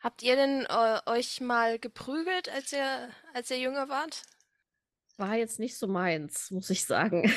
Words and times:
Habt 0.00 0.22
ihr 0.22 0.34
denn 0.34 0.66
äh, 0.66 1.00
euch 1.06 1.40
mal 1.40 1.78
geprügelt, 1.78 2.48
als 2.48 2.72
ihr, 2.72 3.10
als 3.34 3.50
ihr 3.50 3.58
jünger 3.58 3.88
wart? 3.88 4.22
War 5.18 5.36
jetzt 5.36 5.58
nicht 5.58 5.76
so 5.76 5.86
meins, 5.86 6.50
muss 6.50 6.70
ich 6.70 6.84
sagen. 6.84 7.30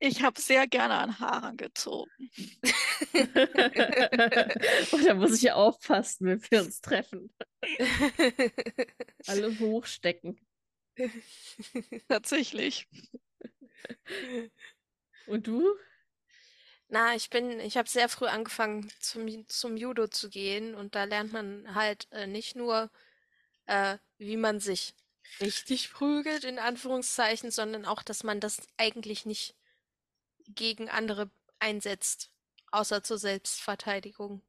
Ich 0.00 0.22
habe 0.22 0.40
sehr 0.40 0.68
gerne 0.68 0.94
an 0.94 1.18
Haaren 1.18 1.56
gezogen. 1.56 2.10
Und 4.92 5.04
da 5.06 5.14
muss 5.14 5.42
ich 5.42 5.50
aufpassen, 5.50 6.26
wenn 6.26 6.42
wir 6.50 6.62
uns 6.62 6.80
treffen. 6.80 7.34
Alle 9.26 9.58
hochstecken. 9.58 10.40
Tatsächlich. 12.08 12.88
Und 15.26 15.48
du? 15.48 15.64
Na, 16.88 17.14
ich 17.14 17.28
bin, 17.28 17.60
ich 17.60 17.76
habe 17.76 17.88
sehr 17.88 18.08
früh 18.08 18.26
angefangen 18.26 18.90
zum, 18.98 19.46
zum 19.48 19.76
Judo 19.76 20.08
zu 20.08 20.30
gehen 20.30 20.74
und 20.74 20.94
da 20.94 21.04
lernt 21.04 21.32
man 21.32 21.74
halt 21.74 22.08
äh, 22.12 22.26
nicht 22.26 22.56
nur, 22.56 22.90
äh, 23.66 23.98
wie 24.16 24.38
man 24.38 24.58
sich 24.58 24.94
richtig 25.40 25.92
prügelt, 25.92 26.44
in 26.44 26.58
Anführungszeichen, 26.58 27.50
sondern 27.50 27.84
auch, 27.84 28.02
dass 28.02 28.24
man 28.24 28.40
das 28.40 28.62
eigentlich 28.78 29.26
nicht 29.26 29.54
gegen 30.48 30.88
andere 30.88 31.30
einsetzt, 31.58 32.30
außer 32.70 33.02
zur 33.02 33.18
Selbstverteidigung. 33.18 34.42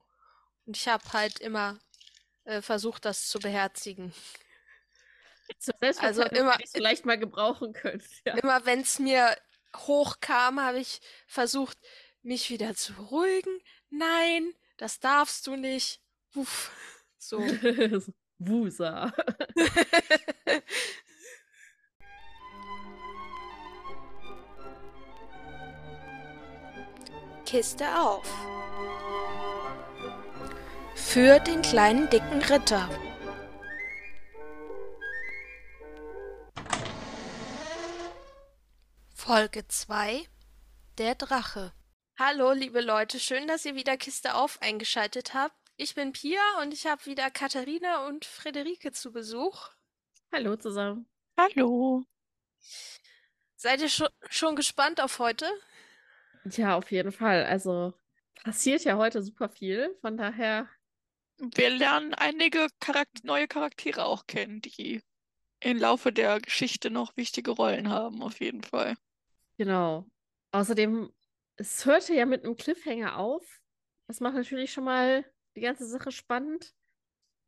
Und 0.66 0.77
ich 0.77 0.88
habe 0.88 1.03
halt 1.11 1.39
immer 1.39 1.77
äh, 2.45 2.61
versucht, 2.61 3.03
das 3.03 3.27
zu 3.27 3.39
beherzigen. 3.39 4.13
Zur 5.58 5.73
also 5.97 6.23
immer 6.23 6.59
ich 6.59 6.69
vielleicht 6.69 7.05
mal 7.05 7.17
gebrauchen 7.17 7.73
können. 7.73 8.03
Ja. 8.23 8.35
Immer 8.38 8.66
wenn 8.66 8.81
es 8.81 8.99
mir 8.99 9.35
hochkam, 9.75 10.61
habe 10.61 10.80
ich 10.80 11.02
versucht, 11.27 11.77
mich 12.22 12.50
wieder 12.50 12.76
zu 12.76 12.94
beruhigen. 12.94 13.62
Nein, 13.90 14.54
das 14.78 15.00
darfst 15.00 15.48
du 15.48 15.55
nicht. 15.55 16.02
Uff. 16.36 16.72
So. 17.22 17.44
Wusa. 18.38 19.12
Kiste 27.45 28.00
auf. 28.00 28.23
Für 30.95 31.39
den 31.42 31.61
kleinen 31.61 32.09
dicken 32.09 32.42
Ritter. 32.44 32.88
Folge 39.14 39.67
2 39.67 40.23
Der 40.98 41.16
Drache. 41.16 41.73
Hallo, 42.22 42.52
liebe 42.52 42.81
Leute, 42.81 43.17
schön, 43.17 43.48
dass 43.48 43.64
ihr 43.64 43.75
wieder 43.75 43.95
Kiste 43.95 44.36
auf 44.36 44.62
eingeschaltet 44.62 45.34
habt. 45.34 45.56
Ich 45.78 45.95
bin 45.95 46.12
Pia 46.12 46.42
und 46.61 46.73
ich 46.73 46.86
habe 46.86 47.06
wieder 47.06 47.31
Katharina 47.31 48.08
und 48.08 48.26
Frederike 48.26 48.92
zu 48.92 49.14
Besuch. 49.14 49.70
Hallo 50.30 50.58
zusammen. 50.58 51.08
Hallo. 51.38 52.03
Seid 53.56 53.80
ihr 53.80 53.88
schon, 53.88 54.09
schon 54.30 54.58
gespannt 54.58 55.00
auf 55.00 55.20
heute? 55.20 55.50
Ja, 56.44 56.76
auf 56.76 56.92
jeden 56.92 57.14
Fall. 57.14 57.45
Also 57.45 57.94
passiert 58.44 58.83
ja 58.83 58.98
heute 58.98 59.23
super 59.23 59.48
viel. 59.48 59.98
Von 60.02 60.17
daher. 60.17 60.67
Wir 61.38 61.70
lernen 61.70 62.14
einige 62.16 62.67
Charakter 62.81 63.22
neue 63.23 63.48
Charaktere 63.48 64.04
auch 64.04 64.28
kennen, 64.28 64.61
die 64.61 65.02
im 65.61 65.78
Laufe 65.78 66.11
der 66.11 66.42
Geschichte 66.42 66.89
noch 66.89 67.16
wichtige 67.16 67.52
Rollen 67.52 67.88
haben, 67.88 68.22
auf 68.22 68.42
jeden 68.42 68.64
Fall. 68.64 68.98
Genau. 69.58 70.06
Außerdem, 70.52 71.14
es 71.59 71.85
hörte 71.85 72.13
ja 72.13 72.25
mit 72.25 72.43
einem 72.43 72.55
Cliffhanger 72.55 73.17
auf. 73.17 73.61
Das 74.07 74.19
macht 74.19 74.35
natürlich 74.35 74.71
schon 74.71 74.85
mal 74.85 75.25
die 75.55 75.61
ganze 75.61 75.85
Sache 75.85 76.11
spannend. 76.11 76.73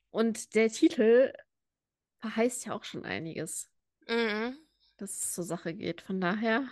Und 0.10 0.56
der 0.56 0.70
Titel 0.70 1.34
verheißt 2.20 2.66
ja 2.66 2.74
auch 2.74 2.84
schon 2.84 3.06
einiges. 3.06 3.70
Mhm. 4.08 4.58
Dass 4.98 5.12
es 5.12 5.34
zur 5.34 5.44
Sache 5.44 5.74
geht. 5.74 6.02
Von 6.02 6.22
daher 6.22 6.68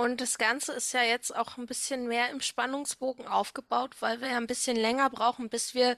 und 0.00 0.22
das 0.22 0.38
Ganze 0.38 0.72
ist 0.72 0.94
ja 0.94 1.02
jetzt 1.02 1.36
auch 1.36 1.58
ein 1.58 1.66
bisschen 1.66 2.08
mehr 2.08 2.30
im 2.30 2.40
Spannungsbogen 2.40 3.26
aufgebaut, 3.26 3.96
weil 4.00 4.22
wir 4.22 4.28
ja 4.28 4.38
ein 4.38 4.46
bisschen 4.46 4.78
länger 4.78 5.10
brauchen, 5.10 5.50
bis 5.50 5.74
wir 5.74 5.94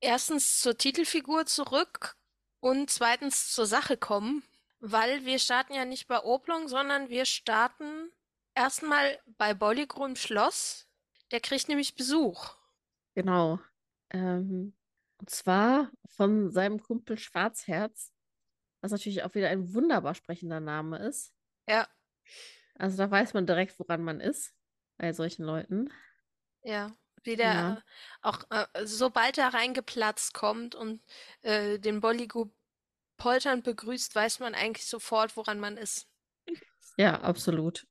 erstens 0.00 0.58
zur 0.58 0.76
Titelfigur 0.76 1.46
zurück 1.46 2.16
und 2.58 2.90
zweitens 2.90 3.52
zur 3.52 3.66
Sache 3.66 3.96
kommen, 3.96 4.42
weil 4.80 5.24
wir 5.24 5.38
starten 5.38 5.72
ja 5.74 5.84
nicht 5.84 6.08
bei 6.08 6.20
Oblong, 6.20 6.66
sondern 6.66 7.10
wir 7.10 7.26
starten 7.26 8.10
erstmal 8.58 9.18
bei 9.38 9.54
Bolligro 9.54 10.04
im 10.04 10.16
Schloss. 10.16 10.86
Der 11.30 11.40
kriegt 11.40 11.68
nämlich 11.68 11.94
Besuch. 11.94 12.56
Genau. 13.14 13.60
Ähm, 14.10 14.74
und 15.20 15.30
zwar 15.30 15.90
von 16.06 16.50
seinem 16.50 16.80
Kumpel 16.80 17.18
Schwarzherz, 17.18 18.12
was 18.80 18.92
natürlich 18.92 19.22
auch 19.22 19.34
wieder 19.34 19.48
ein 19.48 19.74
wunderbar 19.74 20.14
sprechender 20.14 20.60
Name 20.60 20.98
ist. 20.98 21.32
Ja. 21.68 21.88
Also 22.74 22.96
da 22.96 23.10
weiß 23.10 23.34
man 23.34 23.46
direkt, 23.46 23.78
woran 23.78 24.02
man 24.02 24.20
ist 24.20 24.54
bei 24.96 25.12
solchen 25.12 25.44
Leuten. 25.44 25.92
Ja, 26.62 26.92
wie 27.22 27.36
der 27.36 27.52
ja. 27.52 27.74
äh, 27.74 27.80
auch 28.22 28.44
äh, 28.50 28.66
sobald 28.84 29.38
er 29.38 29.54
reingeplatzt 29.54 30.34
kommt 30.34 30.74
und 30.74 31.02
äh, 31.42 31.78
den 31.78 32.00
Bolligo 32.00 32.52
polternd 33.16 33.64
begrüßt, 33.64 34.14
weiß 34.14 34.40
man 34.40 34.54
eigentlich 34.54 34.86
sofort, 34.86 35.36
woran 35.36 35.60
man 35.60 35.76
ist. 35.76 36.08
Ja, 36.96 37.20
absolut. 37.20 37.86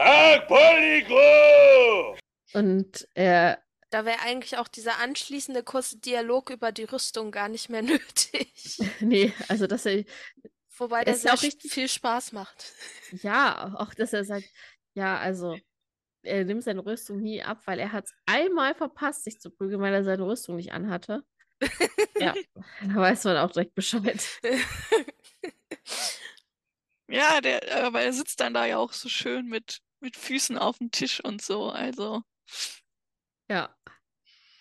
Tag, 0.00 0.48
Bolligo! 0.48 2.16
Und 2.54 3.06
er. 3.12 3.62
Da 3.90 4.06
wäre 4.06 4.20
eigentlich 4.20 4.56
auch 4.56 4.68
dieser 4.68 4.98
anschließende 4.98 5.62
kurze 5.62 5.98
Dialog 5.98 6.48
über 6.48 6.72
die 6.72 6.84
Rüstung 6.84 7.30
gar 7.30 7.50
nicht 7.50 7.68
mehr 7.68 7.82
nötig. 7.82 8.78
nee, 9.00 9.34
also 9.48 9.66
dass 9.66 9.84
er 9.84 10.04
Wobei 10.78 11.04
der 11.04 11.16
sehr 11.16 11.34
auch 11.34 11.42
richtig 11.42 11.70
viel 11.70 11.88
Spaß 11.88 12.32
macht. 12.32 12.72
Ja, 13.22 13.74
auch 13.76 13.92
dass 13.92 14.14
er 14.14 14.24
sagt, 14.24 14.48
ja, 14.94 15.18
also 15.18 15.58
er 16.22 16.44
nimmt 16.46 16.62
seine 16.62 16.86
Rüstung 16.86 17.20
nie 17.20 17.42
ab, 17.42 17.60
weil 17.66 17.78
er 17.78 17.92
hat 17.92 18.06
es 18.06 18.14
einmal 18.24 18.74
verpasst, 18.74 19.24
sich 19.24 19.38
zu 19.38 19.50
prügeln, 19.50 19.82
weil 19.82 19.92
er 19.92 20.04
seine 20.04 20.24
Rüstung 20.24 20.56
nicht 20.56 20.72
anhatte. 20.72 21.24
ja, 22.18 22.34
da 22.80 22.94
weiß 22.94 23.24
man 23.24 23.36
auch 23.36 23.50
direkt 23.50 23.74
Bescheid. 23.74 24.24
ja, 27.08 27.42
der, 27.42 27.84
aber 27.84 28.00
er 28.00 28.14
sitzt 28.14 28.40
dann 28.40 28.54
da 28.54 28.64
ja 28.64 28.78
auch 28.78 28.94
so 28.94 29.10
schön 29.10 29.46
mit, 29.46 29.82
mit 30.00 30.16
Füßen 30.16 30.58
auf 30.58 30.78
dem 30.78 30.90
Tisch 30.90 31.22
und 31.22 31.42
so, 31.42 31.70
also. 31.70 32.22
Ja, 33.48 33.74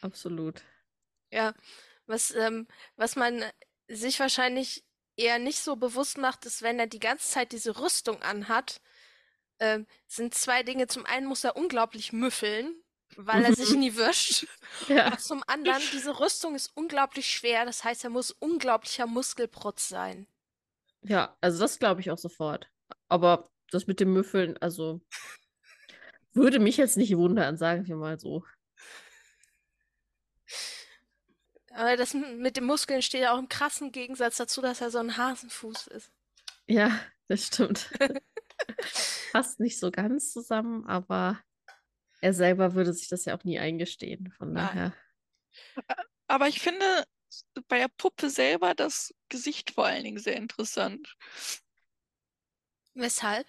absolut. 0.01 0.61
Ja, 1.31 1.53
was, 2.07 2.31
ähm, 2.31 2.67
was 2.95 3.15
man 3.15 3.43
sich 3.87 4.19
wahrscheinlich 4.19 4.83
eher 5.15 5.37
nicht 5.37 5.59
so 5.59 5.75
bewusst 5.75 6.17
macht, 6.17 6.45
ist, 6.45 6.61
wenn 6.61 6.79
er 6.79 6.87
die 6.87 6.99
ganze 6.99 7.29
Zeit 7.29 7.51
diese 7.51 7.79
Rüstung 7.79 8.21
anhat, 8.21 8.81
äh, 9.59 9.81
sind 10.07 10.33
zwei 10.33 10.63
Dinge. 10.63 10.87
Zum 10.87 11.05
einen 11.05 11.27
muss 11.27 11.43
er 11.43 11.55
unglaublich 11.55 12.13
müffeln, 12.13 12.81
weil 13.15 13.43
er 13.43 13.53
sich 13.53 13.75
nie 13.75 13.95
wischt. 13.95 14.47
Ja. 14.87 15.11
Und 15.11 15.19
zum 15.19 15.43
anderen, 15.47 15.81
diese 15.91 16.19
Rüstung 16.19 16.55
ist 16.55 16.71
unglaublich 16.75 17.29
schwer, 17.29 17.65
das 17.65 17.83
heißt, 17.83 18.03
er 18.03 18.09
muss 18.09 18.31
unglaublicher 18.31 19.07
Muskelprotz 19.07 19.89
sein. 19.89 20.27
Ja, 21.01 21.35
also 21.41 21.59
das 21.59 21.79
glaube 21.79 22.01
ich 22.01 22.11
auch 22.11 22.17
sofort. 22.17 22.69
Aber 23.07 23.51
das 23.71 23.87
mit 23.87 23.99
dem 23.99 24.13
Müffeln, 24.13 24.57
also 24.57 25.01
würde 26.33 26.59
mich 26.59 26.77
jetzt 26.77 26.97
nicht 26.97 27.15
wundern, 27.15 27.57
sagen 27.57 27.87
wir 27.87 27.95
mal 27.95 28.19
so. 28.19 28.43
Aber 31.71 31.95
das 31.95 32.13
mit 32.13 32.57
den 32.57 32.65
Muskeln 32.65 33.01
steht 33.01 33.21
ja 33.21 33.33
auch 33.33 33.39
im 33.39 33.47
krassen 33.47 33.91
Gegensatz 33.91 34.37
dazu, 34.37 34.61
dass 34.61 34.81
er 34.81 34.91
so 34.91 34.97
ein 34.99 35.17
Hasenfuß 35.17 35.87
ist. 35.87 36.11
Ja, 36.67 36.99
das 37.27 37.47
stimmt. 37.47 37.89
Passt 39.31 39.59
nicht 39.59 39.79
so 39.79 39.91
ganz 39.91 40.31
zusammen, 40.31 40.85
aber 40.85 41.41
er 42.21 42.33
selber 42.33 42.73
würde 42.73 42.93
sich 42.93 43.07
das 43.07 43.25
ja 43.25 43.37
auch 43.37 43.43
nie 43.43 43.59
eingestehen. 43.59 44.31
Von 44.37 44.53
daher. 44.53 44.93
Aber 46.27 46.47
ich 46.47 46.59
finde 46.59 46.85
bei 47.67 47.79
der 47.79 47.87
Puppe 47.87 48.29
selber 48.29 48.75
das 48.75 49.13
Gesicht 49.29 49.71
vor 49.71 49.85
allen 49.85 50.03
Dingen 50.03 50.19
sehr 50.19 50.35
interessant. 50.35 51.15
Weshalb? 52.93 53.47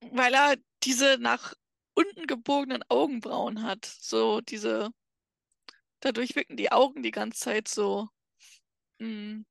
Weil 0.00 0.34
er 0.34 0.56
diese 0.84 1.18
nach 1.18 1.54
unten 1.94 2.26
gebogenen 2.26 2.82
Augenbrauen 2.88 3.62
hat. 3.62 3.84
So 3.84 4.40
diese 4.40 4.90
Dadurch 6.00 6.36
wirken 6.36 6.56
die 6.56 6.70
Augen 6.70 7.02
die 7.02 7.10
ganze 7.10 7.40
Zeit 7.40 7.68
so 7.68 8.08
mh, 8.98 9.08
hm, 9.08 9.46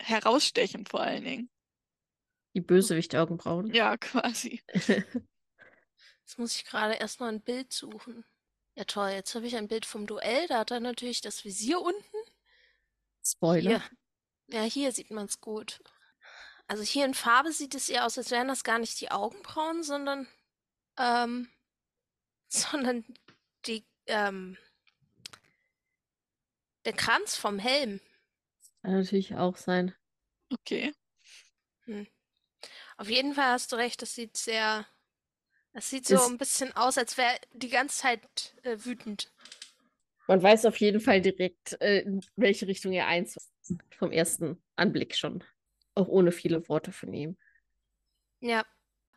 herausstechend 0.00 0.88
vor 0.88 1.00
allen 1.00 1.24
Dingen. 1.24 1.50
Die 2.54 2.60
Bösewicht-Augenbrauen. 2.60 3.72
Ja, 3.72 3.96
quasi. 3.96 4.62
Jetzt 4.74 6.38
muss 6.38 6.56
ich 6.56 6.64
gerade 6.64 6.94
erstmal 6.94 7.30
ein 7.30 7.42
Bild 7.42 7.72
suchen. 7.72 8.24
Ja, 8.74 8.84
toll. 8.84 9.10
Jetzt 9.10 9.34
habe 9.34 9.46
ich 9.46 9.56
ein 9.56 9.68
Bild 9.68 9.86
vom 9.86 10.06
Duell. 10.06 10.46
Da 10.48 10.60
hat 10.60 10.70
er 10.70 10.80
natürlich 10.80 11.20
das 11.20 11.44
Visier 11.44 11.80
unten. 11.80 12.16
Spoiler. 13.24 13.70
Hier. 13.70 13.82
Ja, 14.48 14.62
hier 14.62 14.92
sieht 14.92 15.10
man 15.10 15.26
es 15.26 15.40
gut. 15.40 15.82
Also 16.72 16.84
hier 16.84 17.04
in 17.04 17.12
Farbe 17.12 17.52
sieht 17.52 17.74
es 17.74 17.90
eher 17.90 18.06
aus, 18.06 18.16
als 18.16 18.30
wären 18.30 18.48
das 18.48 18.64
gar 18.64 18.78
nicht 18.78 18.98
die 19.02 19.10
Augenbrauen, 19.10 19.82
sondern, 19.82 20.26
ähm, 20.96 21.50
sondern 22.48 23.04
die, 23.66 23.84
ähm, 24.06 24.56
der 26.86 26.94
Kranz 26.94 27.36
vom 27.36 27.58
Helm. 27.58 28.00
Kann 28.80 28.92
natürlich 28.94 29.34
auch 29.34 29.58
sein. 29.58 29.94
Okay. 30.50 30.94
Auf 32.96 33.10
jeden 33.10 33.34
Fall 33.34 33.48
hast 33.52 33.70
du 33.72 33.76
recht, 33.76 34.00
das 34.00 34.14
sieht 34.14 34.38
sehr. 34.38 34.86
Das 35.74 35.90
sieht 35.90 36.06
so 36.06 36.14
Ist- 36.14 36.26
ein 36.28 36.38
bisschen 36.38 36.74
aus, 36.74 36.96
als 36.96 37.18
wäre 37.18 37.38
die 37.52 37.68
ganze 37.68 37.98
Zeit 38.00 38.54
äh, 38.62 38.78
wütend. 38.82 39.30
Man 40.26 40.42
weiß 40.42 40.64
auf 40.64 40.78
jeden 40.78 41.02
Fall 41.02 41.20
direkt, 41.20 41.78
äh, 41.82 41.98
in 42.00 42.24
welche 42.36 42.66
Richtung 42.66 42.94
er 42.94 43.08
eins 43.08 43.36
vom 43.98 44.10
ersten 44.10 44.62
Anblick 44.76 45.14
schon. 45.14 45.44
Auch 45.94 46.08
ohne 46.08 46.32
viele 46.32 46.68
Worte 46.68 46.92
von 46.92 47.12
ihm. 47.12 47.36
Ja, 48.40 48.64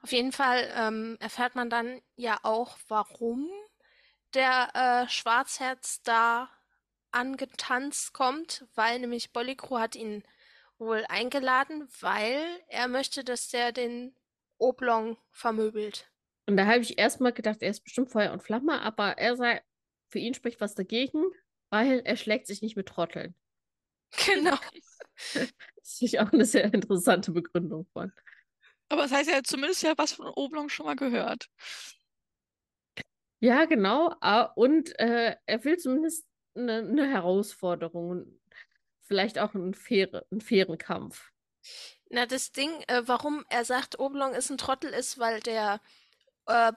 auf 0.01 0.11
jeden 0.11 0.31
Fall 0.31 0.71
ähm, 0.75 1.17
erfährt 1.19 1.55
man 1.55 1.69
dann 1.69 2.01
ja 2.15 2.39
auch, 2.43 2.77
warum 2.87 3.49
der 4.33 4.69
äh, 4.75 5.09
Schwarzherz 5.09 6.01
da 6.03 6.49
angetanzt 7.11 8.13
kommt, 8.13 8.65
weil 8.75 8.99
nämlich 8.99 9.31
Bollicro 9.31 9.79
hat 9.79 9.95
ihn 9.95 10.23
wohl 10.77 11.05
eingeladen, 11.07 11.87
weil 12.01 12.43
er 12.67 12.87
möchte, 12.87 13.23
dass 13.23 13.47
der 13.47 13.71
den 13.71 14.13
Oblong 14.57 15.17
vermöbelt. 15.31 16.11
Und 16.47 16.57
da 16.57 16.65
habe 16.65 16.79
ich 16.79 16.99
erstmal 16.99 17.33
gedacht, 17.33 17.61
er 17.61 17.69
ist 17.69 17.83
bestimmt 17.83 18.11
Feuer 18.11 18.31
und 18.31 18.43
Flamme, 18.43 18.81
aber 18.81 19.17
er 19.17 19.35
sagt, 19.35 19.63
für 20.09 20.19
ihn 20.19 20.33
spricht 20.33 20.61
was 20.61 20.75
dagegen, 20.75 21.23
weil 21.69 22.01
er 22.05 22.15
schlägt 22.15 22.47
sich 22.47 22.61
nicht 22.61 22.75
mit 22.75 22.87
Trotteln. 22.87 23.33
Genau. 24.25 24.57
Das 25.77 26.01
ist 26.01 26.17
auch 26.17 26.31
eine 26.31 26.45
sehr 26.45 26.73
interessante 26.73 27.31
Begründung 27.31 27.85
von. 27.93 28.11
Aber 28.89 29.03
das 29.03 29.11
heißt, 29.11 29.29
er 29.29 29.37
hat 29.37 29.47
zumindest 29.47 29.83
ja 29.83 29.93
was 29.97 30.13
von 30.13 30.27
Oblong 30.27 30.69
schon 30.69 30.85
mal 30.85 30.95
gehört. 30.95 31.49
Ja, 33.39 33.65
genau. 33.65 34.13
ah, 34.21 34.43
Und 34.55 34.97
äh, 34.99 35.35
er 35.45 35.63
will 35.63 35.77
zumindest 35.77 36.25
eine, 36.55 36.77
eine 36.77 37.07
Herausforderung 37.07 38.09
und 38.09 38.39
vielleicht 39.01 39.39
auch 39.39 39.53
einen, 39.53 39.73
faire, 39.73 40.25
einen 40.31 40.41
fairen 40.41 40.77
Kampf. 40.77 41.31
Na, 42.09 42.25
das 42.25 42.51
Ding, 42.51 42.71
äh, 42.87 43.03
warum 43.05 43.45
er 43.49 43.65
sagt, 43.65 43.99
Oblong 43.99 44.33
ist 44.33 44.49
ein 44.49 44.57
Trottel, 44.57 44.91
ist, 44.91 45.19
weil 45.19 45.39
der 45.41 45.81
äh, 46.45 46.71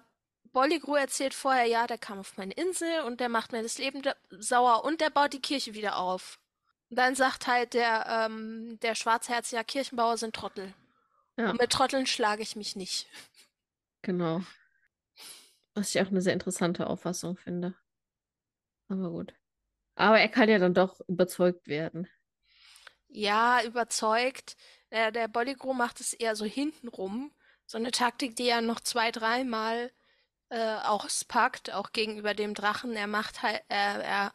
Bolligru 0.52 0.94
erzählt 0.94 1.34
vorher, 1.34 1.66
ja, 1.66 1.86
der 1.86 1.98
kam 1.98 2.18
auf 2.18 2.36
meine 2.36 2.54
Insel 2.54 3.02
und 3.02 3.20
der 3.20 3.28
macht 3.28 3.52
mir 3.52 3.62
das 3.62 3.78
Leben 3.78 4.02
sauer 4.30 4.84
und 4.84 5.00
der 5.00 5.10
baut 5.10 5.32
die 5.32 5.40
Kirche 5.40 5.74
wieder 5.74 5.98
auf. 5.98 6.38
Und 6.90 6.96
dann 6.98 7.14
sagt 7.14 7.46
halt 7.46 7.74
der, 7.74 8.06
ähm, 8.08 8.78
der 8.80 8.94
Schwarzherz, 8.94 9.50
ja, 9.50 9.62
Kirchenbauer 9.62 10.16
sind 10.16 10.34
Trottel. 10.34 10.72
Ja. 11.36 11.50
Und 11.50 11.60
mit 11.60 11.70
Trotteln 11.70 12.06
schlage 12.06 12.42
ich 12.42 12.56
mich 12.56 12.76
nicht. 12.76 13.06
Genau. 14.02 14.42
Was 15.74 15.94
ich 15.94 16.00
auch 16.00 16.08
eine 16.08 16.22
sehr 16.22 16.32
interessante 16.32 16.86
Auffassung 16.86 17.36
finde. 17.36 17.74
Aber 18.88 19.10
gut. 19.10 19.34
Aber 19.94 20.18
er 20.18 20.28
kann 20.28 20.48
ja 20.48 20.58
dann 20.58 20.74
doch 20.74 21.00
überzeugt 21.08 21.66
werden. 21.68 22.08
Ja, 23.08 23.62
überzeugt. 23.64 24.56
Der, 24.90 25.10
der 25.10 25.28
Bolligru 25.28 25.74
macht 25.74 26.00
es 26.00 26.12
eher 26.12 26.36
so 26.36 26.44
hintenrum. 26.44 27.32
So 27.66 27.76
eine 27.76 27.90
Taktik, 27.90 28.36
die 28.36 28.48
er 28.48 28.62
noch 28.62 28.80
zwei, 28.80 29.10
dreimal 29.10 29.92
äh, 30.48 30.76
auspackt, 30.76 31.72
auch 31.72 31.92
gegenüber 31.92 32.34
dem 32.34 32.54
Drachen. 32.54 32.96
Er 32.96 33.06
macht 33.06 33.42
halt, 33.42 33.62
er, 33.68 34.02
er 34.02 34.32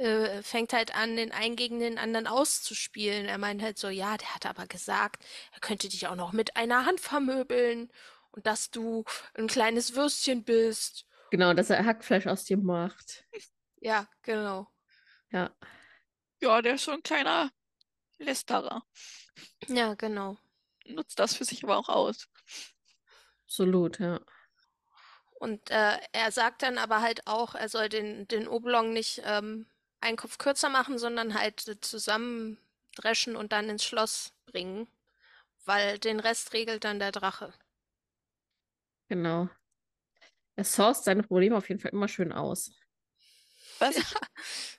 äh, 0.00 0.42
fängt 0.42 0.72
halt 0.72 0.94
an, 0.94 1.14
den 1.16 1.30
einen 1.30 1.56
gegen 1.56 1.78
den 1.78 1.98
anderen 1.98 2.26
auszuspielen. 2.26 3.26
Er 3.26 3.36
meint 3.36 3.60
halt 3.60 3.78
so, 3.78 3.88
ja, 3.88 4.16
der 4.16 4.34
hat 4.34 4.46
aber 4.46 4.66
gesagt, 4.66 5.24
er 5.52 5.60
könnte 5.60 5.90
dich 5.90 6.06
auch 6.06 6.14
noch 6.14 6.32
mit 6.32 6.56
einer 6.56 6.86
Hand 6.86 7.00
vermöbeln 7.00 7.92
und 8.30 8.46
dass 8.46 8.70
du 8.70 9.04
ein 9.34 9.46
kleines 9.46 9.94
Würstchen 9.94 10.42
bist. 10.42 11.06
Genau, 11.30 11.52
dass 11.52 11.68
er 11.68 11.84
Hackfleisch 11.84 12.26
aus 12.26 12.44
dir 12.44 12.56
macht. 12.56 13.26
Ja, 13.80 14.08
genau. 14.22 14.68
Ja. 15.30 15.54
Ja, 16.40 16.62
der 16.62 16.76
ist 16.76 16.84
schon 16.84 16.94
ein 16.94 17.02
kleiner 17.02 17.50
Lästerer. 18.18 18.82
Ja, 19.68 19.94
genau. 19.94 20.38
Nutzt 20.86 21.18
das 21.18 21.34
für 21.34 21.44
sich 21.44 21.62
aber 21.62 21.76
auch 21.76 21.90
aus. 21.90 22.26
Absolut, 23.44 23.98
ja. 23.98 24.20
Und 25.34 25.70
äh, 25.70 25.98
er 26.12 26.32
sagt 26.32 26.62
dann 26.62 26.78
aber 26.78 27.02
halt 27.02 27.26
auch, 27.26 27.54
er 27.54 27.68
soll 27.68 27.90
den, 27.90 28.26
den 28.28 28.48
Oblong 28.48 28.92
nicht 28.92 29.20
ähm, 29.24 29.66
einen 30.00 30.16
Kopf 30.16 30.38
kürzer 30.38 30.68
machen, 30.68 30.98
sondern 30.98 31.34
halt 31.34 31.60
zusammendreschen 31.82 33.36
und 33.36 33.52
dann 33.52 33.68
ins 33.68 33.84
Schloss 33.84 34.32
bringen, 34.46 34.88
weil 35.66 35.98
den 35.98 36.20
Rest 36.20 36.52
regelt 36.54 36.84
dann 36.84 36.98
der 37.00 37.12
Drache. 37.12 37.54
Genau. 39.08 39.50
Er 40.54 40.62
sourced 40.64 41.02
seine 41.04 41.24
Probleme 41.24 41.56
auf 41.56 41.68
jeden 41.68 41.80
Fall 41.80 41.90
immer 41.92 42.06
schön 42.06 42.32
aus. 42.32 42.70
Was 43.78 43.96
ich, 43.96 44.18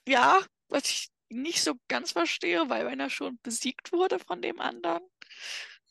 ja, 0.08 0.42
was 0.70 0.86
ich 0.86 1.10
nicht 1.30 1.64
so 1.64 1.76
ganz 1.88 2.12
verstehe, 2.14 2.70
weil 2.70 2.86
wenn 2.86 3.00
er 3.00 3.10
schon 3.10 3.40
besiegt 3.44 3.92
wurde 3.94 4.20
von 4.20 4.42
dem 4.42 4.60
anderen, 4.62 5.04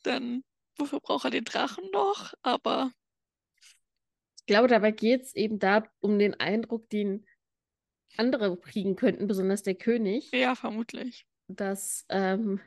dann 0.03 0.43
wofür 0.77 0.99
braucht 1.01 1.25
er 1.25 1.31
den 1.31 1.45
Drachen 1.45 1.89
noch? 1.91 2.33
Aber 2.43 2.91
Ich 4.39 4.45
glaube, 4.45 4.67
dabei 4.67 4.91
geht 4.91 5.23
es 5.23 5.35
eben 5.35 5.59
da 5.59 5.83
um 5.99 6.19
den 6.19 6.39
Eindruck, 6.39 6.89
den 6.89 7.25
andere 8.17 8.57
kriegen 8.59 8.95
könnten, 8.95 9.27
besonders 9.27 9.63
der 9.63 9.75
König, 9.75 10.39
ja, 10.39 10.55
vermutlich. 10.55 11.25
dass 11.47 12.05
ähm, 12.09 12.61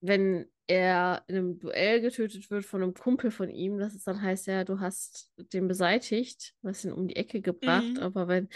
wenn 0.00 0.50
er 0.68 1.24
in 1.28 1.36
einem 1.36 1.58
Duell 1.58 2.00
getötet 2.00 2.50
wird 2.50 2.64
von 2.64 2.82
einem 2.82 2.94
Kumpel 2.94 3.30
von 3.30 3.48
ihm, 3.50 3.78
dass 3.78 3.94
es 3.94 4.04
dann 4.04 4.20
heißt, 4.20 4.46
ja, 4.46 4.64
du 4.64 4.80
hast 4.80 5.32
den 5.36 5.68
beseitigt, 5.68 6.54
du 6.62 6.68
hast 6.68 6.84
ihn 6.84 6.92
um 6.92 7.06
die 7.08 7.16
Ecke 7.16 7.40
gebracht, 7.40 7.98
Mhm. 7.98 8.00
aber 8.00 8.26
wenn, 8.28 8.48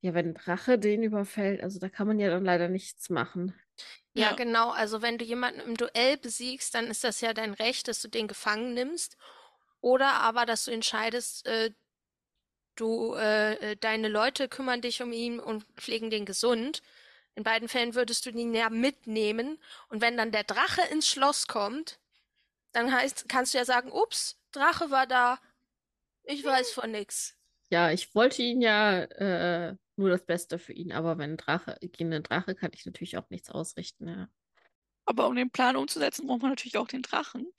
ja, 0.00 0.14
wenn 0.14 0.28
ein 0.28 0.34
Drache 0.34 0.78
den 0.78 1.02
überfällt, 1.02 1.62
also 1.62 1.78
da 1.78 1.88
kann 1.88 2.06
man 2.08 2.18
ja 2.18 2.30
dann 2.30 2.44
leider 2.44 2.68
nichts 2.68 3.10
machen. 3.10 3.54
Ja, 4.14 4.32
Ja. 4.32 4.32
genau. 4.32 4.70
Also 4.70 5.02
wenn 5.02 5.18
du 5.18 5.24
jemanden 5.24 5.60
im 5.60 5.76
Duell 5.76 6.16
besiegst, 6.16 6.74
dann 6.74 6.86
ist 6.86 7.04
das 7.04 7.20
ja 7.20 7.32
dein 7.34 7.54
Recht, 7.54 7.88
dass 7.88 8.00
du 8.02 8.08
den 8.08 8.28
gefangen 8.28 8.74
nimmst. 8.74 9.16
Oder 9.80 10.14
aber, 10.14 10.46
dass 10.46 10.64
du 10.64 10.70
entscheidest, 10.72 11.46
äh, 11.46 11.70
du, 12.80 13.14
äh, 13.14 13.72
äh, 13.72 13.76
deine 13.76 14.08
Leute 14.08 14.48
kümmern 14.48 14.80
dich 14.80 15.02
um 15.02 15.12
ihn 15.12 15.40
und 15.40 15.64
pflegen 15.76 16.10
den 16.10 16.24
gesund. 16.24 16.82
In 17.34 17.44
beiden 17.44 17.68
Fällen 17.68 17.94
würdest 17.94 18.26
du 18.26 18.30
ihn 18.30 18.54
ja 18.54 18.70
mitnehmen. 18.70 19.58
Und 19.88 20.00
wenn 20.00 20.16
dann 20.16 20.32
der 20.32 20.44
Drache 20.44 20.82
ins 20.90 21.08
Schloss 21.08 21.46
kommt, 21.46 22.00
dann 22.72 22.92
heißt, 22.92 23.28
kannst 23.28 23.54
du 23.54 23.58
ja 23.58 23.64
sagen, 23.64 23.92
ups, 23.92 24.40
Drache 24.52 24.90
war 24.90 25.06
da. 25.06 25.38
Ich 26.24 26.44
weiß 26.44 26.72
von 26.72 26.90
nix. 26.90 27.36
Ja, 27.70 27.90
ich 27.90 28.14
wollte 28.14 28.42
ihn 28.42 28.60
ja 28.60 29.02
äh, 29.02 29.76
nur 29.96 30.10
das 30.10 30.24
Beste 30.24 30.58
für 30.58 30.72
ihn, 30.72 30.92
aber 30.92 31.18
wenn 31.18 31.32
ein 31.32 31.36
Drache, 31.36 31.76
gegen 31.80 32.12
einen 32.12 32.22
Drache 32.22 32.54
kann 32.54 32.70
ich 32.72 32.86
natürlich 32.86 33.18
auch 33.18 33.28
nichts 33.30 33.50
ausrichten, 33.50 34.08
ja. 34.08 34.28
Aber 35.04 35.26
um 35.26 35.34
den 35.34 35.50
Plan 35.50 35.76
umzusetzen, 35.76 36.26
braucht 36.26 36.42
man 36.42 36.50
natürlich 36.50 36.76
auch 36.76 36.88
den 36.88 37.02
Drachen. 37.02 37.50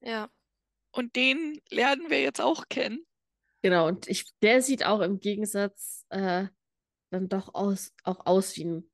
Ja. 0.00 0.28
Und 0.90 1.14
den 1.14 1.60
lernen 1.70 2.10
wir 2.10 2.20
jetzt 2.20 2.40
auch 2.40 2.68
kennen. 2.68 3.06
Genau, 3.62 3.88
und 3.88 4.08
ich, 4.08 4.24
der 4.40 4.62
sieht 4.62 4.84
auch 4.86 5.00
im 5.00 5.20
Gegensatz 5.20 6.06
äh, 6.08 6.46
dann 7.10 7.28
doch 7.28 7.54
aus, 7.54 7.92
auch 8.04 8.24
aus 8.26 8.56
wie, 8.56 8.64
ein, 8.64 8.90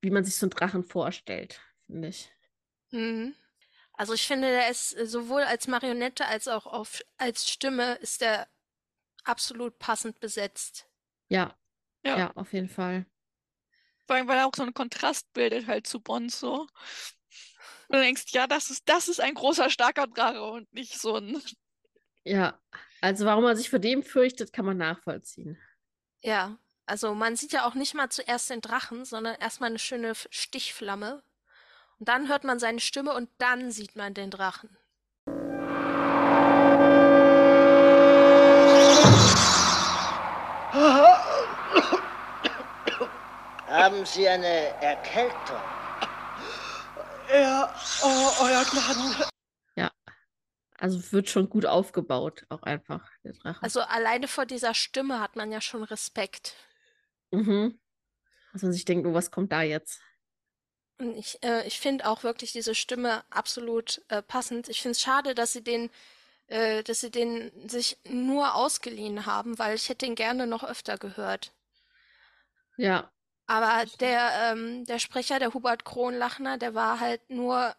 wie 0.00 0.10
man 0.10 0.24
sich 0.24 0.36
so 0.36 0.46
einen 0.46 0.50
Drachen 0.50 0.84
vorstellt, 0.84 1.60
finde 1.86 2.08
ich. 2.08 2.30
Mhm. 2.90 3.34
Also 3.94 4.14
ich 4.14 4.26
finde, 4.26 4.48
der 4.48 4.70
ist 4.70 4.96
äh, 4.96 5.06
sowohl 5.06 5.42
als 5.42 5.66
Marionette 5.66 6.26
als 6.26 6.48
auch 6.48 6.66
auf, 6.66 7.02
als 7.16 7.48
Stimme 7.48 7.94
ist 7.96 8.22
er 8.22 8.48
absolut 9.24 9.78
passend 9.78 10.20
besetzt. 10.20 10.86
Ja, 11.28 11.56
Ja. 12.04 12.18
ja, 12.18 12.32
auf 12.36 12.52
jeden 12.52 12.68
Fall. 12.68 13.06
Vor 14.06 14.16
allem, 14.16 14.26
weil 14.28 14.38
er 14.38 14.46
auch 14.46 14.54
so 14.56 14.62
einen 14.62 14.74
Kontrast 14.74 15.32
bildet 15.34 15.66
halt 15.66 15.86
zu 15.86 16.00
Bonzo. 16.00 16.66
Und 17.88 17.96
du 17.96 18.00
denkst, 18.02 18.24
ja, 18.30 18.46
das 18.46 18.70
ist, 18.70 18.88
das 18.88 19.08
ist 19.08 19.20
ein 19.20 19.34
großer, 19.34 19.70
starker 19.70 20.06
Drache 20.06 20.42
und 20.42 20.72
nicht 20.72 20.98
so 20.98 21.16
ein. 21.16 21.42
Ja, 22.28 22.60
also 23.00 23.24
warum 23.24 23.44
man 23.44 23.56
sich 23.56 23.70
vor 23.70 23.78
dem 23.78 24.02
fürchtet, 24.02 24.52
kann 24.52 24.66
man 24.66 24.76
nachvollziehen. 24.76 25.56
Ja, 26.20 26.58
also 26.84 27.14
man 27.14 27.36
sieht 27.36 27.52
ja 27.52 27.66
auch 27.66 27.74
nicht 27.74 27.94
mal 27.94 28.10
zuerst 28.10 28.50
den 28.50 28.60
Drachen, 28.60 29.06
sondern 29.06 29.36
erstmal 29.36 29.70
eine 29.70 29.78
schöne 29.78 30.12
Stichflamme. 30.14 31.22
Und 31.98 32.08
dann 32.08 32.28
hört 32.28 32.44
man 32.44 32.58
seine 32.58 32.80
Stimme 32.80 33.14
und 33.14 33.30
dann 33.38 33.70
sieht 33.70 33.96
man 33.96 34.12
den 34.12 34.30
Drachen. 34.30 34.76
Haben 43.68 44.04
Sie 44.04 44.28
eine 44.28 44.82
Erkältung? 44.82 45.62
Ja, 47.32 47.74
oh, 48.02 48.30
euer 48.42 48.64
Gnaden. 48.64 49.27
Also 50.78 51.12
wird 51.12 51.28
schon 51.28 51.48
gut 51.50 51.66
aufgebaut, 51.66 52.44
auch 52.48 52.62
einfach, 52.62 53.10
der 53.24 53.32
Drache. 53.34 53.62
Also 53.62 53.80
alleine 53.80 54.28
vor 54.28 54.46
dieser 54.46 54.74
Stimme 54.74 55.20
hat 55.20 55.36
man 55.36 55.52
ja 55.52 55.60
schon 55.60 55.82
Respekt. 55.82 56.54
Mhm. 57.30 57.80
Dass 58.52 58.62
man 58.62 58.72
sich 58.72 58.84
denkt, 58.84 59.06
oh, 59.06 59.14
was 59.14 59.30
kommt 59.30 59.52
da 59.52 59.62
jetzt? 59.62 60.00
Und 60.98 61.16
ich, 61.16 61.42
äh, 61.44 61.66
ich 61.66 61.78
finde 61.80 62.06
auch 62.08 62.22
wirklich 62.24 62.52
diese 62.52 62.74
Stimme 62.74 63.24
absolut 63.30 64.02
äh, 64.08 64.22
passend. 64.22 64.68
Ich 64.68 64.82
finde 64.82 64.92
es 64.92 65.00
schade, 65.00 65.34
dass 65.34 65.52
sie 65.52 65.62
den 65.62 65.90
äh, 66.48 66.82
dass 66.84 67.00
sie 67.00 67.10
den 67.10 67.52
sich 67.68 67.98
nur 68.04 68.54
ausgeliehen 68.54 69.26
haben, 69.26 69.58
weil 69.58 69.76
ich 69.76 69.88
hätte 69.90 70.06
ihn 70.06 70.14
gerne 70.16 70.46
noch 70.46 70.64
öfter 70.64 70.98
gehört. 70.98 71.52
Ja, 72.76 73.10
Aber 73.46 73.84
der, 74.00 74.52
ähm, 74.52 74.84
der 74.84 74.98
Sprecher, 74.98 75.38
der 75.38 75.54
Hubert 75.54 75.84
Kronlachner, 75.84 76.58
der 76.58 76.74
war 76.74 77.00
halt 77.00 77.28
nur 77.30 77.74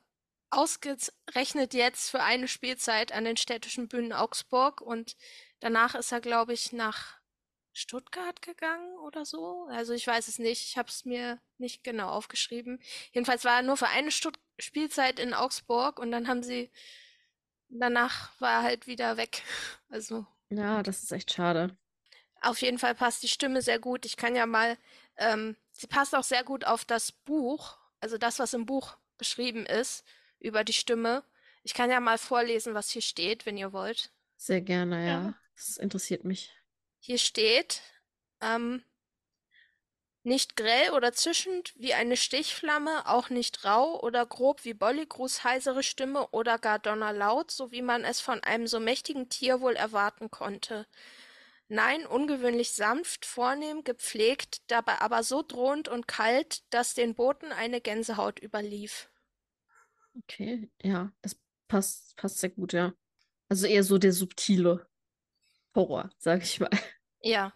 ausgerechnet 0.51 1.73
jetzt 1.73 2.09
für 2.09 2.21
eine 2.21 2.47
Spielzeit 2.47 3.11
an 3.11 3.25
den 3.25 3.37
städtischen 3.37 3.87
Bühnen 3.87 4.13
Augsburg 4.13 4.81
und 4.81 5.15
danach 5.59 5.95
ist 5.95 6.11
er, 6.11 6.21
glaube 6.21 6.53
ich, 6.53 6.71
nach 6.73 7.19
Stuttgart 7.73 8.41
gegangen 8.41 8.97
oder 8.99 9.25
so. 9.25 9.67
Also 9.69 9.93
ich 9.93 10.05
weiß 10.05 10.27
es 10.27 10.39
nicht, 10.39 10.65
ich 10.65 10.77
habe 10.77 10.89
es 10.89 11.05
mir 11.05 11.39
nicht 11.57 11.83
genau 11.83 12.09
aufgeschrieben. 12.09 12.81
Jedenfalls 13.11 13.45
war 13.45 13.57
er 13.57 13.63
nur 13.63 13.77
für 13.77 13.87
eine 13.87 14.11
Stutt 14.11 14.39
Spielzeit 14.57 15.19
in 15.19 15.33
Augsburg 15.33 15.99
und 15.99 16.11
dann 16.11 16.27
haben 16.27 16.43
sie, 16.43 16.69
danach 17.69 18.31
war 18.41 18.59
er 18.59 18.63
halt 18.63 18.87
wieder 18.87 19.17
weg. 19.17 19.41
Also 19.91 20.27
ja, 20.51 20.83
das 20.83 21.01
ist 21.01 21.11
echt 21.11 21.33
schade. 21.33 21.75
auf 22.41 22.61
jeden 22.61 22.77
Fall 22.77 22.93
passt 22.93 23.23
die 23.23 23.27
Stimme 23.27 23.63
sehr 23.63 23.79
gut. 23.79 24.05
Ich 24.05 24.17
kann 24.17 24.35
ja 24.35 24.45
mal, 24.45 24.77
ähm, 25.17 25.55
sie 25.71 25.87
passt 25.87 26.13
auch 26.13 26.23
sehr 26.23 26.43
gut 26.43 26.63
auf 26.63 26.85
das 26.85 27.11
Buch, 27.11 27.77
also 27.99 28.19
das, 28.19 28.37
was 28.37 28.53
im 28.53 28.67
Buch 28.67 28.97
beschrieben 29.17 29.65
ist 29.65 30.05
über 30.39 30.63
die 30.63 30.73
Stimme. 30.73 31.23
Ich 31.63 31.73
kann 31.73 31.89
ja 31.89 31.99
mal 31.99 32.17
vorlesen, 32.17 32.73
was 32.73 32.89
hier 32.89 33.01
steht, 33.01 33.45
wenn 33.45 33.57
ihr 33.57 33.73
wollt. 33.73 34.11
Sehr 34.37 34.61
gerne, 34.61 35.05
Ja. 35.05 35.11
ja. 35.11 35.33
Das 35.55 35.77
interessiert 35.77 36.23
mich. 36.23 36.51
Hier 37.01 37.17
steht, 37.17 37.81
ähm, 38.41 38.83
nicht 40.23 40.55
grell 40.55 40.91
oder 40.91 41.11
zischend 41.13 41.73
wie 41.75 41.93
eine 41.93 42.15
Stichflamme, 42.17 43.07
auch 43.07 43.29
nicht 43.29 43.65
rau 43.65 43.99
oder 44.01 44.25
grob 44.25 44.63
wie 44.65 44.73
Bolligrus 44.73 45.43
heisere 45.43 45.83
Stimme 45.83 46.27
oder 46.29 46.57
gar 46.57 46.79
donnerlaut, 46.79 47.51
so 47.51 47.71
wie 47.71 47.81
man 47.81 48.03
es 48.05 48.19
von 48.21 48.41
einem 48.43 48.67
so 48.67 48.79
mächtigen 48.79 49.29
Tier 49.29 49.59
wohl 49.61 49.75
erwarten 49.75 50.29
konnte. 50.31 50.87
Nein, 51.69 52.05
ungewöhnlich 52.05 52.73
sanft, 52.73 53.25
vornehm, 53.25 53.83
gepflegt, 53.83 54.61
dabei 54.71 55.01
aber 55.01 55.23
so 55.23 55.43
drohend 55.43 55.87
und 55.89 56.07
kalt, 56.07 56.63
dass 56.73 56.93
den 56.95 57.15
Boten 57.15 57.51
eine 57.51 57.81
Gänsehaut 57.81 58.41
überlief. 58.41 59.09
Okay, 60.23 60.69
ja, 60.83 61.11
das 61.21 61.39
passt, 61.67 62.15
passt 62.17 62.39
sehr 62.39 62.49
gut, 62.49 62.73
ja. 62.73 62.93
Also 63.49 63.67
eher 63.67 63.83
so 63.83 63.97
der 63.97 64.13
subtile 64.13 64.87
Horror, 65.75 66.09
sag 66.19 66.43
ich 66.43 66.59
mal. 66.59 66.69
Ja, 67.21 67.53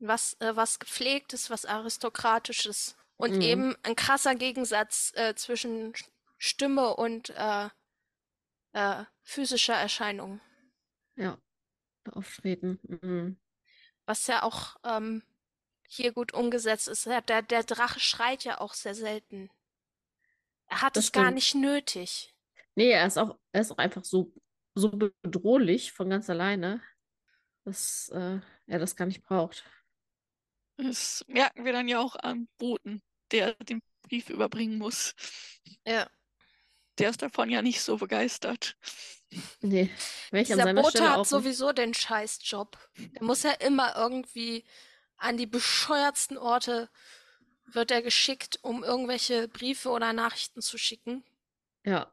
was, 0.00 0.34
äh, 0.40 0.56
was 0.56 0.78
Gepflegtes, 0.78 1.50
was 1.50 1.64
Aristokratisches. 1.66 2.96
Und 3.16 3.36
Mhm. 3.36 3.42
eben 3.42 3.76
ein 3.84 3.96
krasser 3.96 4.34
Gegensatz 4.34 5.12
äh, 5.14 5.34
zwischen 5.34 5.92
Sch- 5.94 6.08
Stimme 6.38 6.96
und 6.96 7.30
äh, 7.30 7.68
äh, 8.72 9.04
physischer 9.22 9.74
Erscheinung. 9.74 10.40
Ja, 11.16 11.38
auftreten. 12.12 12.80
Mhm. 12.82 13.36
Was 14.06 14.26
ja 14.26 14.42
auch 14.42 14.76
ähm, 14.84 15.22
hier 15.88 16.12
gut 16.12 16.34
umgesetzt 16.34 16.88
ist. 16.88 17.06
Der, 17.06 17.20
der 17.42 17.64
Drache 17.64 18.00
schreit 18.00 18.44
ja 18.44 18.60
auch 18.60 18.74
sehr 18.74 18.94
selten. 18.94 19.50
Er 20.72 20.80
hat 20.80 20.96
Das 20.96 21.04
es 21.04 21.12
gar 21.12 21.30
nicht 21.30 21.54
nötig. 21.54 22.34
Nee, 22.76 22.92
er 22.92 23.06
ist 23.06 23.18
auch, 23.18 23.38
er 23.52 23.60
ist 23.60 23.70
auch 23.70 23.76
einfach 23.76 24.04
so, 24.04 24.32
so 24.74 24.88
bedrohlich 24.88 25.92
von 25.92 26.08
ganz 26.08 26.30
alleine, 26.30 26.80
dass 27.66 28.08
äh, 28.08 28.38
er 28.66 28.78
das 28.78 28.96
gar 28.96 29.04
nicht 29.04 29.22
braucht. 29.22 29.64
Das 30.78 31.22
merken 31.28 31.66
wir 31.66 31.74
dann 31.74 31.88
ja 31.88 32.00
auch 32.00 32.16
am 32.16 32.48
Boten, 32.56 33.02
der 33.32 33.52
den 33.56 33.82
Brief 34.00 34.30
überbringen 34.30 34.78
muss. 34.78 35.14
Ja. 35.86 36.08
Der 36.96 37.10
ist 37.10 37.20
davon 37.20 37.50
ja 37.50 37.60
nicht 37.60 37.82
so 37.82 37.98
begeistert. 37.98 38.74
Nee, 39.60 39.90
Dieser 40.32 40.72
Bote 40.72 40.90
Stelle 40.90 41.10
hat 41.10 41.26
sowieso 41.26 41.72
den 41.72 41.92
Scheißjob. 41.92 42.78
Der 42.96 43.22
muss 43.22 43.42
ja 43.42 43.52
immer 43.52 43.94
irgendwie 43.96 44.64
an 45.18 45.36
die 45.36 45.46
bescheuertsten 45.46 46.38
Orte 46.38 46.88
wird 47.66 47.90
er 47.90 48.02
geschickt, 48.02 48.58
um 48.62 48.84
irgendwelche 48.84 49.48
Briefe 49.48 49.90
oder 49.90 50.12
Nachrichten 50.12 50.60
zu 50.62 50.78
schicken. 50.78 51.24
Ja, 51.84 52.12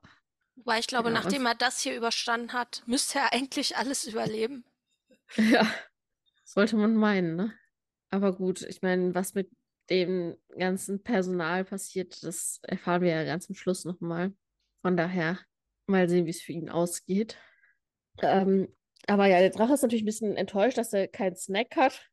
Wobei 0.59 0.79
ich 0.79 0.87
glaube, 0.87 1.09
Genau, 1.09 1.21
nachdem 1.21 1.45
er 1.45 1.55
das 1.55 1.79
hier 1.79 1.95
überstanden 1.95 2.51
hat, 2.51 2.83
müsste 2.85 3.19
er 3.19 3.33
eigentlich 3.33 3.77
alles 3.77 4.05
überleben. 4.05 4.65
ja, 5.37 5.65
sollte 6.43 6.75
man 6.75 6.95
meinen, 6.95 7.35
ne? 7.35 7.53
Aber 8.09 8.35
gut, 8.35 8.63
ich 8.63 8.81
meine, 8.81 9.15
was 9.15 9.35
mit 9.35 9.49
dem 9.89 10.35
ganzen 10.57 11.01
Personal 11.01 11.63
passiert, 11.63 12.23
das 12.23 12.59
erfahren 12.63 13.03
wir 13.03 13.11
ja 13.11 13.23
ganz 13.23 13.47
am 13.47 13.55
Schluss 13.55 13.85
nochmal. 13.85 14.33
Von 14.81 14.97
daher 14.97 15.39
mal 15.87 16.09
sehen, 16.09 16.25
wie 16.25 16.31
es 16.31 16.41
für 16.41 16.51
ihn 16.51 16.69
ausgeht. 16.69 17.37
Ähm, 18.21 18.67
aber 19.07 19.27
ja, 19.27 19.39
der 19.39 19.51
Drache 19.51 19.73
ist 19.73 19.81
natürlich 19.81 20.03
ein 20.03 20.07
bisschen 20.07 20.35
enttäuscht, 20.35 20.77
dass 20.77 20.91
er 20.91 21.07
keinen 21.07 21.37
Snack 21.37 21.75
hat, 21.77 22.09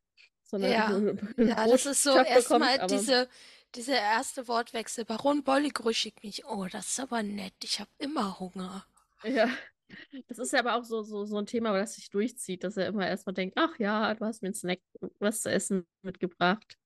sondern 0.47 0.71
Ja. 0.71 0.89
Ja, 1.37 1.67
das 1.67 1.85
ist 1.85 2.03
so 2.03 2.17
erstmal 2.17 2.87
diese, 2.87 3.29
dieser 3.75 3.99
erste 3.99 4.47
Wortwechsel. 4.47 5.05
Baron 5.05 5.43
Bolligru 5.43 5.93
schickt 5.93 6.23
mich. 6.23 6.45
Oh, 6.45 6.65
das 6.71 6.87
ist 6.87 6.99
aber 6.99 7.23
nett. 7.23 7.53
Ich 7.63 7.79
habe 7.79 7.89
immer 7.99 8.39
Hunger. 8.39 8.85
Ja, 9.23 9.49
das 10.27 10.39
ist 10.39 10.53
ja 10.53 10.59
aber 10.59 10.75
auch 10.75 10.83
so, 10.83 11.03
so, 11.03 11.25
so 11.25 11.37
ein 11.37 11.45
Thema, 11.45 11.73
das 11.73 11.95
sich 11.95 12.09
durchzieht, 12.09 12.63
dass 12.63 12.77
er 12.77 12.87
immer 12.87 13.07
erstmal 13.07 13.33
denkt, 13.33 13.55
ach 13.57 13.77
ja, 13.79 14.13
du 14.13 14.25
hast 14.25 14.41
mir 14.41 14.47
einen 14.47 14.55
Snack, 14.55 14.79
was 15.19 15.41
zu 15.41 15.51
essen 15.51 15.85
mitgebracht. 16.01 16.77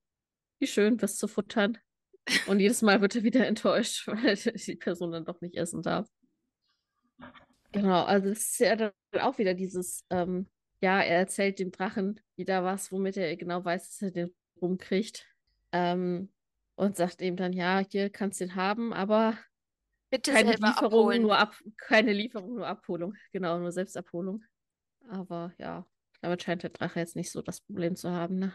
Wie 0.59 0.67
schön, 0.67 1.01
was 1.01 1.17
zu 1.17 1.27
futtern. 1.27 1.77
Und 2.47 2.59
jedes 2.59 2.81
Mal 2.81 3.01
wird 3.01 3.15
er 3.15 3.23
wieder 3.23 3.45
enttäuscht, 3.47 4.07
weil 4.07 4.35
die 4.35 4.75
Person 4.75 5.11
dann 5.11 5.25
doch 5.25 5.41
nicht 5.41 5.55
essen 5.55 5.81
darf. 5.81 6.07
Genau, 7.71 8.03
also 8.03 8.29
es 8.29 8.51
ist 8.51 8.59
ja 8.59 8.75
dann 8.75 8.91
auch 9.19 9.37
wieder 9.37 9.53
dieses, 9.53 10.03
ähm, 10.09 10.47
ja, 10.81 10.99
er 11.01 11.19
erzählt 11.19 11.59
dem 11.59 11.71
Drachen 11.71 12.19
wieder 12.35 12.63
was, 12.63 12.91
womit 12.91 13.17
er 13.17 13.35
genau 13.37 13.63
weiß, 13.63 13.89
dass 13.89 14.01
er 14.01 14.11
den 14.11 14.35
rumkriegt. 14.61 15.27
Ähm, 15.71 16.31
und 16.75 16.97
sagt 16.97 17.21
ihm 17.21 17.35
dann, 17.35 17.53
ja, 17.53 17.83
hier 17.87 18.09
kannst 18.09 18.41
du 18.41 18.45
den 18.45 18.55
haben, 18.55 18.91
aber 18.91 19.37
Bitte 20.09 20.31
keine 20.31 20.53
Lieferung, 20.53 20.85
abholen. 20.85 21.21
nur 21.21 21.37
ab, 21.37 21.55
keine 21.77 22.11
Lieferung, 22.11 22.55
nur 22.55 22.67
Abholung. 22.67 23.15
Genau, 23.31 23.59
nur 23.59 23.71
Selbstabholung. 23.71 24.43
Aber 25.09 25.53
ja, 25.57 25.85
damit 26.21 26.43
scheint 26.43 26.63
der 26.63 26.71
Drache 26.71 26.99
jetzt 26.99 27.15
nicht 27.15 27.31
so 27.31 27.41
das 27.41 27.61
Problem 27.61 27.95
zu 27.95 28.09
haben, 28.09 28.39
ne? 28.39 28.53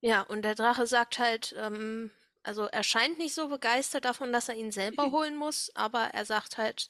Ja, 0.00 0.22
und 0.22 0.42
der 0.42 0.54
Drache 0.54 0.86
sagt 0.86 1.18
halt, 1.18 1.54
ähm, 1.58 2.10
also 2.42 2.64
er 2.64 2.82
scheint 2.82 3.18
nicht 3.18 3.34
so 3.34 3.48
begeistert 3.48 4.04
davon, 4.04 4.32
dass 4.32 4.48
er 4.48 4.54
ihn 4.54 4.70
selber 4.70 5.10
holen 5.12 5.36
muss, 5.36 5.70
aber 5.74 6.10
er 6.14 6.24
sagt 6.24 6.56
halt, 6.56 6.88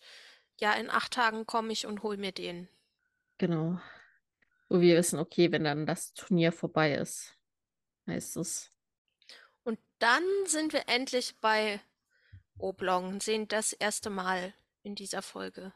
ja, 0.61 0.73
in 0.75 0.91
acht 0.91 1.13
Tagen 1.13 1.47
komme 1.47 1.73
ich 1.73 1.87
und 1.87 2.03
hol 2.03 2.17
mir 2.17 2.33
den. 2.33 2.69
Genau. 3.39 3.81
Wo 4.71 4.81
wir 4.81 4.97
wissen, 4.97 5.19
okay, 5.19 5.51
wenn 5.51 5.65
dann 5.65 5.85
das 5.85 6.15
Turnier 6.15 6.53
vorbei 6.53 6.95
ist, 6.95 7.37
heißt 8.07 8.37
es. 8.37 8.71
Und 9.65 9.79
dann 9.99 10.23
sind 10.47 10.73
wir 10.73 10.89
endlich 10.89 11.39
bei 11.41 11.81
Oblong, 12.57 13.21
sehen 13.21 13.49
das 13.49 13.73
erste 13.73 14.11
Mal 14.11 14.55
in 14.83 14.95
dieser 14.95 15.23
Folge. 15.23 15.73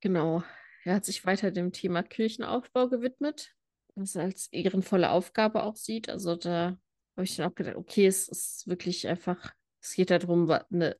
Genau. 0.00 0.44
Er 0.84 0.94
hat 0.94 1.04
sich 1.04 1.26
weiter 1.26 1.50
dem 1.50 1.72
Thema 1.72 2.04
Kirchenaufbau 2.04 2.88
gewidmet, 2.88 3.52
was 3.96 4.14
er 4.14 4.22
als 4.22 4.46
ehrenvolle 4.52 5.10
Aufgabe 5.10 5.64
auch 5.64 5.74
sieht. 5.74 6.08
Also 6.08 6.36
da 6.36 6.78
habe 7.16 7.24
ich 7.24 7.34
dann 7.34 7.50
auch 7.50 7.54
gedacht, 7.54 7.76
okay, 7.76 8.06
es 8.06 8.28
ist 8.28 8.68
wirklich 8.68 9.08
einfach, 9.08 9.54
es 9.80 9.94
geht 9.94 10.10
darum, 10.10 10.48
eine 10.48 10.96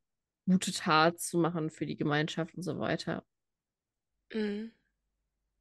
gute 0.47 0.73
Tat 0.73 1.21
zu 1.21 1.39
machen 1.39 1.71
für 1.71 1.87
die 1.87 1.97
Gemeinschaft 1.97 2.57
und 2.57 2.65
so 2.65 2.81
weiter. 2.81 3.25
Mhm. 4.33 4.73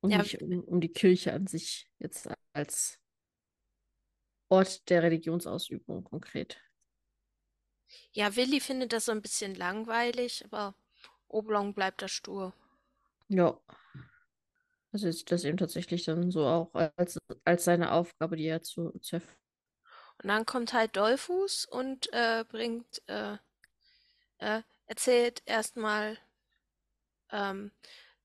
Und 0.06 0.12
Ja. 0.12 0.18
nicht 0.20 0.42
um, 0.42 0.64
um 0.64 0.82
die 0.82 0.92
Kirche 0.94 1.34
an 1.34 1.48
sich 1.48 1.88
jetzt 2.00 2.30
als 2.54 3.00
Ort 4.50 4.90
der 4.90 5.02
Religionsausübung 5.02 6.04
konkret. 6.04 6.62
Ja, 8.14 8.36
Willi 8.36 8.60
findet 8.60 8.94
das 8.94 9.06
so 9.06 9.12
ein 9.12 9.22
bisschen 9.22 9.56
langweilig, 9.56 10.46
aber 10.46 10.76
Oblong 11.28 11.74
bleibt 11.74 12.02
da 12.02 12.08
stur. 12.08 12.54
Ja. 13.30 13.60
Also 14.92 15.12
sieht 15.12 15.32
das 15.32 15.44
eben 15.44 15.58
tatsächlich 15.58 16.06
dann 16.06 16.32
so 16.32 16.46
auch 16.46 16.74
als, 16.96 17.18
als 17.44 17.66
seine 17.66 17.92
Aufgabe, 17.92 18.38
die 18.38 18.46
er 18.46 18.62
zu, 18.62 18.92
zu 19.00 19.18
Und 20.24 20.30
dann 20.30 20.46
kommt 20.46 20.72
halt 20.74 20.96
Dollfuß 20.96 21.66
und 21.66 22.12
äh, 22.14 22.46
bringt, 22.48 23.02
äh, 23.08 23.38
äh, 24.38 24.62
erzählt 24.88 25.42
erstmal, 25.46 26.18
ähm, 27.32 27.72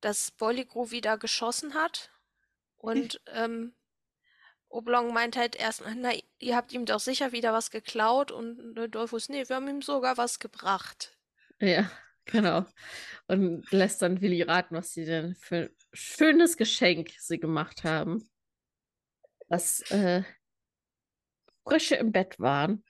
dass 0.01 0.31
Bolligru 0.31 0.91
wieder 0.91 1.19
geschossen 1.19 1.75
hat. 1.75 2.11
Und 2.77 3.21
ähm, 3.27 3.75
Oblong 4.69 5.13
meint 5.13 5.37
halt 5.37 5.57
erstmal, 5.57 5.95
na, 5.97 6.13
ihr 6.39 6.57
habt 6.57 6.73
ihm 6.73 6.87
doch 6.87 7.01
sicher 7.01 7.33
wieder 7.33 7.53
was 7.53 7.71
geklaut. 7.71 8.31
Und 8.31 8.75
Dollfuß, 8.75 9.29
nee, 9.29 9.49
wir 9.49 9.57
haben 9.57 9.69
ihm 9.69 9.83
sogar 9.83 10.17
was 10.17 10.39
gebracht. 10.39 11.17
Ja, 11.61 11.91
genau. 12.25 12.65
Und 13.27 13.71
lässt 13.73 14.03
dann 14.03 14.21
Willi 14.21 14.43
raten, 14.43 14.77
was 14.77 14.93
sie 14.93 15.05
denn 15.05 15.35
für 15.35 15.57
ein 15.57 15.77
schönes 15.93 16.57
Geschenk 16.57 17.11
sie 17.19 17.39
gemacht 17.39 17.85
haben. 17.85 18.29
Was 19.49 19.81
äh, 19.91 20.23
Frösche 21.65 21.97
im 21.97 22.13
Bett 22.13 22.39
waren. 22.39 22.85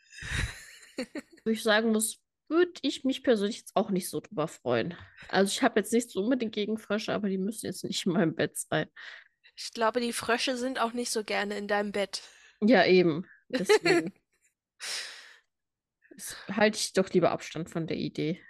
Wo 1.45 1.51
ich 1.51 1.63
sagen 1.63 1.93
muss, 1.93 2.21
würde 2.51 2.73
ich 2.83 3.05
mich 3.05 3.23
persönlich 3.23 3.59
jetzt 3.59 3.77
auch 3.77 3.91
nicht 3.91 4.11
so 4.11 4.21
drüber 4.21 4.49
freuen. 4.49 4.97
Also 5.29 5.51
ich 5.53 5.63
habe 5.63 5.81
jetzt 5.81 5.93
nichts 5.93 6.17
unbedingt 6.17 6.53
gegen 6.53 6.77
Frösche, 6.77 7.15
aber 7.15 7.29
die 7.29 7.39
müssen 7.39 7.67
jetzt 7.67 7.85
nicht 7.85 8.05
in 8.05 8.13
meinem 8.13 8.35
Bett 8.35 8.59
sein. 8.59 8.89
Ich 9.55 9.73
glaube, 9.73 10.01
die 10.01 10.13
Frösche 10.13 10.57
sind 10.57 10.81
auch 10.81 10.93
nicht 10.93 11.11
so 11.11 11.23
gerne 11.25 11.57
in 11.57 11.69
deinem 11.69 11.93
Bett. 11.93 12.23
Ja, 12.61 12.85
eben. 12.85 13.27
Deswegen 13.49 14.13
halte 16.51 16.79
ich 16.79 16.93
doch 16.93 17.09
lieber 17.11 17.31
Abstand 17.31 17.71
von 17.71 17.87
der 17.87 17.97
Idee. 17.97 18.43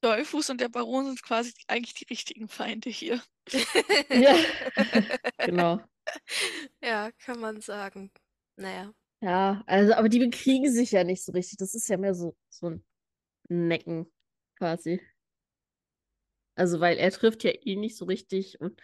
Dolphus 0.00 0.48
und 0.48 0.60
der 0.60 0.70
Baron 0.70 1.06
sind 1.06 1.22
quasi 1.22 1.52
eigentlich 1.68 1.94
die 1.94 2.06
richtigen 2.06 2.48
Feinde 2.48 2.90
hier. 2.90 3.22
Ja, 4.10 4.36
genau. 5.38 5.80
Ja, 6.82 7.10
kann 7.18 7.40
man 7.40 7.60
sagen. 7.60 8.12
Naja. 8.56 8.92
Ja, 9.20 9.62
also, 9.66 9.94
aber 9.94 10.08
die 10.08 10.20
bekriegen 10.20 10.72
sich 10.72 10.92
ja 10.92 11.04
nicht 11.04 11.24
so 11.24 11.32
richtig. 11.32 11.58
Das 11.58 11.74
ist 11.74 11.88
ja 11.88 11.96
mehr 11.96 12.14
so, 12.14 12.36
so 12.48 12.68
ein 12.68 12.84
Necken 13.50 14.06
quasi. 14.58 15.00
Also, 16.56 16.80
weil 16.80 16.98
er 16.98 17.10
trifft 17.10 17.44
ja 17.44 17.50
ihn 17.52 17.80
nicht 17.80 17.96
so 17.96 18.04
richtig 18.04 18.60
und 18.60 18.80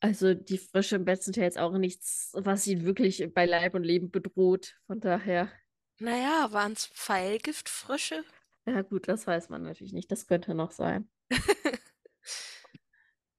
also 0.00 0.34
die 0.34 0.58
Frösche 0.58 0.96
im 0.96 1.04
Bett 1.04 1.22
sind 1.22 1.36
ja 1.36 1.44
jetzt 1.44 1.58
auch 1.58 1.72
nichts, 1.78 2.32
was 2.34 2.66
ihn 2.66 2.84
wirklich 2.84 3.28
bei 3.34 3.46
Leib 3.46 3.74
und 3.74 3.84
Leben 3.84 4.10
bedroht. 4.10 4.76
Von 4.86 5.00
daher, 5.00 5.50
Naja, 6.00 6.52
waren 6.52 6.72
es 6.74 6.86
Pfeilgiftfrösche? 6.88 8.24
ja 8.66 8.82
gut, 8.82 9.06
das 9.08 9.26
weiß 9.26 9.48
man 9.50 9.62
natürlich 9.62 9.92
nicht. 9.92 10.10
Das 10.10 10.26
könnte 10.26 10.54
noch 10.54 10.70
sein. 10.72 11.08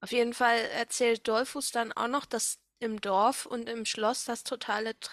Auf 0.02 0.12
jeden 0.12 0.34
Fall 0.36 0.60
erzählt 0.60 1.28
Dolphus 1.28 1.72
dann 1.72 1.92
auch 1.94 2.08
noch, 2.08 2.26
dass 2.28 2.60
im 2.80 3.02
Dorf 3.02 3.46
und 3.48 3.68
im 3.70 3.86
Schloss 3.86 4.24
das 4.26 4.44
totale 4.44 4.92
Tr- 4.92 5.10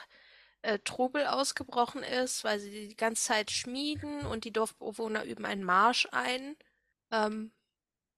äh, 0.63 0.79
Trubel 0.81 1.27
ausgebrochen 1.27 2.03
ist, 2.03 2.45
weil 2.45 2.61
sie 2.61 2.89
die 2.89 2.97
ganze 2.97 3.25
Zeit 3.25 3.51
schmieden 3.51 4.27
und 4.27 4.45
die 4.45 4.53
Dorfbewohner 4.53 5.25
üben 5.25 5.45
einen 5.47 5.65
Marsch 5.65 6.09
ein. 6.13 6.57
Ähm, 7.13 7.53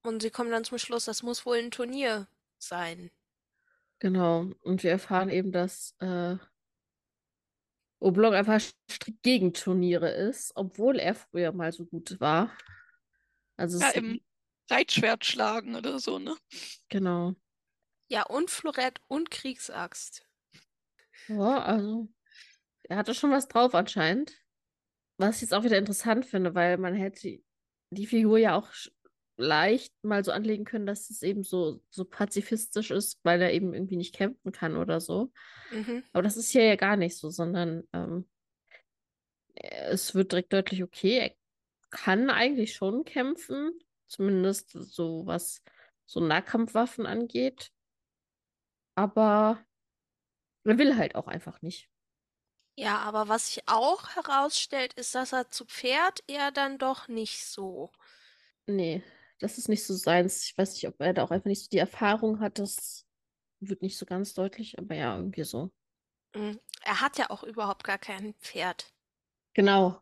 und 0.05 0.23
sie 0.23 0.31
kommen 0.31 0.51
dann 0.53 0.65
zum 0.65 0.79
Schluss, 0.79 1.07
das 1.07 1.23
muss 1.25 1.47
wohl 1.47 1.59
ein 1.59 1.71
Turnier 1.73 2.29
sein. 2.59 3.11
Genau. 4.01 4.51
Und 4.63 4.83
wir 4.83 4.91
erfahren 4.91 5.29
eben, 5.31 5.53
dass 5.53 5.95
äh, 6.01 6.37
Oblong 8.01 8.35
einfach 8.35 8.61
strikt 8.91 9.23
gegen 9.23 9.55
Turniere 9.55 10.11
ist, 10.11 10.53
obwohl 10.57 10.99
er 10.99 11.15
früher 11.15 11.53
mal 11.53 11.73
so 11.73 11.87
gut 11.87 12.19
war. 12.21 12.51
Also 13.57 13.81
Ja, 13.81 13.91
im 13.91 14.21
Reitschwert 14.71 15.25
schlagen 15.27 15.75
oder 15.77 15.99
so, 15.99 16.19
ne? 16.19 16.37
genau. 16.89 17.35
Ja, 18.07 18.23
und 18.23 18.49
Florett 18.53 19.01
und 19.09 19.33
Kriegsaxt. 19.33 20.25
Ja, 21.29 21.59
also 21.65 22.09
er 22.85 22.97
hatte 22.97 23.15
schon 23.15 23.31
was 23.31 23.49
drauf 23.49 23.75
anscheinend. 23.75 24.41
Was 25.19 25.37
ich 25.37 25.43
jetzt 25.43 25.55
auch 25.55 25.65
wieder 25.65 25.79
interessant 25.79 26.27
finde, 26.27 26.55
weil 26.55 26.79
man 26.79 26.95
hätte 26.95 27.41
die 27.91 28.07
Figur 28.07 28.39
ja 28.39 28.57
auch 28.57 28.69
leicht 29.37 29.93
mal 30.03 30.25
so 30.25 30.33
anlegen 30.33 30.65
können, 30.65 30.87
dass 30.87 31.11
es 31.11 31.23
eben 31.23 31.43
so, 31.43 31.83
so 31.91 32.05
pazifistisch 32.05 32.91
ist, 32.91 33.19
weil 33.23 33.41
er 33.41 33.53
eben 33.53 33.75
irgendwie 33.75 33.97
nicht 33.97 34.15
kämpfen 34.15 34.53
kann 34.53 34.77
oder 34.77 35.01
so. 35.01 35.33
Mhm. 35.71 36.03
Aber 36.13 36.23
das 36.23 36.37
ist 36.37 36.51
hier 36.51 36.65
ja 36.65 36.77
gar 36.77 36.97
nicht 36.97 37.17
so, 37.17 37.31
sondern 37.31 37.85
ähm, 37.93 38.29
es 39.55 40.15
wird 40.15 40.33
direkt 40.33 40.53
deutlich, 40.53 40.83
okay, 40.83 41.19
er 41.19 41.35
kann 41.91 42.31
eigentlich 42.31 42.75
schon 42.75 43.05
kämpfen, 43.05 43.73
zumindest 44.07 44.71
so 44.71 45.27
was 45.27 45.63
so 46.07 46.21
Nahkampfwaffen 46.21 47.07
angeht. 47.07 47.71
Aber 48.95 49.65
er 50.65 50.79
will 50.79 50.97
halt 50.97 51.15
auch 51.15 51.27
einfach 51.27 51.63
nicht. 51.63 51.92
Ja, 52.77 52.99
aber 52.99 53.29
was 53.29 53.47
sich 53.49 53.67
auch 53.69 54.11
herausstellt, 54.17 54.93
ist, 54.95 55.15
dass 55.15 55.33
er 55.33 55.51
zu 55.51 55.65
Pferd 55.67 56.23
eher 56.27 56.51
dann 56.53 56.79
doch 56.79 57.09
nicht 57.09 57.47
so. 57.47 57.91
Nee, 58.67 59.03
das 59.41 59.59
ist 59.59 59.69
nicht 59.69 59.85
so 59.85 59.95
seins. 59.95 60.45
Ich 60.47 60.57
weiß 60.57 60.73
nicht, 60.75 60.87
ob 60.89 61.01
er 61.01 61.13
da 61.15 61.25
auch 61.25 61.31
einfach 61.31 61.47
nicht 61.47 61.63
so 61.65 61.69
die 61.71 61.79
Erfahrung 61.79 62.41
hat. 62.41 62.59
Das 62.59 63.07
wird 63.61 63.83
nicht 63.83 63.99
so 63.99 64.07
ganz 64.07 64.35
deutlich, 64.35 64.79
aber 64.79 64.95
ja, 64.95 65.17
irgendwie 65.17 65.45
so. 65.45 65.73
Mm, 66.35 66.57
Er 66.85 67.01
hat 67.01 67.17
ja 67.19 67.31
auch 67.31 67.43
überhaupt 67.43 67.85
gar 67.85 67.97
kein 67.99 68.35
Pferd. 68.35 68.93
Genau. 69.55 70.01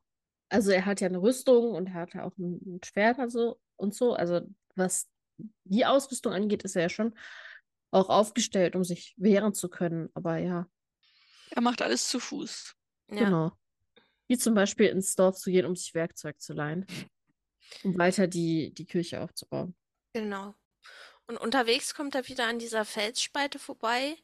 Also 0.49 0.71
er 0.73 0.87
hat 0.87 1.01
ja 1.01 1.09
eine 1.09 1.23
Rüstung 1.23 1.75
und 1.75 1.87
er 1.89 1.95
hat 1.95 2.15
ja 2.15 2.25
auch 2.25 2.37
ein, 2.39 2.77
ein 2.77 2.81
Schwert 2.85 3.19
also 3.19 3.61
und 3.77 3.95
so. 3.95 4.15
Also 4.15 4.41
was 4.75 5.09
die 5.65 5.87
Ausrüstung 5.87 6.33
angeht, 6.33 6.63
ist 6.65 6.77
er 6.77 6.83
ja 6.83 6.89
schon 6.89 7.15
auch 7.93 8.09
aufgestellt, 8.09 8.77
um 8.77 8.85
sich 8.85 9.15
wehren 9.17 9.55
zu 9.55 9.69
können. 9.69 10.11
Aber 10.15 10.39
ja, 10.39 10.67
Er 11.51 11.63
macht 11.63 11.83
alles 11.83 12.09
zu 12.09 12.21
Fuß. 12.21 12.75
Ja, 13.11 13.25
genau. 13.25 13.53
Wie 14.29 14.39
zum 14.39 14.55
Beispiel 14.55 14.87
ins 14.87 15.17
Dorf 15.17 15.37
zu 15.37 15.51
gehen, 15.51 15.67
um 15.67 15.75
sich 15.75 15.95
Werkzeug 15.95 16.41
zu 16.41 16.53
leihen, 16.53 16.87
um 17.83 17.99
weiter 17.99 18.27
die, 18.29 18.73
die 18.73 18.87
Kirche 18.87 19.21
aufzubauen. 19.21 19.75
genau. 20.13 20.55
Und 21.27 21.37
unterwegs 21.37 21.95
kommt 21.95 22.17
er 22.17 22.27
wieder 22.27 22.49
an 22.49 22.59
dieser 22.59 22.85
Felsspalte 22.85 23.61
vorbei. 23.61 24.17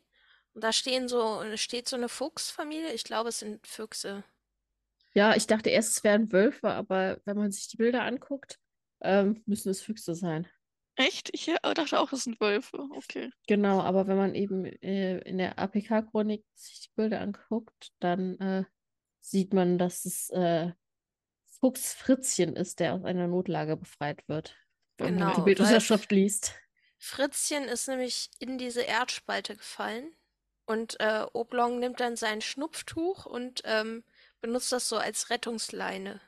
Und 0.55 0.65
da 0.65 0.73
stehen 0.73 1.07
so, 1.07 1.41
steht 1.55 1.89
so 1.89 1.95
eine 1.95 2.09
Fuchsfamilie. 2.09 2.93
Ich 2.95 3.05
glaube, 3.05 3.29
es 3.29 3.39
sind 3.39 3.65
Füchse. 3.65 4.25
Ja, 5.15 5.37
ich 5.37 5.47
dachte 5.47 5.71
erst, 5.71 5.97
es 5.97 6.05
wären 6.05 6.33
Wölfe, 6.33 6.69
aber 6.69 7.21
wenn 7.25 7.37
man 7.37 7.53
sich 7.53 7.69
die 7.69 7.77
Bilder 7.77 8.03
anguckt, 8.03 8.59
ähm, 9.03 9.41
müssen 9.47 9.71
es 9.71 9.83
Füchse 9.83 10.17
sein. 10.17 10.49
Echt? 10.97 11.31
Ich 11.33 11.49
äh, 11.49 11.57
dachte 11.63 12.01
auch, 12.01 12.13
es 12.13 12.25
sind 12.25 12.41
Wölfe. 12.41 12.79
Okay. 12.97 13.31
Genau, 13.47 13.81
aber 13.81 14.07
wenn 14.07 14.17
man 14.17 14.35
eben 14.35 14.65
äh, 14.65 15.19
in 15.19 15.39
der 15.39 15.59
APK-Chronik 15.59 16.45
sich 16.55 16.81
die 16.81 16.95
Bilder 16.97 17.21
anguckt, 17.21 17.93
dann 18.01 18.39
äh, 18.39 18.65
sieht 19.21 19.53
man, 19.53 19.79
dass 19.79 20.05
es 20.07 20.31
äh, 20.31 20.73
Fuchs 21.61 21.93
Fritzchen 21.93 22.57
ist, 22.57 22.81
der 22.81 22.95
aus 22.95 23.05
einer 23.05 23.29
Notlage 23.29 23.77
befreit 23.77 24.27
wird. 24.27 24.57
Wenn 24.99 25.17
man 25.17 25.29
die 25.29 25.35
Genau, 25.35 25.45
Bildunterschrift 25.45 26.11
liest. 26.13 26.55
Fritzchen 26.99 27.65
ist 27.65 27.89
nämlich 27.89 28.31
in 28.39 28.57
diese 28.57 28.83
Erdspalte 28.83 29.57
gefallen. 29.57 30.11
Und 30.65 30.99
äh, 30.99 31.25
Oblong 31.33 31.79
nimmt 31.79 32.01
dann 32.01 32.17
sein 32.17 32.41
Schnupftuch 32.41 33.27
und 33.27 33.63
ähm, 33.65 34.03
benutzt 34.41 34.73
das 34.73 34.89
so 34.89 34.97
als 34.97 35.31
Rettungsleine. 35.31 36.21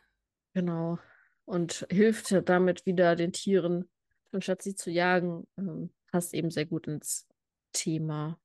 Genau. 0.54 0.98
Und 1.44 1.86
hilft 1.90 2.34
damit 2.48 2.86
wieder 2.86 3.16
den 3.16 3.32
Tieren, 3.32 3.90
anstatt 4.32 4.62
sie 4.62 4.74
zu 4.74 4.90
jagen. 4.90 5.46
Ähm, 5.56 5.90
passt 6.10 6.34
eben 6.34 6.50
sehr 6.50 6.66
gut 6.66 6.86
ins 6.86 7.26
Thema. 7.72 8.38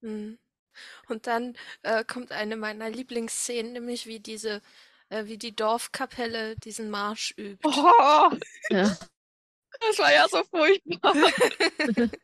Mhm. 0.00 0.38
Und 1.08 1.26
dann 1.26 1.56
äh, 1.82 2.04
kommt 2.04 2.32
eine 2.32 2.56
meiner 2.56 2.90
Lieblingsszenen, 2.90 3.72
nämlich 3.74 4.06
wie 4.06 4.18
diese, 4.20 4.60
äh, 5.08 5.26
wie 5.26 5.38
die 5.38 5.54
Dorfkapelle 5.54 6.56
diesen 6.56 6.90
Marsch 6.90 7.32
übt. 7.36 7.60
Oh, 7.64 8.30
Ja, 8.70 8.96
das 9.80 9.98
war 9.98 10.12
ja 10.12 10.26
so 10.28 10.42
furchtbar. 10.44 11.14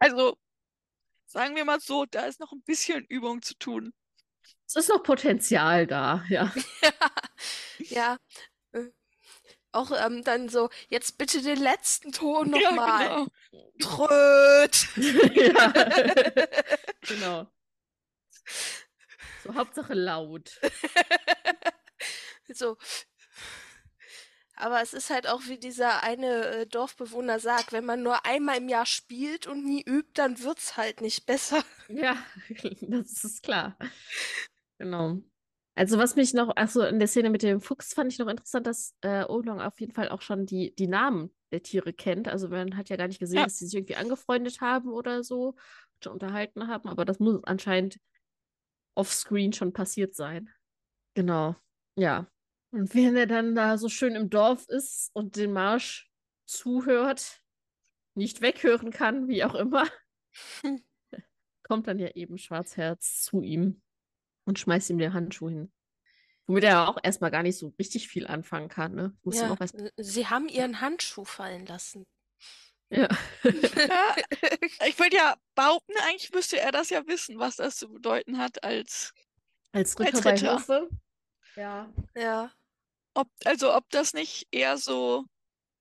Also, 0.00 0.38
sagen 1.26 1.56
wir 1.56 1.64
mal 1.64 1.80
so, 1.80 2.06
da 2.06 2.26
ist 2.26 2.40
noch 2.40 2.52
ein 2.52 2.62
bisschen 2.62 3.04
Übung 3.08 3.42
zu 3.42 3.54
tun. 3.58 3.92
es 4.68 4.76
ist 4.76 4.88
noch 4.88 5.02
Potenzial 5.02 5.86
da, 5.86 6.24
ja. 6.28 6.52
Ja, 7.78 8.18
auch 9.72 9.90
ähm, 9.92 10.24
dann 10.24 10.48
so, 10.48 10.70
jetzt 10.88 11.18
bitte 11.18 11.42
den 11.42 11.58
letzten 11.58 12.12
Ton 12.12 12.54
Ja, 12.54 12.70
nochmal. 12.70 13.26
genau. 13.50 13.66
Tröd. 13.80 14.88
Ja. 15.34 15.72
Genau. 17.02 17.46
So, 19.44 19.54
Hauptsache 19.54 19.94
laut. 19.94 20.58
So. 22.52 22.76
Aber 24.56 24.82
es 24.82 24.92
ist 24.92 25.10
halt 25.10 25.28
auch 25.28 25.42
wie 25.46 25.58
dieser 25.58 26.02
eine 26.02 26.46
äh, 26.46 26.66
Dorfbewohner 26.66 27.38
sagt, 27.38 27.72
wenn 27.72 27.84
man 27.84 28.02
nur 28.02 28.24
einmal 28.26 28.56
im 28.56 28.68
Jahr 28.68 28.86
spielt 28.86 29.46
und 29.46 29.64
nie 29.64 29.82
übt, 29.84 30.10
dann 30.14 30.42
wird's 30.42 30.76
halt 30.76 31.00
nicht 31.00 31.26
besser. 31.26 31.62
Ja, 31.88 32.16
das 32.80 33.22
ist 33.24 33.42
klar. 33.44 33.78
Genau. 34.78 35.18
Also 35.78 35.96
was 35.96 36.16
mich 36.16 36.34
noch, 36.34 36.56
achso, 36.56 36.82
in 36.82 36.98
der 36.98 37.06
Szene 37.06 37.30
mit 37.30 37.44
dem 37.44 37.60
Fuchs 37.60 37.94
fand 37.94 38.12
ich 38.12 38.18
noch 38.18 38.26
interessant, 38.26 38.66
dass 38.66 38.96
äh, 39.02 39.24
Oolong 39.28 39.60
auf 39.60 39.78
jeden 39.78 39.92
Fall 39.92 40.08
auch 40.08 40.22
schon 40.22 40.44
die, 40.44 40.74
die 40.74 40.88
Namen 40.88 41.32
der 41.52 41.62
Tiere 41.62 41.92
kennt. 41.92 42.26
Also 42.26 42.48
man 42.48 42.76
hat 42.76 42.88
ja 42.88 42.96
gar 42.96 43.06
nicht 43.06 43.20
gesehen, 43.20 43.38
Ja. 43.38 43.44
dass 43.44 43.58
sie 43.58 43.66
sich 43.66 43.76
irgendwie 43.76 43.94
angefreundet 43.94 44.60
haben 44.60 44.88
oder 44.88 45.22
so, 45.22 45.54
schon 46.02 46.14
unterhalten 46.14 46.66
haben, 46.66 46.88
aber 46.88 47.04
das 47.04 47.20
muss 47.20 47.44
anscheinend 47.44 48.00
offscreen 48.96 49.52
schon 49.52 49.72
passiert 49.72 50.16
sein. 50.16 50.50
Genau. 51.14 51.54
Ja. 51.96 52.26
Und 52.72 52.92
wenn 52.96 53.16
er 53.16 53.28
dann 53.28 53.54
da 53.54 53.78
so 53.78 53.88
schön 53.88 54.16
im 54.16 54.30
Dorf 54.30 54.66
ist 54.68 55.10
und 55.14 55.36
den 55.36 55.52
Marsch 55.52 56.10
zuhört, 56.44 57.40
nicht 58.16 58.40
weghören 58.40 58.90
kann, 58.90 59.28
wie 59.28 59.44
auch 59.44 59.54
immer, 59.54 59.86
kommt 61.62 61.86
dann 61.86 62.00
ja 62.00 62.08
eben 62.16 62.36
Schwarzherz 62.36 63.22
zu 63.22 63.42
ihm 63.42 63.80
und 64.48 64.58
schmeißt 64.58 64.90
ihm 64.90 64.98
den 64.98 65.12
Handschuh 65.14 65.48
hin. 65.48 65.72
Womit 66.46 66.64
er 66.64 66.88
auch 66.88 66.98
erstmal 67.02 67.30
gar 67.30 67.42
nicht 67.42 67.58
so 67.58 67.74
richtig 67.78 68.08
viel 68.08 68.26
anfangen 68.26 68.68
kann, 68.68 68.94
ne? 68.94 69.14
Muss 69.22 69.36
ihm 69.36 69.42
Ja, 69.42 69.52
auch 69.52 69.60
erst. 69.60 69.74
n- 69.74 69.90
sie 69.98 70.26
haben 70.26 70.48
ihren 70.48 70.80
Handschuh 70.80 71.24
fallen 71.24 71.66
lassen. 71.66 72.06
Ja. 72.90 73.06
Ja, 73.44 74.16
ich 74.86 74.98
würde 74.98 75.16
ja 75.16 75.36
behaupten, 75.54 75.92
eigentlich 76.06 76.32
müsste 76.32 76.58
er 76.58 76.72
das 76.72 76.88
ja 76.88 77.06
wissen, 77.06 77.38
was 77.38 77.56
das 77.56 77.76
zu 77.76 77.88
bedeuten 77.92 78.38
hat 78.38 78.64
als. 78.64 79.12
Als 79.72 80.00
Ritter 80.00 80.16
Als 80.16 80.24
Ritter. 80.24 80.54
Hofe. 80.54 80.88
Ja. 81.54 81.92
Ja. 82.16 82.50
Ob, 83.14 83.28
also 83.44 83.74
ob 83.74 83.88
das 83.90 84.14
nicht 84.14 84.48
eher 84.50 84.78
so, 84.78 85.26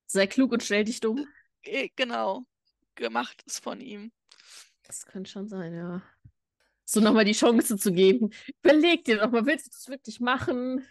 Sei 0.08 0.28
klug 0.28 0.52
und 0.52 0.64
stell 0.64 0.84
dich 0.84 1.00
dumm. 1.00 1.26
eh, 1.64 1.90
genau, 1.96 2.44
gemacht 2.96 3.42
ist 3.46 3.64
von 3.64 3.80
ihm. 3.80 4.12
Das 4.84 5.06
könnte 5.06 5.30
schon 5.32 5.48
sein, 5.48 5.74
ja. 5.74 6.02
So 6.90 7.02
nochmal 7.02 7.26
die 7.26 7.34
Chance 7.34 7.78
zu 7.78 7.92
geben. 7.92 8.30
Überleg 8.64 9.04
dir 9.04 9.18
doch 9.18 9.30
mal, 9.32 9.46
willst 9.46 9.68
du 9.68 9.72
das 9.72 9.90
wirklich 9.90 10.22
machen? 10.22 10.86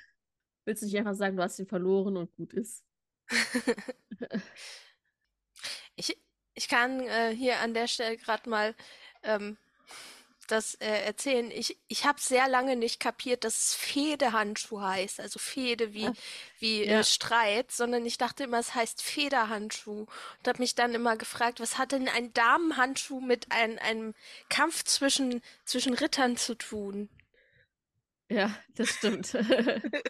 Willst 0.67 0.83
du 0.83 0.87
nicht 0.87 0.99
einfach 0.99 1.15
sagen, 1.15 1.37
du 1.37 1.43
hast 1.43 1.59
ihn 1.59 1.67
verloren 1.67 2.17
und 2.19 2.37
gut 2.37 2.53
ist? 2.53 2.85
Ich, 5.97 6.19
ich 6.55 6.69
kann 6.69 7.01
äh, 7.01 7.35
hier 7.35 7.61
an 7.61 7.75
der 7.75 7.89
Stelle 7.89 8.17
gerade 8.17 8.49
mal 8.49 8.75
ähm, 9.23 9.57
das 10.47 10.75
äh, 10.77 10.87
erzählen. 11.05 11.51
Ich, 11.51 11.79
ich 11.89 12.05
habe 12.07 12.21
sehr 12.21 12.49
lange 12.49 12.77
nicht 12.77 13.01
kapiert, 13.01 13.45
dass 13.45 13.57
es 13.57 13.75
Fehdehandschuh 13.75 14.81
heißt. 14.81 15.21
Also 15.21 15.39
Fehde 15.39 15.93
wie, 15.95 16.11
Ah, 16.11 16.15
wie 16.59 16.85
ja. 16.85 17.01
äh, 17.01 17.05
Streit, 17.05 17.73
sondern 17.73 18.07
ich 18.07 18.19
dachte 18.19 18.45
immer, 18.45 18.59
es 18.59 18.75
heißt 18.75 19.03
Federhandschuh. 19.03 20.01
Und 20.39 20.49
habe 20.49 20.59
mich 20.61 20.75
dann 20.75 20.95
immer 20.95 21.17
gefragt, 21.17 21.61
was 21.61 21.79
hat 21.79 21.93
denn 21.93 22.09
ein 22.09 22.33
Damenhandschuh 22.35 23.21
mit 23.21 23.47
ein, 23.53 23.79
einem 23.79 24.15
Kampf 24.49 24.85
zwischen, 24.85 25.43
zwischen 25.65 25.95
Rittern 25.95 26.37
zu 26.37 26.55
tun? 26.57 27.09
Ja, 28.29 28.51
das 28.75 28.91
stimmt. 28.91 29.35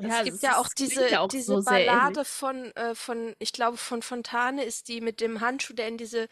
Es 0.00 0.08
Ja, 0.08 0.22
gibt 0.22 0.36
es 0.36 0.42
ja 0.42 0.58
auch 0.58 0.68
diese, 0.78 1.08
ja 1.08 1.20
auch 1.20 1.28
diese 1.28 1.52
so 1.52 1.62
Ballade 1.64 2.24
von, 2.24 2.70
äh, 2.76 2.94
von, 2.94 3.34
ich 3.40 3.52
glaube, 3.52 3.76
von 3.76 4.00
Fontane 4.02 4.64
ist 4.64 4.86
die 4.88 5.00
mit 5.00 5.20
dem 5.20 5.40
Handschuh, 5.40 5.72
der 5.74 5.88
in 5.88 5.98
diese, 5.98 6.28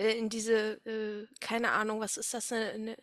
äh, 0.00 0.16
in 0.16 0.30
diese, 0.30 0.84
äh, 0.86 1.26
keine 1.40 1.72
Ahnung, 1.72 2.00
was 2.00 2.16
ist 2.16 2.32
das, 2.32 2.50
eine, 2.52 2.70
eine 2.70 2.96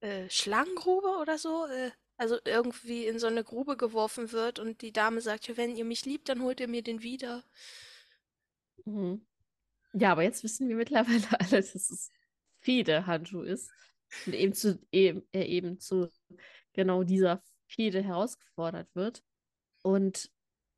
äh, 0.00 0.30
Schlangengrube 0.30 1.08
oder 1.20 1.36
so? 1.36 1.66
Äh, 1.66 1.90
also 2.16 2.38
irgendwie 2.44 3.06
in 3.06 3.18
so 3.18 3.26
eine 3.26 3.44
Grube 3.44 3.76
geworfen 3.76 4.32
wird 4.32 4.58
und 4.58 4.80
die 4.80 4.92
Dame 4.92 5.20
sagt, 5.20 5.48
ja, 5.48 5.56
wenn 5.56 5.76
ihr 5.76 5.84
mich 5.84 6.06
liebt, 6.06 6.28
dann 6.28 6.42
holt 6.42 6.60
ihr 6.60 6.68
mir 6.68 6.82
den 6.82 7.02
wieder. 7.02 7.44
Mhm. 8.84 9.26
Ja, 9.92 10.12
aber 10.12 10.22
jetzt 10.22 10.44
wissen 10.44 10.68
wir 10.68 10.76
mittlerweile 10.76 11.26
alle, 11.40 11.50
dass 11.50 11.74
es 11.74 12.10
Fehde-Handschuh 12.60 13.42
ist. 13.42 13.70
Und 14.24 14.34
eben 14.34 14.54
zu, 14.54 14.78
eben, 14.92 15.26
er 15.32 15.48
eben 15.48 15.80
zu 15.80 16.08
genau 16.72 17.02
dieser 17.02 17.42
Fehde 17.66 18.02
herausgefordert 18.02 18.94
wird. 18.94 19.24
Und 19.82 20.30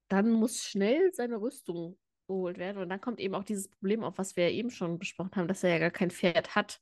dann 0.09 0.31
muss 0.31 0.63
schnell 0.65 1.13
seine 1.13 1.41
Rüstung 1.41 1.99
geholt 2.29 2.59
werden. 2.59 2.81
Und 2.81 2.89
dann 2.89 3.01
kommt 3.01 3.19
eben 3.19 3.35
auch 3.35 3.43
dieses 3.43 3.69
Problem 3.69 4.05
auf, 4.05 4.19
was 4.19 4.37
wir 4.37 4.49
ja 4.49 4.55
eben 4.55 4.71
schon 4.71 4.99
besprochen 4.99 5.35
haben, 5.35 5.49
dass 5.49 5.65
er 5.65 5.71
ja 5.71 5.79
gar 5.79 5.91
kein 5.91 6.13
Pferd 6.13 6.55
hat. 6.55 6.81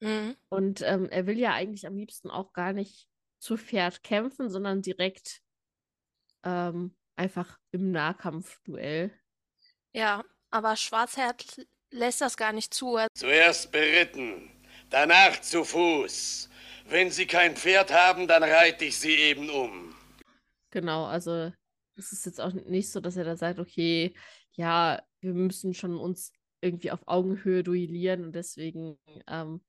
Mhm. 0.00 0.36
Und 0.48 0.80
ähm, 0.80 1.08
er 1.10 1.26
will 1.26 1.38
ja 1.38 1.52
eigentlich 1.52 1.86
am 1.86 1.96
liebsten 1.96 2.30
auch 2.30 2.54
gar 2.54 2.72
nicht 2.72 3.06
zu 3.38 3.58
Pferd 3.58 4.02
kämpfen, 4.02 4.48
sondern 4.48 4.80
direkt 4.80 5.42
ähm, 6.44 6.96
einfach 7.16 7.58
im 7.72 7.92
Nahkampfduell. 7.92 9.12
Ja, 9.92 10.24
aber 10.50 10.76
Schwarzherz 10.76 11.60
lässt 11.90 12.20
das 12.20 12.36
gar 12.36 12.52
nicht 12.52 12.72
zu. 12.72 12.96
Er 12.96 13.08
Zuerst 13.14 13.70
beritten, 13.70 14.50
danach 14.90 15.40
zu 15.40 15.64
Fuß. 15.64 16.48
Wenn 16.86 17.10
Sie 17.10 17.26
kein 17.26 17.56
Pferd 17.56 17.92
haben, 17.92 18.28
dann 18.28 18.42
reite 18.42 18.84
ich 18.84 18.98
Sie 18.98 19.14
eben 19.14 19.48
um. 19.48 19.94
Genau, 20.70 21.06
also 21.06 21.52
es 21.96 22.12
ist 22.12 22.26
jetzt 22.26 22.40
auch 22.40 22.52
nicht 22.52 22.90
so, 22.90 23.00
dass 23.00 23.16
er 23.16 23.24
da 23.24 23.36
sagt, 23.36 23.58
okay, 23.58 24.14
ja, 24.56 25.02
wir 25.20 25.34
müssen 25.34 25.74
schon 25.74 25.96
uns 25.96 26.32
irgendwie 26.60 26.90
auf 26.90 27.06
Augenhöhe 27.06 27.62
duellieren 27.62 28.24
und 28.24 28.34
deswegen, 28.34 28.98
ähm, 29.26 29.62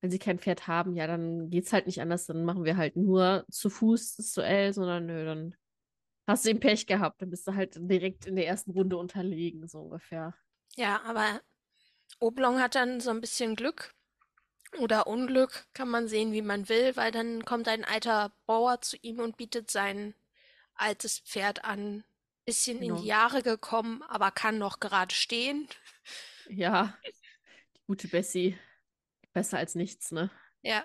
wenn 0.00 0.10
sie 0.10 0.18
kein 0.18 0.38
Pferd 0.38 0.66
haben, 0.68 0.94
ja, 0.96 1.06
dann 1.06 1.50
geht's 1.50 1.72
halt 1.72 1.86
nicht 1.86 2.00
anders, 2.00 2.26
dann 2.26 2.44
machen 2.44 2.64
wir 2.64 2.76
halt 2.76 2.96
nur 2.96 3.46
zu 3.50 3.70
Fuß 3.70 4.16
das 4.16 4.32
Duell, 4.32 4.72
sondern 4.72 5.06
nö, 5.06 5.24
dann 5.24 5.56
hast 6.26 6.44
du 6.44 6.50
eben 6.50 6.60
Pech 6.60 6.86
gehabt, 6.86 7.22
dann 7.22 7.30
bist 7.30 7.46
du 7.48 7.54
halt 7.54 7.76
direkt 7.78 8.26
in 8.26 8.36
der 8.36 8.46
ersten 8.46 8.72
Runde 8.72 8.96
unterlegen, 8.96 9.66
so 9.66 9.80
ungefähr. 9.80 10.34
Ja, 10.76 11.02
aber 11.04 11.40
Oblong 12.20 12.60
hat 12.60 12.74
dann 12.74 13.00
so 13.00 13.10
ein 13.10 13.20
bisschen 13.20 13.56
Glück 13.56 13.94
oder 14.78 15.06
Unglück, 15.06 15.66
kann 15.72 15.88
man 15.88 16.08
sehen, 16.08 16.32
wie 16.32 16.42
man 16.42 16.68
will, 16.68 16.96
weil 16.96 17.10
dann 17.10 17.44
kommt 17.44 17.68
ein 17.68 17.84
alter 17.84 18.32
Bauer 18.46 18.80
zu 18.80 18.96
ihm 19.02 19.20
und 19.20 19.36
bietet 19.36 19.70
sein 19.70 20.14
altes 20.74 21.20
Pferd 21.20 21.64
an. 21.64 22.04
Bisschen 22.46 22.78
in 22.82 22.82
Genau. 22.88 22.96
die 22.96 23.06
Jahre 23.06 23.42
gekommen, 23.42 24.02
aber 24.02 24.30
kann 24.30 24.58
noch 24.58 24.80
gerade 24.80 25.14
stehen. 25.14 25.68
Ja, 26.48 26.94
die 27.76 27.80
gute 27.86 28.08
Bessie, 28.08 28.58
besser 29.32 29.58
als 29.58 29.74
nichts, 29.74 30.12
ne? 30.12 30.30
Ja, 30.62 30.84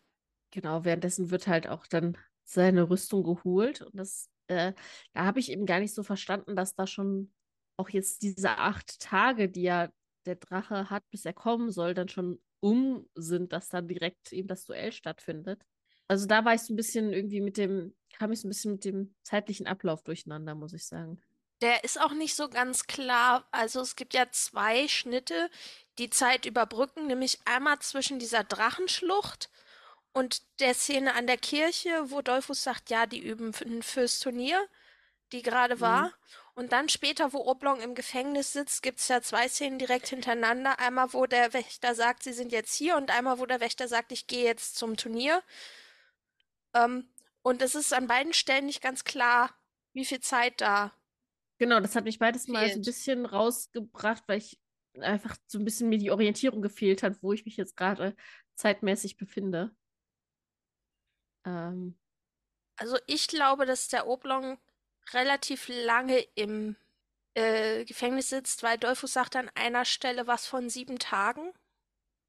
Genau, 0.52 0.84
währenddessen 0.84 1.30
wird 1.32 1.48
halt 1.48 1.68
auch 1.68 1.86
dann 1.88 2.18
seine 2.44 2.90
Rüstung 2.90 3.24
geholt. 3.24 3.82
Und 3.82 3.96
das, 3.96 4.30
äh, 4.48 4.74
da 5.14 5.26
habe 5.26 5.40
ich 5.40 5.52
eben 5.52 5.66
gar 5.66 5.80
nicht 5.80 5.94
so 5.94 6.04
verstanden, 6.04 6.56
dass 6.56 6.76
da 6.76 6.88
schon 6.88 7.32
auch 7.78 7.90
jetzt 7.90 8.24
diese 8.24 8.58
acht 8.58 9.00
Tage, 9.00 9.50
die 9.50 9.62
ja 9.64 9.90
der 10.26 10.36
Drache 10.36 10.90
hat, 10.90 11.08
bis 11.12 11.26
er 11.26 11.34
kommen 11.34 11.72
soll, 11.72 11.94
dann 11.94 12.10
schon 12.10 12.42
um 12.62 13.08
sind, 13.16 13.54
dass 13.54 13.70
dann 13.70 13.88
direkt 13.88 14.34
eben 14.34 14.48
das 14.48 14.66
Duell 14.66 14.92
stattfindet. 14.92 15.64
Also 16.08 16.26
da 16.26 16.44
war 16.44 16.56
ich 16.56 16.62
so 16.62 16.74
ein 16.74 16.78
bisschen 16.78 17.14
irgendwie 17.14 17.42
mit 17.42 17.58
dem, 17.58 17.96
kam 18.14 18.32
ich 18.32 18.42
so 18.42 18.48
ein 18.48 18.50
bisschen 18.50 18.74
mit 18.74 18.86
dem 18.86 19.16
zeitlichen 19.24 19.68
Ablauf 19.68 20.04
durcheinander, 20.04 20.56
muss 20.56 20.74
ich 20.74 20.86
sagen. 20.86 21.22
Der 21.62 21.84
ist 21.84 22.00
auch 22.00 22.14
nicht 22.14 22.36
so 22.36 22.50
ganz 22.50 22.88
klar. 22.88 23.48
Also 23.52 23.82
es 23.82 23.96
gibt 23.96 24.14
ja 24.14 24.30
zwei 24.32 24.88
Schnitte, 24.88 25.50
die 25.98 26.10
Zeit 26.10 26.46
überbrücken, 26.46 27.08
nämlich 27.08 27.40
einmal 27.46 27.80
zwischen 27.80 28.20
dieser 28.20 28.44
Drachenschlucht 28.44 29.50
und 30.14 30.42
der 30.60 30.74
Szene 30.74 31.14
an 31.14 31.28
der 31.28 31.38
Kirche, 31.38 32.10
wo 32.12 32.22
Dolphus 32.22 32.64
sagt, 32.64 32.90
ja, 32.90 33.06
die 33.06 33.20
üben 33.20 33.54
fürs 33.84 34.20
Turnier, 34.20 34.68
die 35.32 35.42
gerade 35.42 35.80
war. 35.80 36.08
Mhm. 36.08 36.14
Und 36.56 36.72
dann 36.74 36.90
später, 36.90 37.32
wo 37.32 37.46
Oblong 37.46 37.80
im 37.80 37.96
Gefängnis 37.96 38.52
sitzt, 38.52 38.84
gibt 38.84 39.00
es 39.00 39.08
ja 39.08 39.22
zwei 39.22 39.48
Szenen 39.48 39.80
direkt 39.80 40.08
hintereinander. 40.08 40.80
Einmal, 40.80 41.14
wo 41.14 41.26
der 41.26 41.54
Wächter 41.54 41.96
sagt, 41.96 42.24
sie 42.24 42.34
sind 42.34 42.52
jetzt 42.52 42.76
hier 42.76 42.98
und 42.98 43.12
einmal, 43.12 43.40
wo 43.40 43.46
der 43.46 43.62
Wächter 43.62 43.88
sagt, 43.88 44.12
ich 44.12 44.28
gehe 44.28 44.44
jetzt 44.44 44.76
zum 44.76 44.98
Turnier. 44.98 45.42
Ähm, 46.74 47.08
und 47.44 47.62
es 47.62 47.76
ist 47.76 47.94
an 47.94 48.08
beiden 48.08 48.34
Stellen 48.34 48.66
nicht 48.66 48.82
ganz 48.82 49.06
klar, 49.06 49.52
wie 49.94 50.06
viel 50.06 50.20
Zeit 50.20 50.60
da. 50.60 50.92
Genau, 51.60 51.80
das 51.82 51.96
hat 51.96 52.06
mich 52.06 52.20
beides 52.20 52.48
mal 52.48 52.70
so 52.70 52.80
ein 52.80 52.84
Fehlt. 52.84 52.86
bisschen 52.86 53.26
rausgebracht, 53.26 54.24
weil 54.28 54.40
ich 54.40 54.60
einfach 55.00 55.36
so 55.48 55.60
ein 55.60 55.66
bisschen 55.66 55.90
mir 55.90 55.98
die 56.00 56.12
Orientierung 56.12 56.62
gefehlt 56.62 57.04
hat, 57.04 57.22
wo 57.22 57.34
ich 57.34 57.46
mich 57.46 57.58
jetzt 57.58 57.76
gerade 57.78 58.16
zeitmäßig 58.56 59.18
befinde. 59.18 59.72
Ähm, 61.46 61.98
Also 62.78 62.98
ich 63.08 63.28
glaube, 63.28 63.66
dass 63.68 63.90
der 63.90 64.08
Oblong 64.08 64.58
relativ 65.14 65.68
lange 65.68 66.20
im 66.36 66.76
äh, 67.36 67.86
Gefängnis 67.86 68.30
sitzt, 68.30 68.64
weil 68.64 68.78
Dolphus 68.80 69.14
sagt 69.14 69.36
an 69.36 69.50
einer 69.56 69.86
Stelle 69.86 70.28
was 70.28 70.48
von 70.48 70.70
sieben 70.70 71.00
Tagen, 71.00 71.54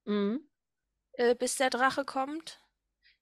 mhm. 0.07 0.41
äh, 1.13 1.35
bis 1.35 1.57
der 1.57 1.71
Drache 1.71 2.05
kommt. 2.05 2.61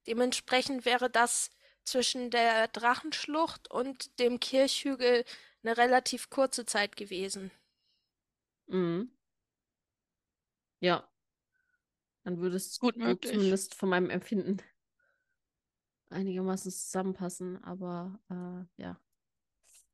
Dementsprechend 0.06 0.84
wäre 0.84 1.10
das 1.10 1.50
zwischen 1.84 2.30
der 2.30 2.68
Drachenschlucht 2.68 3.70
und 3.70 4.18
dem 4.20 4.40
Kirchhügel 4.40 5.24
eine 5.62 5.76
relativ 5.76 6.30
kurze 6.30 6.66
Zeit 6.66 6.96
gewesen. 6.96 7.52
Mhm. 8.68 9.08
Ja, 10.80 11.08
dann 12.24 12.38
würde 12.38 12.56
es 12.56 12.74
Gut 12.78 12.96
so 12.96 13.00
möglich. 13.00 13.32
zumindest 13.32 13.74
von 13.74 13.88
meinem 13.88 14.10
Empfinden 14.10 14.58
einigermaßen 16.10 16.70
zusammenpassen, 16.70 17.62
aber 17.64 18.18
äh, 18.30 18.82
ja. 18.82 19.00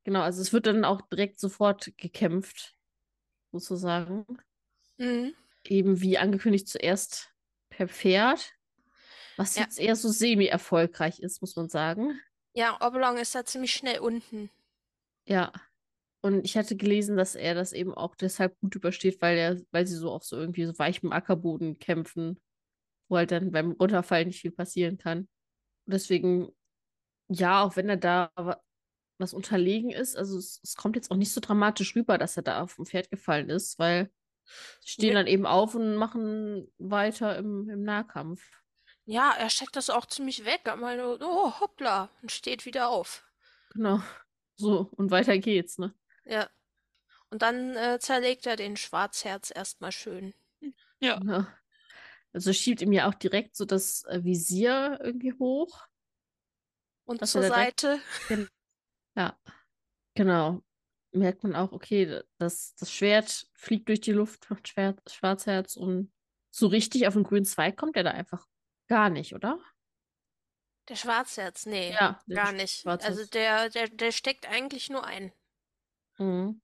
Genau, 0.03 0.21
also 0.21 0.41
es 0.41 0.53
wird 0.53 0.67
dann 0.67 0.85
auch 0.85 1.01
direkt 1.01 1.39
sofort 1.39 1.97
gekämpft, 1.97 2.77
sozusagen. 3.51 4.25
Mhm. 4.99 5.33
Eben 5.65 5.99
wie 6.01 6.17
angekündigt 6.17 6.67
zuerst 6.67 7.33
per 7.69 7.87
Pferd, 7.87 8.53
was 9.37 9.55
Ja. 9.55 9.63
jetzt 9.63 9.79
eher 9.79 9.95
so 9.95 10.09
semi-erfolgreich 10.09 11.19
ist, 11.19 11.41
muss 11.41 11.55
man 11.55 11.69
sagen. 11.69 12.19
Ja, 12.55 12.77
Oblong 12.81 13.17
ist 13.17 13.35
da 13.35 13.45
ziemlich 13.45 13.73
schnell 13.75 13.99
unten. 13.99 14.49
Ja. 15.27 15.51
Und 16.21 16.43
ich 16.43 16.57
hatte 16.57 16.75
gelesen, 16.75 17.17
dass 17.17 17.35
er 17.35 17.53
das 17.53 17.71
eben 17.71 17.93
auch 17.93 18.15
deshalb 18.15 18.59
gut 18.59 18.75
übersteht, 18.75 19.21
weil 19.21 19.37
er, 19.37 19.61
weil 19.71 19.85
sie 19.85 19.95
so 19.95 20.11
auf 20.11 20.23
so 20.23 20.37
irgendwie 20.37 20.65
so 20.65 20.77
weichem 20.79 21.11
Ackerboden 21.11 21.77
kämpfen, 21.77 22.41
wo 23.09 23.17
halt 23.17 23.31
dann 23.31 23.51
beim 23.51 23.71
Runterfallen 23.73 24.27
nicht 24.27 24.41
viel 24.41 24.51
passieren 24.51 24.97
kann. 24.97 25.19
Und 25.19 25.93
deswegen, 25.93 26.49
ja, 27.27 27.63
auch 27.63 27.75
wenn 27.75 27.89
er 27.89 27.97
da 27.97 28.31
wa- 28.35 28.59
was 29.19 29.33
unterlegen 29.33 29.91
ist, 29.91 30.17
also 30.17 30.37
es, 30.37 30.59
es 30.63 30.75
kommt 30.75 30.95
jetzt 30.95 31.11
auch 31.11 31.15
nicht 31.15 31.31
so 31.31 31.39
dramatisch 31.41 31.95
rüber, 31.95 32.17
dass 32.17 32.37
er 32.37 32.43
da 32.43 32.61
auf 32.63 32.75
dem 32.75 32.85
Pferd 32.87 33.09
gefallen 33.11 33.49
ist, 33.49 33.77
weil 33.77 34.11
sie 34.81 34.89
stehen 34.89 35.09
Nee. 35.09 35.13
dann 35.13 35.27
eben 35.27 35.45
auf 35.45 35.75
und 35.75 35.95
machen 35.95 36.67
weiter 36.79 37.37
im, 37.37 37.69
im 37.69 37.83
Nahkampf. 37.83 38.41
Ja, 39.05 39.33
er 39.37 39.51
steckt 39.51 39.75
das 39.75 39.91
auch 39.91 40.07
ziemlich 40.07 40.43
weg. 40.43 40.61
Er 40.65 40.75
meint, 40.75 41.01
oh, 41.01 41.59
hoppla, 41.59 42.09
und 42.23 42.31
steht 42.31 42.65
wieder 42.65 42.89
auf. 42.89 43.23
Genau. 43.73 44.01
So, 44.55 44.89
und 44.95 45.11
weiter 45.11 45.37
geht's, 45.37 45.77
ne? 45.77 45.93
Ja. 46.25 46.49
Und 47.29 47.41
dann 47.41 47.75
äh, 47.75 47.99
zerlegt 47.99 48.45
er 48.45 48.55
den 48.55 48.77
Schwarzherz 48.77 49.51
erstmal 49.53 49.91
schön. 49.91 50.33
Ja. 50.99 51.19
Ja. 51.23 51.47
Also 52.33 52.51
schiebt 52.53 52.81
ihm 52.81 52.91
ja 52.91 53.07
auch 53.09 53.13
direkt 53.13 53.55
so 53.55 53.65
das 53.65 54.03
äh, 54.05 54.23
Visier 54.23 54.99
irgendwie 55.01 55.33
hoch. 55.33 55.85
Und 57.05 57.25
zur 57.25 57.41
da 57.41 57.49
direkt- 57.49 57.81
Seite. 57.81 57.99
Ja, 59.17 59.39
genau. 60.13 60.61
Merkt 61.13 61.43
man 61.43 61.55
auch, 61.55 61.71
okay, 61.71 62.21
das, 62.37 62.75
das 62.75 62.91
Schwert 62.91 63.47
fliegt 63.53 63.87
durch 63.87 64.01
die 64.01 64.11
Luft 64.11 64.43
von 64.43 64.59
Schwer 64.65 64.97
Schwarzherz 65.09 65.77
und 65.77 66.11
so 66.49 66.67
richtig 66.67 67.07
auf 67.07 67.13
den 67.13 67.23
grünen 67.23 67.45
Zweig 67.45 67.77
kommt 67.77 67.95
er 67.95 68.03
da 68.03 68.11
einfach 68.11 68.45
gar 68.87 69.09
nicht, 69.09 69.33
oder? 69.33 69.57
Der 70.87 70.95
Schwarzherz, 70.95 71.65
nee, 71.65 71.91
Ja, 71.91 72.21
gar 72.29 72.51
nicht. 72.51 72.81
Schwarzherz. 72.81 73.17
Also 73.17 73.29
der, 73.31 73.69
der, 73.69 73.89
der 73.89 74.11
steckt 74.11 74.47
eigentlich 74.47 74.89
nur 74.89 75.03
ein. 75.05 75.31
Mhm. 76.17 76.61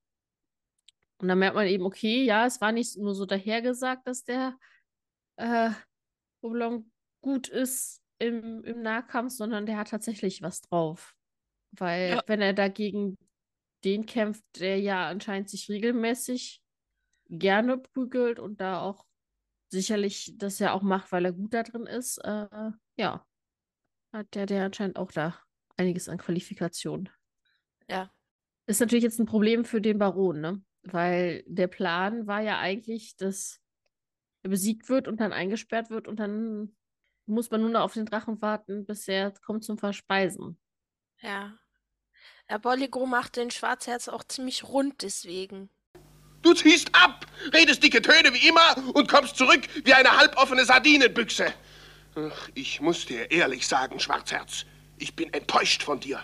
Und 1.18 1.28
dann 1.28 1.38
merkt 1.38 1.54
man 1.54 1.66
eben, 1.66 1.84
okay, 1.84 2.24
ja, 2.24 2.46
es 2.46 2.60
war 2.60 2.72
nicht 2.72 2.96
nur 2.98 3.14
so 3.14 3.26
dahergesagt, 3.26 4.06
dass 4.06 4.24
der 4.24 4.58
äh, 5.36 5.70
Oblong 6.40 6.90
gut 7.20 7.48
ist 7.48 8.00
im, 8.18 8.64
im 8.64 8.82
Nahkampf, 8.82 9.32
sondern 9.32 9.66
der 9.66 9.76
hat 9.78 9.90
tatsächlich 9.90 10.42
was 10.42 10.60
drauf. 10.62 11.14
Weil 11.72 12.10
Ja. 12.10 12.22
wenn 12.26 12.40
er 12.40 12.52
dagegen 12.52 13.16
den 13.84 14.06
kämpft, 14.06 14.44
der 14.58 14.78
ja 14.80 15.08
anscheinend 15.08 15.48
sich 15.50 15.68
regelmäßig 15.68 16.60
gerne 17.28 17.78
prügelt 17.78 18.38
und 18.38 18.60
da 18.60 18.80
auch 18.80 19.06
sicherlich 19.70 20.34
das 20.36 20.58
ja 20.58 20.72
auch 20.72 20.82
macht, 20.82 21.12
weil 21.12 21.24
er 21.24 21.32
gut 21.32 21.54
da 21.54 21.62
drin 21.62 21.86
ist, 21.86 22.18
äh, 22.18 22.70
ja, 22.96 23.24
hat 24.12 24.34
der, 24.34 24.46
der 24.46 24.64
anscheinend 24.64 24.96
auch 24.96 25.10
da 25.10 25.38
einiges 25.76 26.08
an 26.08 26.18
Qualifikationen. 26.18 27.08
Ja. 27.88 28.10
Ist 28.66 28.80
natürlich 28.80 29.04
jetzt 29.04 29.18
ein 29.18 29.26
Problem 29.26 29.64
für 29.64 29.80
den 29.80 29.98
Baron, 29.98 30.40
ne? 30.40 30.62
Weil 30.82 31.44
der 31.46 31.68
Plan 31.68 32.26
war 32.26 32.40
ja 32.40 32.58
eigentlich, 32.58 33.16
dass 33.16 33.60
er 34.42 34.50
besiegt 34.50 34.88
wird 34.88 35.08
und 35.08 35.20
dann 35.20 35.32
eingesperrt 35.32 35.90
wird 35.90 36.08
und 36.08 36.18
dann 36.18 36.76
muss 37.26 37.50
man 37.50 37.60
nur 37.60 37.70
noch 37.70 37.82
auf 37.82 37.94
den 37.94 38.06
Drachen 38.06 38.42
warten, 38.42 38.84
bis 38.84 39.06
er 39.08 39.32
kommt 39.44 39.64
zum 39.64 39.78
Verspeisen. 39.78 40.58
Ja. 41.20 41.56
Der 42.50 42.58
Bolligo 42.58 43.06
macht 43.06 43.36
den 43.36 43.50
Schwarzherz 43.50 44.08
auch 44.08 44.24
ziemlich 44.24 44.64
rund 44.64 45.02
deswegen. 45.02 45.70
Du 46.42 46.52
ziehst 46.54 46.92
ab, 46.92 47.26
redest 47.54 47.82
dicke 47.82 48.02
Töne 48.02 48.34
wie 48.34 48.48
immer 48.48 48.94
und 48.94 49.08
kommst 49.08 49.36
zurück 49.36 49.62
wie 49.84 49.94
eine 49.94 50.16
halboffene 50.16 50.64
Sardinenbüchse. 50.64 51.54
Ach, 52.14 52.50
ich 52.54 52.80
muss 52.80 53.06
dir 53.06 53.30
ehrlich 53.30 53.66
sagen, 53.66 53.98
Schwarzherz, 53.98 54.66
ich 54.98 55.16
bin 55.16 55.32
enttäuscht 55.32 55.82
von 55.82 55.98
dir. 55.98 56.20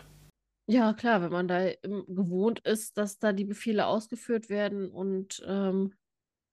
Ja, 0.66 0.92
klar, 0.92 1.22
wenn 1.22 1.32
man 1.32 1.48
da 1.48 1.72
gewohnt 1.82 2.60
ist, 2.60 2.98
dass 2.98 3.18
da 3.18 3.32
die 3.32 3.46
Befehle 3.46 3.86
ausgeführt 3.86 4.50
werden 4.50 4.90
und 4.90 5.42
ähm, 5.46 5.94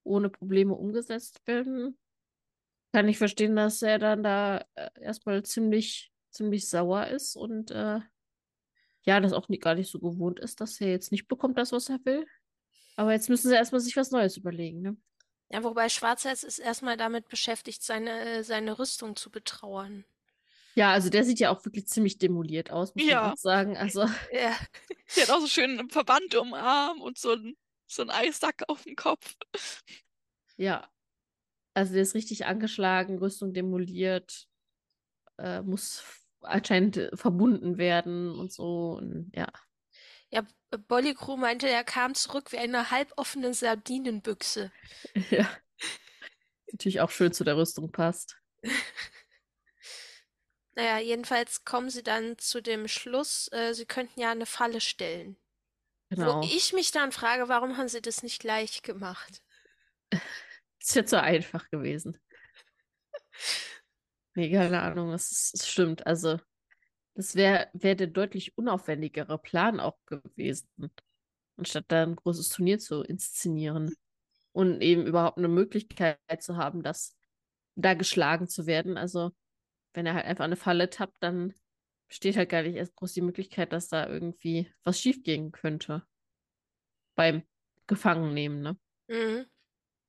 ohne 0.04 0.30
Probleme 0.30 0.74
umgesetzt 0.74 1.42
werden, 1.46 1.98
kann 2.94 3.10
ich 3.10 3.18
verstehen, 3.18 3.58
dass 3.58 3.82
er 3.82 4.00
dann 4.00 4.24
da 4.24 4.64
äh, 4.76 4.90
erstmal 5.02 5.44
ziemlich, 5.44 6.14
ziemlich 6.32 6.70
sauer 6.70 7.08
ist 7.08 7.36
und 7.36 7.72
äh, 7.72 8.00
ja, 9.06 9.20
das 9.20 9.34
auch 9.34 9.50
nie, 9.50 9.60
gar 9.60 9.76
nicht 9.76 9.92
so 9.92 10.00
gewohnt 10.00 10.40
ist, 10.40 10.62
dass 10.62 10.80
er 10.80 10.92
jetzt 10.92 11.12
nicht 11.12 11.28
bekommt, 11.28 11.58
das, 11.58 11.74
was 11.74 11.90
er 11.90 12.00
will. 12.06 12.26
Aber 12.96 13.12
jetzt 13.12 13.28
müssen 13.28 13.50
sie 13.50 13.56
erstmal 13.56 13.82
sich 13.82 13.98
was 13.98 14.12
Neues 14.12 14.38
überlegen, 14.38 14.82
ne? 14.82 14.98
Ja, 15.50 15.64
wobei 15.64 15.90
Schwarzherz 15.90 16.44
ist 16.44 16.60
erstmal 16.60 16.98
damit 16.98 17.28
beschäftigt, 17.30 17.84
seine, 17.84 18.44
seine 18.44 18.78
Rüstung 18.80 19.16
zu 19.16 19.30
betrauern. 19.32 20.06
Ja, 20.78 20.92
also 20.92 21.10
der 21.10 21.24
sieht 21.24 21.40
ja 21.40 21.52
auch 21.52 21.64
wirklich 21.66 21.88
ziemlich 21.88 22.18
demoliert 22.18 22.70
aus, 22.72 22.96
muss 22.96 23.10
man 23.10 23.12
Ja. 23.12 23.32
auch 23.32 23.38
sagen. 23.38 23.78
Also, 23.78 24.06
Ja. 24.32 24.56
Sie 25.08 25.22
hat 25.22 25.30
auch 25.30 25.40
so 25.40 25.48
schön 25.48 25.80
einen 25.80 25.90
Verband 25.90 26.36
um 26.36 26.50
den 26.50 26.56
Arm 26.56 27.02
und 27.02 27.18
so 27.18 27.32
einen, 27.34 27.56
so 27.88 28.02
einen 28.02 28.12
Eissack 28.12 28.64
auf 28.68 28.84
dem 28.84 28.96
Kopf. 28.96 29.36
ja. 30.58 30.90
Also 31.76 31.94
der 31.94 32.04
ist 32.04 32.16
richtig 32.16 32.46
angeschlagen, 32.46 33.20
Rüstung 33.20 33.54
demoliert, 33.54 34.48
äh, 35.40 35.62
muss 35.62 36.04
anscheinend 36.42 36.98
äh, 36.98 37.16
verbunden 37.18 37.78
werden 37.78 38.32
und 38.38 38.54
so. 38.54 38.94
Und 38.98 39.32
ja. 39.36 39.48
Ja, 40.32 40.44
B- 40.78 40.84
Bolligro 40.88 41.38
meinte, 41.38 41.70
er 41.70 41.84
kam 41.84 42.16
zurück 42.16 42.52
wie 42.52 42.58
eine 42.58 42.92
halboffene 42.92 43.54
Sardinenbüchse. 43.54 44.72
Ja. 45.32 45.50
Natürlich 46.72 47.02
auch 47.02 47.10
schön 47.12 47.32
zu 47.34 47.44
der 47.44 47.58
Rüstung 47.58 47.92
passt. 47.92 48.38
Naja, 50.76 51.00
jedenfalls 51.00 51.64
kommen 51.64 51.90
sie 51.90 52.04
dann 52.04 52.38
zu 52.38 52.62
dem 52.62 52.88
Schluss, 52.90 53.50
äh, 53.54 53.74
sie 53.74 53.86
könnten 53.86 54.20
ja 54.20 54.32
eine 54.32 54.46
Falle 54.46 54.82
stellen. 54.82 55.38
Genau. 56.10 56.42
Wo 56.42 56.46
ich 56.46 56.74
mich 56.74 56.92
dann 56.92 57.12
frage, 57.12 57.48
warum 57.48 57.78
haben 57.78 57.88
sie 57.88 58.02
das 58.02 58.24
nicht 58.24 58.40
gleich 58.42 58.82
gemacht? 58.82 59.42
Ist 60.82 60.96
jetzt 60.96 61.12
so 61.12 61.18
einfach 61.18 61.70
gewesen. 61.70 62.20
Nee, 64.38 64.52
keine 64.52 64.82
Ahnung, 64.82 65.14
es, 65.14 65.52
es 65.54 65.66
stimmt. 65.66 66.06
Also, 66.06 66.40
das 67.16 67.36
wäre 67.36 67.70
wär 67.74 67.96
der 67.96 68.08
deutlich 68.08 68.58
unaufwendigere 68.58 69.38
Plan 69.38 69.80
auch 69.80 69.98
gewesen, 70.06 70.70
anstatt 71.58 71.86
da 71.88 72.04
ein 72.04 72.16
großes 72.16 72.50
Turnier 72.50 72.80
zu 72.80 73.02
inszenieren 73.04 73.96
und 74.52 74.82
eben 74.82 75.06
überhaupt 75.06 75.38
eine 75.38 75.48
Möglichkeit 75.48 76.20
zu 76.40 76.58
haben, 76.58 76.84
das 76.84 77.16
da 77.76 77.94
geschlagen 77.94 78.48
zu 78.48 78.68
werden. 78.68 78.98
Also, 78.98 79.32
wenn 79.94 80.06
er 80.06 80.14
halt 80.14 80.26
einfach 80.26 80.46
eine 80.46 80.58
Falle 80.58 80.90
tappt, 80.90 81.22
dann 81.22 81.54
besteht 82.08 82.38
halt 82.38 82.50
gar 82.50 82.64
nicht 82.64 82.76
erst 82.76 82.96
groß 82.96 83.14
die 83.14 83.22
Möglichkeit, 83.22 83.74
dass 83.74 83.88
da 83.88 84.08
irgendwie 84.08 84.72
was 84.84 85.00
schiefgehen 85.00 85.52
könnte. 85.52 86.06
Beim 87.16 87.44
Gefangennehmen, 87.88 88.62
ne? 88.62 88.78
Mhm. 89.08 89.46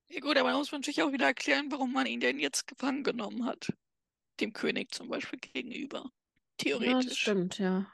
Ja 0.09 0.21
gut, 0.21 0.37
aber 0.37 0.51
da 0.51 0.59
muss 0.59 0.73
man 0.73 0.81
natürlich 0.81 1.03
auch 1.03 1.13
wieder 1.13 1.27
erklären, 1.27 1.71
warum 1.71 1.93
man 1.93 2.07
ihn 2.07 2.21
denn 2.21 2.39
jetzt 2.39 2.67
gefangen 2.67 3.03
genommen 3.05 3.45
hat. 3.45 3.73
Dem 4.41 4.53
König 4.53 4.93
zum 4.93 5.09
Beispiel 5.09 5.39
gegenüber. 5.41 6.11
Ja, 6.73 7.03
das 7.03 7.17
Theoretisch. 7.17 7.17
stimmt, 7.17 7.59
ja. 7.59 7.87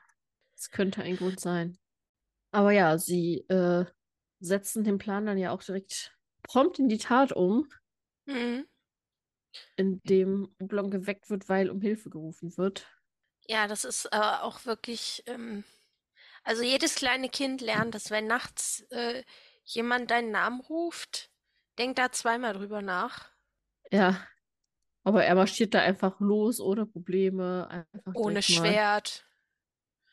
Das 0.57 0.71
könnte 0.71 1.03
ein 1.03 1.17
Grund 1.17 1.41
sein. 1.41 1.79
Aber 2.53 2.73
ja, 2.73 2.99
sie 2.99 3.41
äh, 3.49 3.87
setzen 4.41 4.85
den 4.85 4.99
Plan 4.99 5.27
dann 5.27 5.39
ja 5.39 5.53
auch 5.53 5.63
direkt 5.63 6.19
prompt 6.43 6.79
in 6.79 6.89
die 6.89 6.99
Tat 6.99 7.33
um, 7.33 7.69
Mhm. 8.27 8.65
indem 9.77 10.55
Oblong 10.59 10.91
geweckt 10.91 11.29
wird, 11.29 11.49
weil 11.51 11.69
um 11.69 11.81
Hilfe 11.83 12.09
gerufen 12.09 12.57
wird. 12.57 12.89
Ja, 13.49 13.67
das 13.69 13.85
ist 13.85 14.07
äh, 14.07 14.17
auch 14.19 14.65
wirklich, 14.67 15.23
ähm, 15.27 15.65
also 16.45 16.63
jedes 16.63 16.95
kleine 16.97 17.29
Kind 17.31 17.61
lernt, 17.61 17.95
dass 17.95 18.11
wenn 18.11 18.27
nachts 18.27 18.83
äh, 18.91 19.25
jemand 19.65 20.11
deinen 20.11 20.31
Namen 20.33 20.61
ruft, 20.63 21.31
denk 21.79 21.97
da 21.97 22.13
zweimal 22.13 22.55
drüber 22.55 22.83
nach. 22.83 23.33
Ja, 23.91 24.27
aber 25.05 25.25
er 25.25 25.35
marschiert 25.35 25.75
da 25.75 25.81
einfach 25.81 26.21
los, 26.21 26.61
ohne 26.61 26.87
Probleme, 26.87 27.87
Ohne 28.15 28.41
direkt 28.41 28.51
mal. 28.51 28.67
Schwert. 28.69 29.27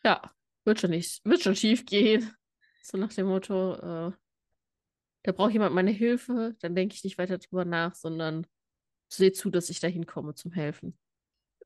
Ja, 0.04 0.22
wird 0.66 0.80
schon 0.80 0.92
nicht, 0.92 1.24
wird 1.26 1.42
schon 1.42 1.56
schief 1.56 1.86
gehen. 1.86 2.32
So 2.82 2.98
nach 2.98 3.14
dem 3.14 3.28
Motto, 3.28 3.76
äh, 3.76 4.12
da 5.24 5.32
braucht 5.32 5.52
jemand 5.54 5.76
meine 5.76 5.92
Hilfe, 5.92 6.56
dann 6.62 6.74
denke 6.74 6.96
ich 6.96 7.04
nicht 7.04 7.18
weiter 7.20 7.38
drüber 7.38 7.66
nach, 7.66 7.94
sondern 7.94 8.48
sehe 9.10 9.32
zu, 9.32 9.52
dass 9.52 9.70
ich 9.70 9.80
da 9.80 9.88
hinkomme 9.88 10.34
zum 10.34 10.52
Helfen. 10.52 10.98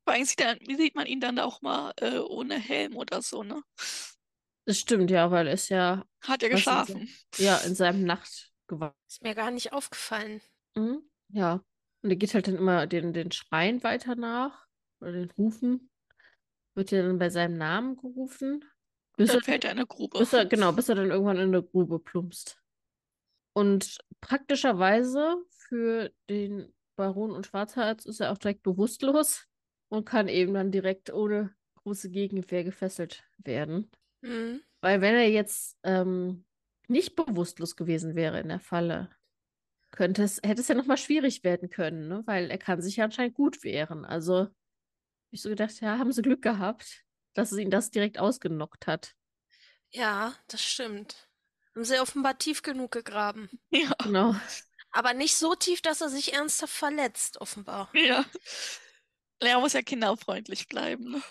Vor 0.04 0.14
allem 0.14 0.26
sieht, 0.26 0.42
er, 0.42 0.58
sieht 0.76 0.96
man 0.96 1.06
ihn 1.08 1.22
dann 1.22 1.40
auch 1.40 1.62
mal 1.62 1.94
äh, 2.02 2.18
ohne 2.18 2.60
Helm 2.60 2.98
oder 2.98 3.22
so, 3.22 3.44
ne? 3.44 3.64
Das 4.66 4.80
stimmt, 4.80 5.12
ja, 5.12 5.30
weil 5.32 5.48
er 5.48 5.54
ist 5.54 5.70
ja, 5.70 6.06
Hat 6.22 6.44
er 6.44 6.50
er? 6.50 6.56
geschlafen. 6.56 7.10
ja 7.38 7.58
in 7.60 7.76
seinem 7.76 8.04
Nachtgewand. 8.04 8.96
Ist 9.08 9.22
mir 9.24 9.36
gar 9.36 9.52
nicht 9.52 9.74
aufgefallen. 9.74 10.42
Mhm, 10.76 11.04
ja. 11.30 11.64
Und 12.04 12.10
er 12.10 12.18
geht 12.18 12.34
halt 12.34 12.48
dann 12.48 12.58
immer 12.58 12.86
den, 12.86 13.14
den 13.14 13.32
Schreien 13.32 13.82
weiter 13.84 14.16
nach, 14.16 14.68
oder 15.00 15.14
den 15.14 15.32
Rufen. 15.32 15.90
Wird 16.76 16.92
ja 16.92 17.02
dann 17.02 17.18
bei 17.18 17.30
seinem 17.30 17.58
Namen 17.58 17.96
gerufen. 17.96 18.66
Bis 19.16 19.30
Dann 19.30 19.40
er, 19.40 19.44
fällt 19.44 19.66
er 19.66 19.72
in 19.72 19.78
eine 19.78 19.88
Grube. 19.88 20.18
bis 20.18 20.34
er, 20.34 20.46
genau, 20.46 20.72
bis 20.72 20.90
er 20.90 20.96
dann 20.96 21.12
irgendwann 21.12 21.38
in 21.38 21.50
eine 21.50 21.64
Grube 21.64 22.00
plumpst. 22.00 22.60
Und 23.56 24.00
praktischerweise 24.22 25.38
für 25.50 26.12
den 26.30 26.74
Baron 26.96 27.32
und 27.32 27.46
Schwarzherz 27.46 28.06
ist 28.06 28.20
er 28.20 28.32
auch 28.32 28.38
direkt 28.38 28.64
bewusstlos 28.64 29.48
und 29.90 30.06
kann 30.06 30.28
eben 30.28 30.56
dann 30.56 30.72
direkt 30.72 31.14
ohne 31.14 31.56
große 31.84 32.10
Gegenwehr 32.10 32.64
gefesselt 32.64 33.24
werden. 33.38 33.92
Mhm. 34.22 34.62
Weil 34.82 35.02
wenn 35.02 35.16
er 35.16 35.30
jetzt 35.30 35.78
ähm, 35.84 36.46
nicht 36.88 37.16
bewusstlos 37.16 37.76
gewesen 37.76 38.16
wäre 38.16 38.40
in 38.40 38.50
der 38.50 38.60
Falle, 38.60 39.10
könnte 39.94 40.24
es, 40.24 40.42
hätte 40.44 40.62
es 40.62 40.68
ja 40.68 40.76
nochmal 40.76 40.98
schwierig 40.98 41.44
werden 41.44 41.70
können, 41.70 42.08
ne? 42.08 42.24
Weil 42.26 42.52
er 42.52 42.58
kann 42.58 42.82
sich 42.82 42.98
ja 42.98 43.06
anscheinend 43.06 43.36
gut 43.36 43.64
wehren. 43.64 44.06
Also 44.06 44.48
ich 45.32 45.42
so 45.42 45.50
gedacht, 45.50 45.80
ja, 45.82 45.98
haben 45.98 46.12
sie 46.12 46.22
Glück 46.22 46.42
gehabt, 46.42 47.04
dass 47.34 47.52
es 47.52 47.58
ihn 47.60 47.72
das 47.72 47.92
direkt 47.92 48.20
ausgenockt 48.20 48.88
hat. 48.88 49.14
Ja, 49.92 50.36
das 50.48 50.64
stimmt. 50.64 51.30
Haben 51.76 51.86
sie 51.86 52.00
offenbar 52.00 52.38
tief 52.38 52.62
genug 52.62 52.92
gegraben. 52.92 53.50
Ja, 53.72 53.94
Genau. 54.04 54.36
Aber 54.96 55.16
nicht 55.16 55.36
so 55.36 55.56
tief, 55.56 55.82
dass 55.82 56.02
er 56.02 56.10
sich 56.10 56.34
ernsthaft 56.34 56.74
verletzt, 56.74 57.42
offenbar. 57.42 57.90
ja. 57.94 58.24
Er 59.40 59.60
muss 59.60 59.74
ja 59.74 59.82
kinderfreundlich 59.82 60.68
bleiben, 60.68 61.12
ne? 61.12 61.22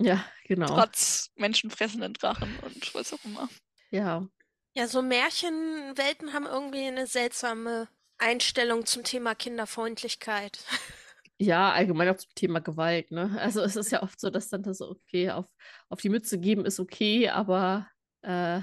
Ja, 0.00 0.24
genau. 0.44 0.66
Trotz 0.66 1.30
menschenfressenden 1.36 2.12
Drachen 2.12 2.58
und 2.60 2.94
was 2.94 3.12
auch 3.12 3.24
immer. 3.24 3.48
Ja. 3.90 4.28
Ja, 4.74 4.88
so 4.88 5.02
Märchenwelten 5.02 6.32
haben 6.32 6.46
irgendwie 6.46 6.86
eine 6.86 7.06
seltsame 7.06 7.88
Einstellung 8.18 8.86
zum 8.86 9.04
Thema 9.04 9.34
Kinderfreundlichkeit. 9.34 10.58
Ja, 11.36 11.72
allgemein 11.72 12.08
auch 12.08 12.16
zum 12.16 12.32
Thema 12.36 12.60
Gewalt, 12.60 13.10
ne? 13.10 13.36
Also 13.40 13.60
es 13.60 13.74
ist 13.74 13.90
ja 13.90 14.04
oft 14.04 14.20
so, 14.20 14.30
dass 14.30 14.50
dann 14.50 14.62
das 14.62 14.78
so, 14.78 14.88
okay, 14.88 15.30
auf, 15.30 15.46
auf 15.88 16.00
die 16.00 16.08
Mütze 16.08 16.38
geben 16.38 16.64
ist 16.64 16.78
okay, 16.78 17.28
aber 17.28 17.88
äh, 18.22 18.60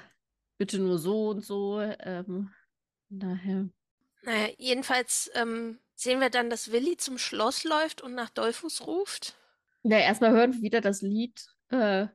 bitte 0.58 0.80
nur 0.80 0.98
so 0.98 1.32
und 1.32 1.44
so. 1.44 1.82
Ähm, 1.82 2.50
daher. 3.10 3.68
Naja, 4.24 4.54
jedenfalls 4.58 5.30
ähm, 5.36 5.80
sehen 5.96 6.22
wir 6.22 6.30
dann, 6.30 6.50
dass 6.50 6.72
Willi 6.72 6.96
zum 6.96 7.18
Schloss 7.18 7.66
läuft 7.66 8.02
und 8.02 8.16
nach 8.16 8.30
Dolphus 8.30 8.88
ruft. 8.88 9.36
Ja, 9.84 9.98
erstmal 9.98 10.32
hören 10.32 10.54
wir 10.54 10.62
wieder 10.62 10.80
das 10.80 11.02
Lied 11.02 11.46
äh, 11.72 12.08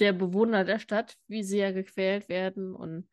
der 0.00 0.12
Bewohner 0.12 0.64
der 0.64 0.78
Stadt, 0.78 1.16
wie 1.28 1.42
sie 1.42 1.58
ja 1.58 1.72
gequält 1.72 2.28
werden 2.28 2.74
und 2.74 3.08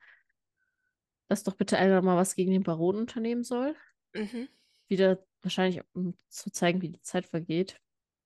dass 1.28 1.43
doch 1.43 1.56
bitte 1.56 1.78
einer 1.78 2.02
mal 2.02 2.15
was 2.15 2.36
gegen 2.36 2.52
den 2.52 2.63
Baron 2.63 2.95
unternehmen 2.95 3.43
soll. 3.43 3.76
Mhm. 4.13 4.47
Wieder 4.88 5.23
wahrscheinlich, 5.41 5.82
um 5.93 6.17
zu 6.30 6.52
zeigen, 6.52 6.82
wie 6.82 6.89
die 6.89 7.02
Zeit 7.02 7.28
vergeht. 7.28 7.80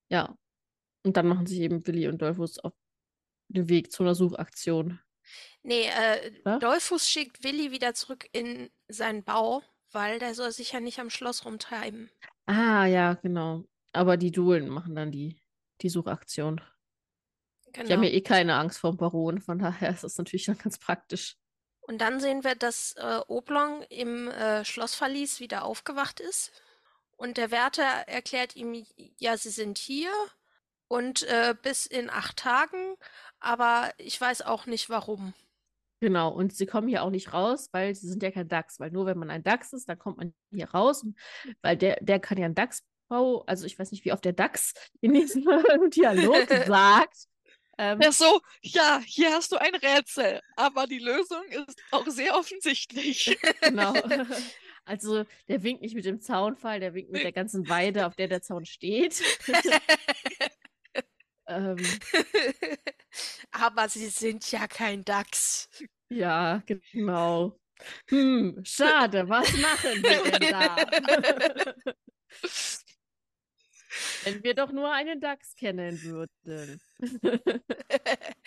Ja. 0.10 0.38
Und 1.04 1.18
dann 1.18 1.28
machen 1.28 1.48
sich 1.48 1.60
eben 1.60 1.86
Willi 1.88 2.08
und 2.08 2.22
Dolphus 2.22 2.60
auf 2.60 2.74
den 3.48 3.70
Weg 3.70 3.92
zu 3.92 4.04
einer 4.04 4.16
Suchaktion. 4.16 5.00
Nee, 5.64 5.88
äh, 5.88 6.32
Ja? 6.46 6.60
Dolphus 6.60 7.10
schickt 7.10 7.44
Willi 7.44 7.72
wieder 7.72 7.94
zurück 7.94 8.28
in 8.32 8.70
seinen 8.88 9.24
Bau, 9.24 9.64
weil 9.92 10.20
der 10.20 10.36
soll 10.36 10.52
sich 10.52 10.72
ja 10.72 10.80
nicht 10.80 11.00
am 11.00 11.10
Schloss 11.10 11.46
rumtreiben. 11.46 12.12
Ah, 12.46 12.86
ja, 12.86 13.16
genau. 13.16 13.66
Aber 13.94 14.18
die 14.18 14.32
Duellen 14.32 14.70
machen 14.70 14.96
dann 14.96 15.12
die, 15.12 15.42
die 15.82 15.90
Suchaktion. 15.90 16.62
Die 17.76 17.80
haben 17.80 17.88
Genau. 17.88 18.04
ja 18.04 18.10
eh 18.10 18.22
keine 18.22 18.56
Angst 18.56 18.80
vor 18.80 18.92
dem 18.92 18.98
Baron, 18.98 19.40
von 19.42 19.60
daher 19.60 19.90
ist 19.92 20.04
das 20.04 20.18
natürlich 20.18 20.46
dann 20.46 20.58
ganz 20.58 20.78
praktisch. 20.78 21.36
Und 21.82 22.00
dann 22.00 22.20
sehen 22.20 22.44
wir, 22.44 22.56
dass 22.56 22.94
äh, 22.98 23.20
Oblong 23.28 23.82
im 23.90 24.30
äh, 24.30 24.64
Schlossverlies 24.64 25.40
wieder 25.40 25.64
aufgewacht 25.66 26.20
ist. 26.20 26.52
Und 27.18 27.38
der 27.38 27.52
Wärter 27.52 27.84
erklärt 27.84 28.56
ihm, 28.56 28.86
ja, 29.18 29.38
sie 29.38 29.50
sind 29.50 29.78
hier 29.78 30.12
und 30.88 31.24
äh, 31.24 31.56
bis 31.62 31.86
in 31.86 32.10
acht 32.10 32.38
Tagen, 32.38 32.96
aber 33.40 33.92
ich 33.98 34.20
weiß 34.20 34.42
auch 34.44 34.66
nicht 34.66 34.90
warum. 34.90 35.34
Genau, 36.02 36.30
und 36.30 36.54
sie 36.56 36.66
kommen 36.66 36.88
hier 36.88 37.04
auch 37.04 37.12
nicht 37.12 37.32
raus, 37.34 37.70
weil 37.72 37.94
sie 37.94 38.08
sind 38.10 38.24
ja 38.24 38.32
kein 38.32 38.48
Dachs, 38.48 38.80
weil 38.80 38.90
nur 38.90 39.06
wenn 39.06 39.20
man 39.20 39.30
ein 39.30 39.44
Dachs 39.44 39.72
ist, 39.72 39.88
dann 39.88 40.00
kommt 40.00 40.18
man 40.18 40.34
hier 40.52 40.70
raus, 40.72 41.06
weil 41.62 41.78
der, 41.78 41.98
der 42.02 42.20
kann 42.20 42.40
ja 42.40 42.46
einen 42.46 42.56
Dachsbau, 42.56 43.44
also 43.46 43.66
ich 43.68 43.78
weiß 43.78 43.92
nicht, 43.92 44.04
wie 44.04 44.12
oft 44.12 44.26
der 44.26 44.34
Dachs 44.34 44.74
in 45.02 45.14
diesem 45.14 45.44
Dialog 45.92 46.48
sagt. 46.66 47.28
Ähm, 47.82 48.00
Ja, 48.00 48.12
so, 48.12 48.42
ja, 48.62 49.02
hier 49.04 49.32
hast 49.32 49.52
du 49.52 49.58
ein 49.58 49.74
Rätsel, 49.74 50.40
aber 50.56 50.86
die 50.86 51.00
Lösung 51.00 51.42
ist 51.50 51.82
auch 51.90 52.06
sehr 52.08 52.38
offensichtlich. 52.38 53.38
genau. 53.62 53.94
Also 54.84 55.26
der 55.48 55.62
winkt 55.62 55.84
nicht 55.84 55.94
mit 55.94 56.06
dem 56.06 56.22
Zaunfall, 56.22 56.80
der 56.80 56.96
winkt 56.96 57.12
mit 57.12 57.24
der 57.24 57.32
ganzen 57.32 57.70
Weide, 57.70 58.08
auf 58.08 58.16
der 58.16 58.28
der 58.28 58.42
Zaun 58.42 58.66
steht. 58.66 59.22
ähm, 61.48 61.78
aber 63.52 63.88
sie 63.90 64.08
sind 64.08 64.52
ja 64.52 64.68
kein 64.68 65.06
Dachs. 65.06 65.70
ja, 66.10 66.64
genau. 66.66 67.60
Hm, 68.10 68.60
schade, 68.66 69.30
was 69.30 69.56
machen 69.58 70.02
wir 70.04 70.32
denn 70.32 70.52
da? 70.52 70.76
Wenn 74.24 74.44
wir 74.44 74.56
doch 74.56 74.72
nur 74.72 74.92
einen 74.92 75.22
Dachs 75.22 75.56
kennen 75.56 76.02
würden. 76.02 76.82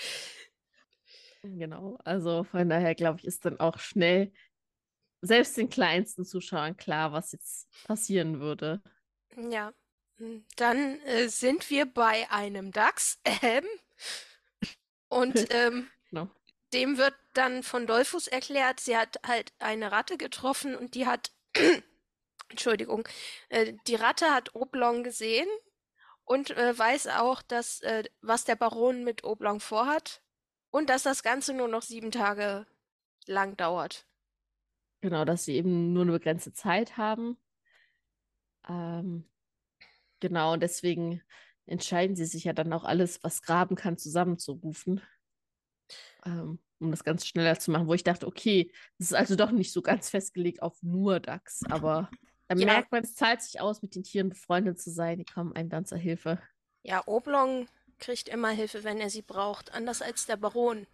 Genau, 1.42 1.98
also 2.04 2.44
von 2.44 2.68
daher 2.70 2.94
glaube 2.94 3.18
ich, 3.20 3.26
ist 3.26 3.44
dann 3.44 3.60
auch 3.60 3.78
schnell 3.78 4.32
selbst 5.22 5.56
den 5.56 5.68
kleinsten 5.70 6.24
Zuschauern 6.24 6.76
klar, 6.76 7.12
was 7.12 7.32
jetzt 7.32 7.68
passieren 7.84 8.40
würde. 8.40 8.82
Ja, 9.36 9.72
hm, 10.16 10.44
dann 10.56 10.98
äh, 11.02 11.28
sind 11.28 11.70
wir 11.70 11.86
bei 11.86 12.30
einem 12.30 12.70
Dachs. 12.72 13.20
Ähm, 13.24 13.64
und 15.08 15.46
ähm, 15.50 15.90
Genau. 16.10 16.30
dem 16.72 16.98
wird 16.98 17.14
dann 17.34 17.62
von 17.62 17.86
Dolphus 17.86 18.28
erklärt, 18.28 18.80
sie 18.80 18.96
hat 18.96 19.18
halt 19.26 19.52
eine 19.60 19.92
Ratte 19.92 20.18
getroffen 20.18 20.76
und 20.76 20.94
die 20.94 21.06
hat, 21.06 21.32
Entschuldigung, 22.48 23.08
äh, 23.50 23.74
die 23.86 23.96
Ratte 23.96 24.32
hat 24.32 24.54
Oblong 24.54 25.04
gesehen 25.04 25.48
und 26.24 26.50
äh, 26.50 26.76
weiß 26.76 27.08
auch, 27.08 27.42
dass 27.42 27.80
äh, 27.80 28.04
was 28.20 28.44
der 28.44 28.56
Baron 28.56 29.04
mit 29.04 29.24
Oblong 29.24 29.60
vorhat 29.60 30.22
und 30.70 30.90
dass 30.90 31.02
das 31.02 31.22
Ganze 31.22 31.54
nur 31.54 31.68
noch 31.68 31.82
sieben 31.82 32.10
Tage 32.10 32.66
lang 33.26 33.56
dauert. 33.56 34.06
Genau, 35.00 35.24
dass 35.24 35.44
sie 35.44 35.54
eben 35.54 35.92
nur 35.92 36.02
eine 36.02 36.12
begrenzte 36.12 36.52
Zeit 36.52 36.96
haben. 36.96 37.36
Ähm, 38.68 39.24
genau, 40.20 40.54
und 40.54 40.62
deswegen 40.62 41.22
entscheiden 41.66 42.16
sie 42.16 42.24
sich 42.24 42.44
ja 42.44 42.52
dann 42.52 42.72
auch 42.72 42.84
alles, 42.84 43.22
was 43.22 43.42
graben 43.42 43.76
kann, 43.76 43.98
zusammenzurufen, 43.98 45.02
ähm, 46.24 46.58
um 46.78 46.90
das 46.90 47.04
ganz 47.04 47.26
schneller 47.26 47.58
zu 47.58 47.70
machen, 47.70 47.86
wo 47.86 47.94
ich 47.94 48.04
dachte, 48.04 48.26
okay, 48.26 48.72
das 48.98 49.08
ist 49.08 49.14
also 49.14 49.36
doch 49.36 49.50
nicht 49.50 49.72
so 49.72 49.82
ganz 49.82 50.10
festgelegt 50.10 50.62
auf 50.62 50.82
nur 50.82 51.20
Dachs, 51.20 51.62
aber 51.68 52.10
dann 52.48 52.58
Ja. 52.58 52.64
merkt 52.64 52.92
man, 52.92 53.02
es 53.04 53.14
zahlt 53.14 53.42
sich 53.42 53.60
aus, 53.60 53.82
mit 53.82 53.94
den 53.94 54.02
Tieren 54.04 54.28
befreundet 54.30 54.80
zu 54.80 54.90
sein, 54.90 55.18
die 55.18 55.24
kommen 55.26 55.54
einem 55.54 55.70
dann 55.70 55.86
zur 55.86 55.98
Hilfe. 55.98 56.40
Ja, 56.82 57.02
Oblong 57.06 57.68
kriegt 57.98 58.28
immer 58.28 58.50
Hilfe, 58.50 58.84
wenn 58.84 59.00
er 59.00 59.10
sie 59.10 59.22
braucht, 59.22 59.72
anders 59.72 60.02
als 60.02 60.26
der 60.26 60.36
Baron. 60.36 60.86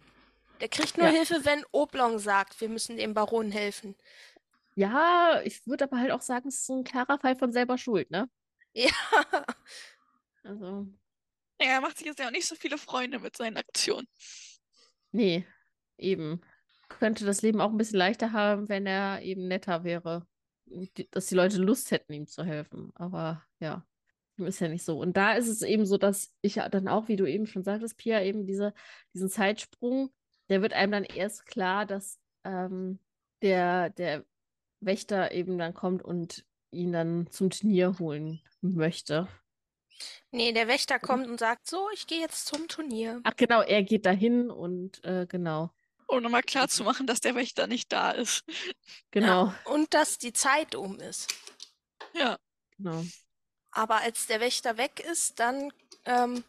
Der 0.61 0.69
kriegt 0.69 0.97
nur 0.97 1.07
Ja. 1.07 1.09
Hilfe, 1.09 1.45
wenn 1.45 1.65
Oblong 1.71 2.19
sagt, 2.19 2.61
wir 2.61 2.69
müssen 2.69 2.97
dem 2.97 3.13
Baron 3.15 3.51
helfen. 3.51 3.95
Ja, 4.75 5.41
ich 5.43 5.65
würde 5.67 5.83
aber 5.85 5.97
halt 5.99 6.11
auch 6.11 6.21
sagen, 6.21 6.47
es 6.47 6.55
ist 6.59 6.65
so 6.67 6.77
ein 6.79 6.83
klarer 6.83 7.19
Fall 7.19 7.35
von 7.37 7.51
selber 7.53 7.77
Schuld, 7.77 8.09
ne? 8.11 8.29
Ja, 8.73 8.91
Also, 10.43 10.87
Ja, 11.61 11.67
er 11.75 11.81
macht 11.81 11.97
sich 11.97 12.07
jetzt 12.07 12.19
ja 12.19 12.27
auch 12.27 12.31
nicht 12.31 12.47
so 12.47 12.55
viele 12.55 12.77
Freunde 12.77 13.19
mit 13.19 13.37
seinen 13.37 13.57
Aktionen. 13.57 14.07
nee, 15.11 15.45
eben. 15.97 16.41
Könnte 16.89 17.25
das 17.25 17.41
Leben 17.41 17.61
auch 17.61 17.71
ein 17.71 17.77
bisschen 17.77 17.97
leichter 17.99 18.33
haben, 18.33 18.67
wenn 18.69 18.85
er 18.85 19.21
eben 19.21 19.47
netter 19.47 19.83
wäre. 19.83 20.27
Dass 21.11 21.27
die 21.27 21.35
Leute 21.35 21.57
Lust 21.57 21.91
hätten, 21.91 22.13
ihm 22.13 22.27
zu 22.27 22.43
helfen. 22.43 22.91
Aber 22.95 23.43
ja, 23.59 23.85
ist 24.37 24.59
ja 24.59 24.67
nicht 24.67 24.83
so. 24.83 24.99
Und 24.99 25.17
da 25.17 25.33
ist 25.33 25.47
es 25.47 25.61
eben 25.61 25.85
so, 25.85 25.97
dass 25.97 26.33
ich 26.41 26.55
dann 26.55 26.87
auch, 26.87 27.07
wie 27.07 27.15
du 27.15 27.25
eben 27.25 27.47
schon 27.47 27.63
sagtest, 27.63 27.97
Pia, 27.97 28.21
eben 28.21 28.45
diese, 28.45 28.73
diesen 29.13 29.29
Zeitsprung, 29.29 30.11
der 30.49 30.61
wird 30.61 30.73
einem 30.73 30.91
dann 30.91 31.03
erst 31.03 31.45
klar, 31.45 31.85
dass 31.85 32.19
ähm, 32.43 32.99
der, 33.41 33.89
der 33.91 34.25
Wächter 34.79 35.31
eben 35.31 35.57
dann 35.57 35.73
kommt 35.73 36.03
und 36.03 36.45
ihn 36.71 36.91
dann 36.91 37.27
zum 37.29 37.49
Turnier 37.49 37.97
holen 37.99 38.41
möchte. 38.61 39.27
nee, 40.31 40.51
der 40.53 40.67
Wächter 40.67 40.99
kommt 40.99 41.27
und 41.27 41.39
sagt, 41.39 41.67
so, 41.67 41.87
ich 41.93 42.07
gehe 42.07 42.19
jetzt 42.19 42.47
zum 42.47 42.67
Turnier. 42.67 43.19
Ach 43.23 43.35
genau, 43.35 43.61
er 43.61 43.83
geht 43.83 44.05
dahin 44.05 44.49
und 44.49 45.03
äh, 45.03 45.25
genau, 45.27 45.71
Um 46.11 46.21
nochmal 46.21 46.43
klarzumachen, 46.43 47.07
dass 47.07 47.21
der 47.21 47.35
Wächter 47.35 47.67
nicht 47.67 47.91
da 47.93 48.11
ist. 48.11 48.43
genau, 49.11 49.53
Und 49.63 49.93
dass 49.93 50.17
die 50.17 50.33
Zeit 50.33 50.75
um 50.75 50.99
ist. 50.99 51.33
Ja. 52.13 52.37
genau. 52.77 53.05
Aber 53.71 54.01
als 54.01 54.27
der 54.27 54.41
Wächter 54.41 54.77
weg 54.77 54.99
ist, 54.99 55.39
dann 55.39 55.71
ähm, 56.03 56.43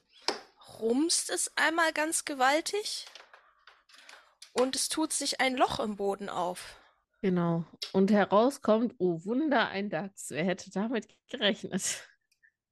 rumst 0.81 1.31
es 1.31 1.57
einmal 1.57 1.93
ganz 1.93 2.25
gewaltig 2.25 3.07
und 4.53 4.75
es 4.75 4.89
tut 4.89 5.13
sich 5.13 5.41
ein 5.41 5.57
Loch 5.57 5.79
im 5.79 5.95
Boden 5.97 6.29
auf. 6.29 6.77
Genau. 7.21 7.65
Und 7.93 8.11
herauskommt, 8.11 8.97
oh 8.99 9.25
Wunder, 9.25 9.69
ein 9.69 9.91
Dachs. 9.91 10.31
Wer 10.31 10.45
hätte 10.45 10.71
damit 10.73 11.07
gerechnet? 11.29 12.03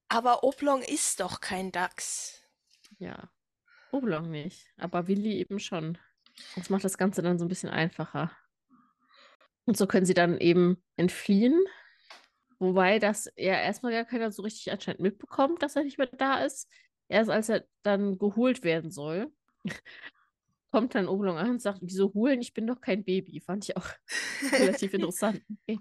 Aber 0.08 0.42
Oblong 0.42 0.82
ist 0.82 1.20
doch 1.20 1.40
kein 1.40 1.70
Dachs. 1.70 2.42
Ja. 2.98 3.30
Oblong 3.92 4.28
nicht, 4.28 4.66
aber 4.76 5.06
Willi 5.06 5.38
eben 5.38 5.60
schon. 5.60 5.98
Das 6.56 6.70
macht 6.70 6.84
das 6.84 6.98
Ganze 6.98 7.22
dann 7.22 7.38
so 7.38 7.44
ein 7.44 7.48
bisschen 7.48 7.70
einfacher. 7.70 8.30
Und 9.64 9.76
so 9.76 9.86
können 9.86 10.06
sie 10.06 10.14
dann 10.14 10.38
eben 10.38 10.82
entfliehen. 10.96 11.58
Wobei 12.58 12.98
das 12.98 13.32
ja 13.36 13.54
erstmal 13.54 13.92
gar 13.92 14.04
keiner 14.04 14.30
so 14.32 14.42
richtig 14.42 14.70
anscheinend 14.70 15.00
mitbekommt, 15.00 15.62
dass 15.62 15.76
er 15.76 15.84
nicht 15.84 15.98
mehr 15.98 16.08
da 16.08 16.44
ist. 16.44 16.68
Erst 17.08 17.30
als 17.30 17.48
er 17.48 17.64
dann 17.82 18.18
geholt 18.18 18.62
werden 18.64 18.90
soll, 18.90 19.32
kommt 20.70 20.94
dann 20.94 21.08
Oblong 21.08 21.38
an 21.38 21.50
und 21.50 21.62
sagt, 21.62 21.78
wieso 21.82 22.12
holen? 22.14 22.40
Ich 22.40 22.52
bin 22.52 22.66
doch 22.66 22.80
kein 22.80 23.04
Baby. 23.04 23.40
Fand 23.40 23.64
ich 23.68 23.76
auch 23.76 23.88
relativ 24.52 24.92
interessant. 24.94 25.42
Okay. 25.62 25.78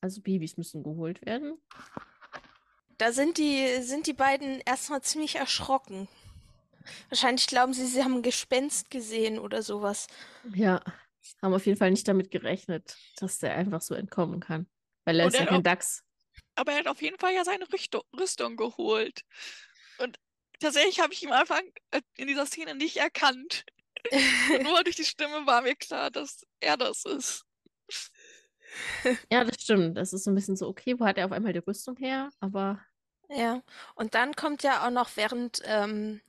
Also 0.00 0.20
Babys 0.20 0.56
müssen 0.56 0.82
geholt 0.82 1.24
werden. 1.24 1.58
Da 2.98 3.12
sind 3.12 3.38
die, 3.38 3.80
sind 3.80 4.06
die 4.06 4.12
beiden 4.12 4.60
erstmal 4.60 5.02
ziemlich 5.02 5.36
erschrocken. 5.36 6.08
Wahrscheinlich 7.08 7.46
glauben 7.46 7.72
sie, 7.72 7.86
sie 7.86 8.02
haben 8.04 8.16
ein 8.16 8.22
Gespenst 8.22 8.90
gesehen 8.90 9.38
oder 9.38 9.62
sowas. 9.62 10.06
Ja, 10.54 10.82
haben 11.42 11.54
auf 11.54 11.66
jeden 11.66 11.78
Fall 11.78 11.90
nicht 11.90 12.08
damit 12.08 12.30
gerechnet, 12.30 12.96
dass 13.16 13.38
der 13.38 13.54
einfach 13.54 13.82
so 13.82 13.94
entkommen 13.94 14.40
kann. 14.40 14.68
Weil 15.04 15.20
er 15.20 15.26
Und 15.26 15.34
ist 15.34 15.38
ja 15.38 15.46
kein 15.46 15.62
Dachs. 15.62 16.02
Aber 16.56 16.72
er 16.72 16.78
hat 16.80 16.88
auf 16.88 17.02
jeden 17.02 17.18
Fall 17.18 17.34
ja 17.34 17.44
seine 17.44 17.70
Rüsto 17.72 18.04
Rüstung 18.18 18.56
geholt. 18.56 19.22
Und 19.98 20.18
tatsächlich 20.60 21.00
habe 21.00 21.12
ich 21.12 21.22
ihn 21.22 21.30
am 21.32 21.40
Anfang 21.40 21.62
äh, 21.90 22.02
in 22.16 22.26
dieser 22.28 22.46
Szene 22.46 22.74
nicht 22.74 22.96
erkannt. 22.98 23.64
Nur 24.62 24.84
durch 24.84 24.96
die 24.96 25.04
Stimme 25.04 25.46
war 25.46 25.62
mir 25.62 25.76
klar, 25.76 26.10
dass 26.10 26.46
er 26.60 26.76
das 26.76 27.04
ist. 27.04 27.44
Ja, 29.30 29.44
das 29.44 29.60
stimmt. 29.62 29.96
Das 29.96 30.12
ist 30.12 30.24
so 30.24 30.30
ein 30.30 30.34
bisschen 30.34 30.56
so, 30.56 30.68
okay, 30.68 30.98
wo 30.98 31.04
hat 31.06 31.18
er 31.18 31.26
auf 31.26 31.32
einmal 31.32 31.52
die 31.52 31.58
Rüstung 31.60 31.96
her? 31.96 32.30
Aber 32.40 32.80
Ja, 33.30 33.62
und 33.94 34.14
dann 34.14 34.34
kommt 34.36 34.62
ja 34.62 34.86
auch 34.86 34.90
noch, 34.90 35.10
während, 35.16 35.60
ähm, 35.64 36.20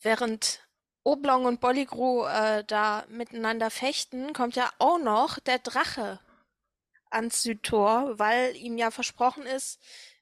während 0.00 0.66
Oblong 1.04 1.46
und 1.46 1.60
Bolligru 1.60 2.26
äh, 2.26 2.64
da 2.64 3.04
miteinander 3.08 3.70
fechten, 3.70 4.32
kommt 4.32 4.56
ja 4.56 4.70
auch 4.78 4.98
noch 4.98 5.38
der 5.38 5.58
Drache 5.58 6.20
ans 7.10 7.42
Südtor, 7.42 8.18
weil 8.18 8.56
ihm 8.56 8.78
ja 8.78 8.90
versprochen 8.90 9.44
ist, 9.44 9.80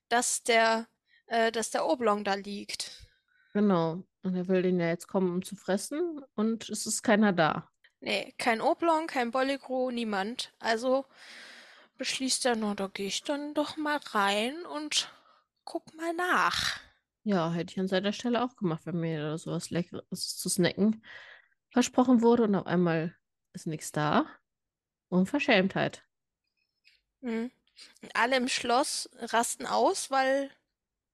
dass 0.08 0.42
der, 0.42 0.88
äh, 1.26 1.52
dass 1.52 1.70
der 1.70 1.86
Oblong 1.86 2.24
da 2.24 2.34
liegt. 2.34 3.08
genau. 3.52 4.04
Und 4.22 4.34
er 4.34 4.48
will 4.48 4.62
den 4.62 4.80
ja 4.80 4.88
jetzt 4.88 5.06
kommen, 5.06 5.32
um 5.32 5.42
zu 5.44 5.56
fressen. 5.56 6.20
Und 6.34 6.68
es 6.68 6.86
ist 6.86 7.02
keiner 7.02 7.32
da. 7.32 7.70
Nee, 8.00 8.34
kein 8.38 8.60
Oblong, 8.60 9.06
kein 9.06 9.30
Bolligru, 9.30 9.90
niemand. 9.90 10.52
Also 10.58 11.06
beschließt 11.98 12.46
er, 12.46 12.56
na, 12.56 12.74
da 12.74 12.88
gehe 12.88 13.06
ich 13.08 13.22
dann 13.22 13.54
doch 13.54 13.76
mal 13.76 13.98
rein 14.10 14.66
und 14.66 15.12
guck 15.64 15.94
mal 15.94 16.12
nach. 16.14 16.80
Ja, 17.28 17.52
hätte 17.52 17.72
ich 17.72 17.78
an 17.78 17.88
seiner 17.88 18.14
Stelle 18.14 18.42
auch 18.42 18.56
gemacht, 18.56 18.86
wenn 18.86 19.00
mir 19.00 19.20
da 19.20 19.36
sowas 19.38 19.68
Leckeres 19.68 20.38
zu 20.38 20.48
snacken 20.48 21.04
versprochen 21.70 22.22
wurde 22.22 22.44
und 22.44 22.54
auf 22.54 22.66
einmal 22.66 23.14
ist 23.52 23.66
nichts 23.66 23.92
da. 23.92 24.24
Unverschämtheit. 25.10 26.06
Mhm. 27.20 27.50
Und 28.02 28.16
alle 28.16 28.36
im 28.36 28.48
Schloss 28.48 29.08
rasten 29.20 29.66
aus, 29.66 30.10
weil 30.10 30.50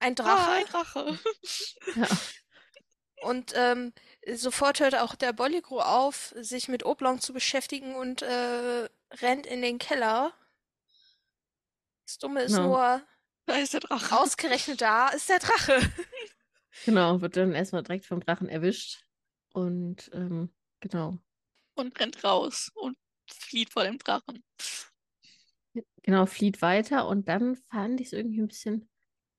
ein 0.00 0.14
Ah, 0.22 0.22
Drache 0.22 0.50
ein 0.52 0.64
Drache. 0.66 1.18
Ja. 1.94 2.08
und 3.22 3.52
ähm, 3.56 3.92
sofort 4.34 4.80
hört 4.80 4.94
auch 4.96 5.14
der 5.14 5.32
Bolligru 5.32 5.80
auf, 5.80 6.34
sich 6.36 6.68
mit 6.68 6.84
Oblong 6.84 7.20
zu 7.20 7.32
beschäftigen 7.32 7.94
und 7.96 8.22
äh, 8.22 8.88
rennt 9.20 9.46
in 9.46 9.62
den 9.62 9.78
Keller. 9.78 10.32
Das 12.06 12.18
Dumme 12.18 12.42
ist 12.42 12.52
Genau. 12.52 12.68
nur, 12.68 13.02
Da 13.46 13.56
ist 13.56 13.72
der 13.74 13.80
Drache. 13.80 14.16
ausgerechnet 14.18 14.80
da 14.80 15.08
ist 15.08 15.28
der 15.28 15.38
Drache. 15.38 15.80
Genau, 16.84 17.20
wird 17.20 17.36
dann 17.36 17.52
erstmal 17.52 17.82
direkt 17.82 18.06
vom 18.06 18.20
Drachen 18.20 18.48
erwischt. 18.48 19.04
Und 19.52 20.10
ähm, 20.12 20.50
genau. 20.80 21.18
Und 21.76 21.98
rennt 21.98 22.22
raus 22.24 22.70
und 22.74 22.96
flieht 23.30 23.72
vor 23.72 23.84
dem 23.84 23.98
Drachen. 23.98 24.44
Genau, 26.02 26.26
flieht 26.26 26.62
weiter 26.62 27.08
und 27.08 27.28
dann 27.28 27.56
fand 27.56 28.00
ich 28.00 28.08
es 28.08 28.12
irgendwie 28.12 28.40
ein 28.40 28.48
bisschen 28.48 28.88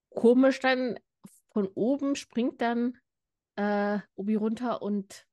komisch. 0.10 0.60
Dann 0.60 1.00
von 1.54 1.68
oben 1.68 2.16
springt 2.16 2.62
dann 2.62 2.98
äh, 3.56 4.00
Obi 4.16 4.36
runter 4.36 4.82
und 4.82 5.28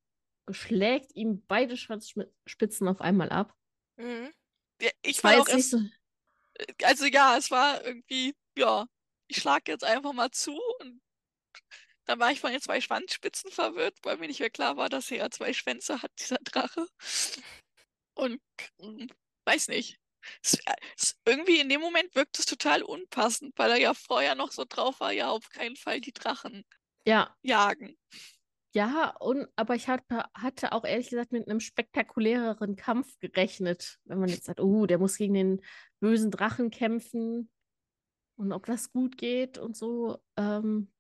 schlägt 0.51 1.17
ihm 1.17 1.45
beide 1.47 1.77
Schwanzspitzen 1.77 2.89
auf 2.89 3.01
einmal 3.01 3.31
ab. 3.31 3.55
Mhm. 3.97 4.33
Ja, 4.81 4.91
ich 5.03 5.19
Es 5.19 5.25
war 5.25 5.33
war 5.33 5.43
auch 5.43 5.49
erst, 5.49 5.71
so. 5.71 5.81
Also 6.83 7.07
ja, 7.07 7.37
es 7.37 7.51
war 7.51 7.85
irgendwie, 7.85 8.35
ja, 8.57 8.87
ich 9.29 9.39
schlage 9.39 9.73
jetzt 9.73 9.85
einfach 9.85 10.13
mal 10.13 10.31
zu 10.31 10.59
und 10.81 11.01
dann 12.05 12.19
war 12.19 12.33
ich 12.33 12.41
von 12.41 12.53
den 12.53 12.61
zwei 12.61 12.81
Schwanzspitzen 12.81 13.51
verwirrt, 13.51 13.97
weil 14.03 14.17
mir 14.19 14.27
nicht 14.27 14.41
mehr 14.41 14.51
klar 14.51 14.77
war, 14.77 14.89
dass 14.89 15.11
er 15.11 15.19
ja 15.19 15.31
zwei 15.31 15.53
Schwänze 15.53 16.03
hat, 16.03 16.11
dieser 16.19 16.39
Drache. 16.39 16.87
Und 18.15 18.41
weiß 19.45 19.69
nicht. 19.69 19.99
Es, 20.43 20.59
es, 20.97 21.17
irgendwie 21.25 21.59
in 21.61 21.69
dem 21.69 21.81
Moment 21.81 22.15
wirkt 22.15 22.39
es 22.39 22.47
total 22.47 22.83
unpassend, 22.83 23.53
weil 23.57 23.73
er 23.73 23.79
ja 23.79 23.95
vorher 23.95 24.35
noch 24.35 24.53
so 24.53 24.65
drauf 24.69 25.01
war, 25.01 25.13
ja, 25.13 25.31
auf 25.31 25.49
keinen 25.49 25.77
Fall 25.77 26.01
die 26.01 26.13
Drachen 26.13 26.65
Ja, 27.07 27.37
jagen. 27.43 27.99
Ja, 28.75 29.15
und 29.21 29.49
aber 29.57 29.75
ich 29.75 29.89
hatte, 29.89 30.25
hatte 30.35 30.73
auch 30.73 30.85
ehrlich 30.85 31.11
gesagt 31.11 31.33
mit 31.33 31.49
einem 31.49 31.61
spektakuläreren 31.61 32.77
Kampf 32.77 33.19
gerechnet. 33.19 33.99
Wenn 34.05 34.19
man 34.19 34.31
jetzt 34.31 34.45
sagt, 34.45 34.61
oh, 34.61 34.87
der 34.87 34.99
muss 34.99 35.17
gegen 35.17 35.35
den 35.35 35.61
bösen 36.01 36.31
Drachen 36.31 36.71
kämpfen 36.71 37.51
und 38.37 38.53
ob 38.53 38.67
das 38.67 38.91
gut 38.91 39.19
geht 39.19 39.59
und 39.59 39.77
so. 39.77 40.19
Ähm, 40.37 40.91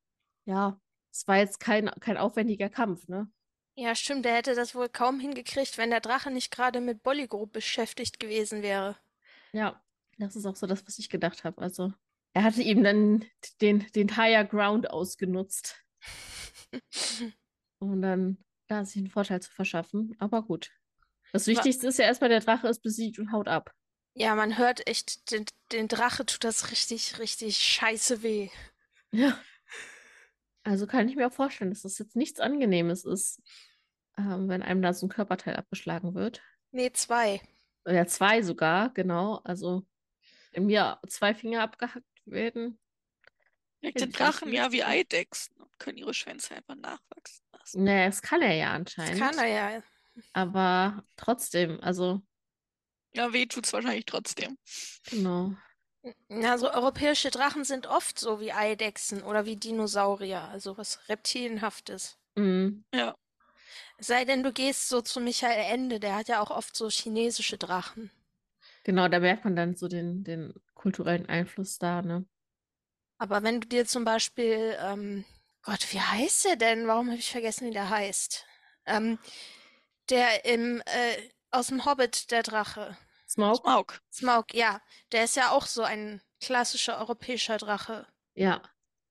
ja, 0.44 0.80
es 1.10 1.26
war 1.26 1.38
jetzt 1.38 1.60
kein, 1.60 1.90
kein 2.00 2.18
aufwendiger 2.18 2.68
Kampf, 2.68 3.08
ne? 3.08 3.30
Ja, 3.74 3.94
stimmt, 3.94 4.26
der 4.26 4.34
hätte 4.34 4.54
das 4.54 4.74
wohl 4.74 4.90
kaum 4.90 5.18
hingekriegt, 5.18 5.78
wenn 5.78 5.90
der 5.90 6.00
Drache 6.00 6.30
nicht 6.30 6.50
gerade 6.50 6.80
mit 6.80 7.02
Bolligru 7.02 7.46
beschäftigt 7.46 8.20
gewesen 8.20 8.62
wäre. 8.62 8.98
Ja, 9.52 9.82
das 10.18 10.36
ist 10.36 10.44
auch 10.44 10.56
so 10.56 10.66
das, 10.66 10.86
was 10.86 10.98
ich 10.98 11.08
gedacht 11.08 11.44
habe. 11.44 11.60
Also, 11.62 11.92
er 12.34 12.44
hatte 12.44 12.62
ihm 12.62 12.84
dann 12.84 13.24
den, 13.62 13.86
den 13.94 14.14
Higher 14.16 14.44
Ground 14.44 14.90
ausgenutzt, 14.90 15.82
um 17.82 18.00
dann 18.00 18.38
da 18.68 18.84
sich 18.84 18.96
einen 18.96 19.10
Vorteil 19.10 19.42
zu 19.42 19.50
verschaffen. 19.50 20.14
Aber 20.18 20.42
gut. 20.42 20.70
Das 21.32 21.46
Wichtigste 21.46 21.86
ist 21.88 21.98
ja 21.98 22.04
erstmal, 22.04 22.30
der 22.30 22.40
Drache 22.40 22.68
ist 22.68 22.80
besiegt 22.82 23.18
und 23.18 23.32
haut 23.32 23.48
ab. 23.48 23.72
Ja, 24.14 24.34
man 24.34 24.58
hört 24.58 24.86
echt, 24.86 25.30
den, 25.30 25.46
den 25.72 25.88
Drache 25.88 26.26
tut 26.26 26.44
das 26.44 26.70
richtig, 26.70 27.18
richtig 27.18 27.58
scheiße 27.58 28.22
weh. 28.22 28.50
Ja. 29.10 29.38
Also 30.64 30.86
kann 30.86 31.08
ich 31.08 31.16
mir 31.16 31.26
auch 31.26 31.32
vorstellen, 31.32 31.70
dass 31.70 31.82
das 31.82 31.98
jetzt 31.98 32.14
nichts 32.14 32.38
Angenehmes 32.38 33.04
ist, 33.04 33.42
ähm, 34.16 34.48
wenn 34.48 34.62
einem 34.62 34.80
da 34.82 34.92
so 34.92 35.06
ein 35.06 35.10
Körperteil 35.10 35.56
abgeschlagen 35.56 36.14
wird. 36.14 36.40
Nee, 36.70 36.92
zwei. 36.92 37.40
Oder 37.84 38.06
zwei 38.06 38.42
sogar, 38.42 38.90
genau. 38.90 39.40
Also, 39.44 39.84
wenn 40.52 40.66
mir 40.66 41.00
zwei 41.08 41.34
Finger 41.34 41.62
abgehackt 41.62 42.06
werden. 42.26 42.78
Nicht 43.80 44.16
Drachen 44.16 44.52
ja 44.52 44.70
wie. 44.70 44.84
Eidechsen 44.84 45.56
und 45.56 45.76
können 45.80 45.98
ihre 45.98 46.14
Schwänze 46.14 46.54
einfach 46.54 46.76
nachwachsen 46.76 47.41
lassen. 47.62 47.84
Naja, 47.84 48.06
das 48.06 48.22
kann 48.22 48.42
er 48.42 48.54
ja 48.54 48.72
Das 48.72 48.76
anscheinend. 48.76 49.18
kann 49.18 49.38
er 49.38 49.46
ja. 49.46 49.82
Aber 50.34 51.04
trotzdem, 51.16 51.80
also, 51.82 52.22
Ja, 53.14 53.32
weh 53.32 53.46
tut's 53.46 53.72
wahrscheinlich 53.72 54.04
trotzdem. 54.06 54.58
genau. 55.10 55.56
Also 56.42 56.72
europäische 56.72 57.30
Drachen 57.30 57.64
sind 57.64 57.86
oft 57.86 58.18
so 58.18 58.40
wie 58.40 58.52
Eidechsen 58.52 59.22
oder 59.22 59.44
wie 59.46 59.54
Dinosaurier, 59.56 60.42
also 60.48 60.76
was 60.76 61.08
Reptilienhaftes. 61.08 62.18
Mhm. 62.36 62.82
Ja. 62.94 63.16
Es 63.98 64.08
sei 64.08 64.24
denn, 64.24 64.42
du 64.42 64.52
gehst 64.52 64.88
so 64.88 65.02
zu 65.02 65.20
Michael 65.20 65.64
Ende, 65.72 66.00
der 66.00 66.16
hat 66.16 66.28
ja 66.28 66.40
auch 66.42 66.50
oft 66.50 66.76
so 66.76 66.88
chinesische 66.90 67.58
Drachen. 67.58 68.10
Genau, 68.84 69.08
da 69.08 69.18
merkt 69.20 69.44
man 69.44 69.56
dann 69.56 69.74
so 69.76 69.88
den, 69.88 70.22
den 70.24 70.54
kulturellen 70.74 71.26
Einfluss 71.26 71.78
da, 71.78 72.00
ne? 72.02 72.26
Aber 73.18 73.42
wenn 73.42 73.60
du 73.62 73.68
dir 73.68 73.86
zum 73.86 74.04
Beispiel, 74.04 74.76
ähm, 74.80 75.24
Gott, 75.62 75.92
wie 75.92 76.00
heißt 76.00 76.44
der 76.44 76.56
denn? 76.56 76.86
Warum 76.88 77.08
habe 77.08 77.18
ich 77.18 77.30
vergessen, 77.30 77.68
wie 77.68 77.72
der 77.72 77.88
heißt? 77.88 78.46
Ähm, 78.86 79.18
der 80.10 80.44
im, 80.44 80.82
äh, 80.86 81.30
aus 81.50 81.68
dem 81.68 81.84
Hobbit, 81.84 82.30
der 82.30 82.42
Drache. 82.42 82.96
Smaug? 83.28 83.56
Smaug. 83.58 84.00
Smaug, 84.12 84.54
ja, 84.54 84.82
der 85.12 85.24
ist 85.24 85.36
ja 85.36 85.50
auch 85.50 85.66
so 85.66 85.82
ein 85.82 86.20
klassischer 86.40 86.98
europäischer 86.98 87.56
Drache. 87.58 88.06
Ja, 88.34 88.60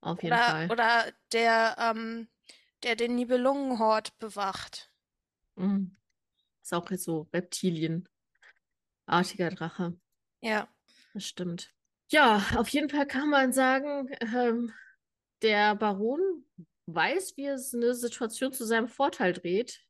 auf 0.02 0.22
jeden 0.22 0.34
Oder, 0.36 0.44
Fall. 0.44 0.72
oder 0.72 1.12
der, 1.32 1.76
ähm, 1.80 2.28
der 2.84 2.96
den 2.96 3.16
Nibelungenhort 3.16 4.18
bewacht. 4.20 4.92
Mhm. 5.56 5.96
Ist 6.62 6.74
auch 6.74 6.90
jetzt 6.92 7.06
so 7.06 7.28
reptilienartiger 7.34 8.10
Drache. 9.52 9.98
Ja. 10.42 10.68
Das 11.14 11.26
stimmt. 11.26 11.74
Ja, 12.10 12.46
auf 12.58 12.68
jeden 12.70 12.90
Fall 12.90 13.08
kann 13.08 13.30
man 13.30 13.54
sagen, 13.54 14.10
ähm, 14.22 14.74
der 15.42 15.76
Baron 15.76 16.46
weiß, 16.88 17.38
wie 17.38 17.48
es 17.48 17.74
eine 17.74 17.94
Situation 17.94 18.54
zu 18.54 18.66
seinem 18.66 18.88
Vorteil 18.88 19.34
dreht, 19.34 19.82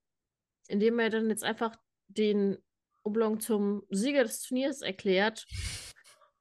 indem 0.68 1.00
er 1.00 1.10
dann 1.10 1.30
jetzt 1.30 1.44
einfach 1.44 1.76
den 2.08 2.58
Oblong 3.04 3.40
zum 3.40 3.84
Sieger 3.90 4.24
des 4.24 4.42
Turniers 4.42 4.82
erklärt 4.82 5.48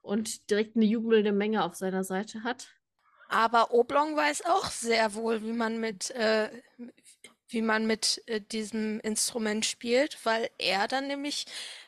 und 0.01 0.49
direkt 0.49 0.75
eine 0.75 0.85
jubelnde 0.85 1.31
Menge 1.31 1.63
auf 1.63 1.75
seiner 1.75 2.03
Seite 2.03 2.43
hat. 2.43 2.69
Aber 3.29 3.73
Oblong 3.73 4.15
weiß 4.15 4.45
auch 4.45 4.69
sehr 4.69 5.13
wohl, 5.13 5.41
wie 5.43 5.53
man 5.53 5.79
mit, 5.79 6.11
äh, 6.11 6.49
wie 7.47 7.61
man 7.61 7.87
mit 7.87 8.21
äh, 8.27 8.41
diesem 8.41 8.99
Instrument 8.99 9.65
spielt, 9.65 10.23
weil 10.25 10.49
er 10.57 10.87
dann 10.87 11.07
nämlich 11.07 11.45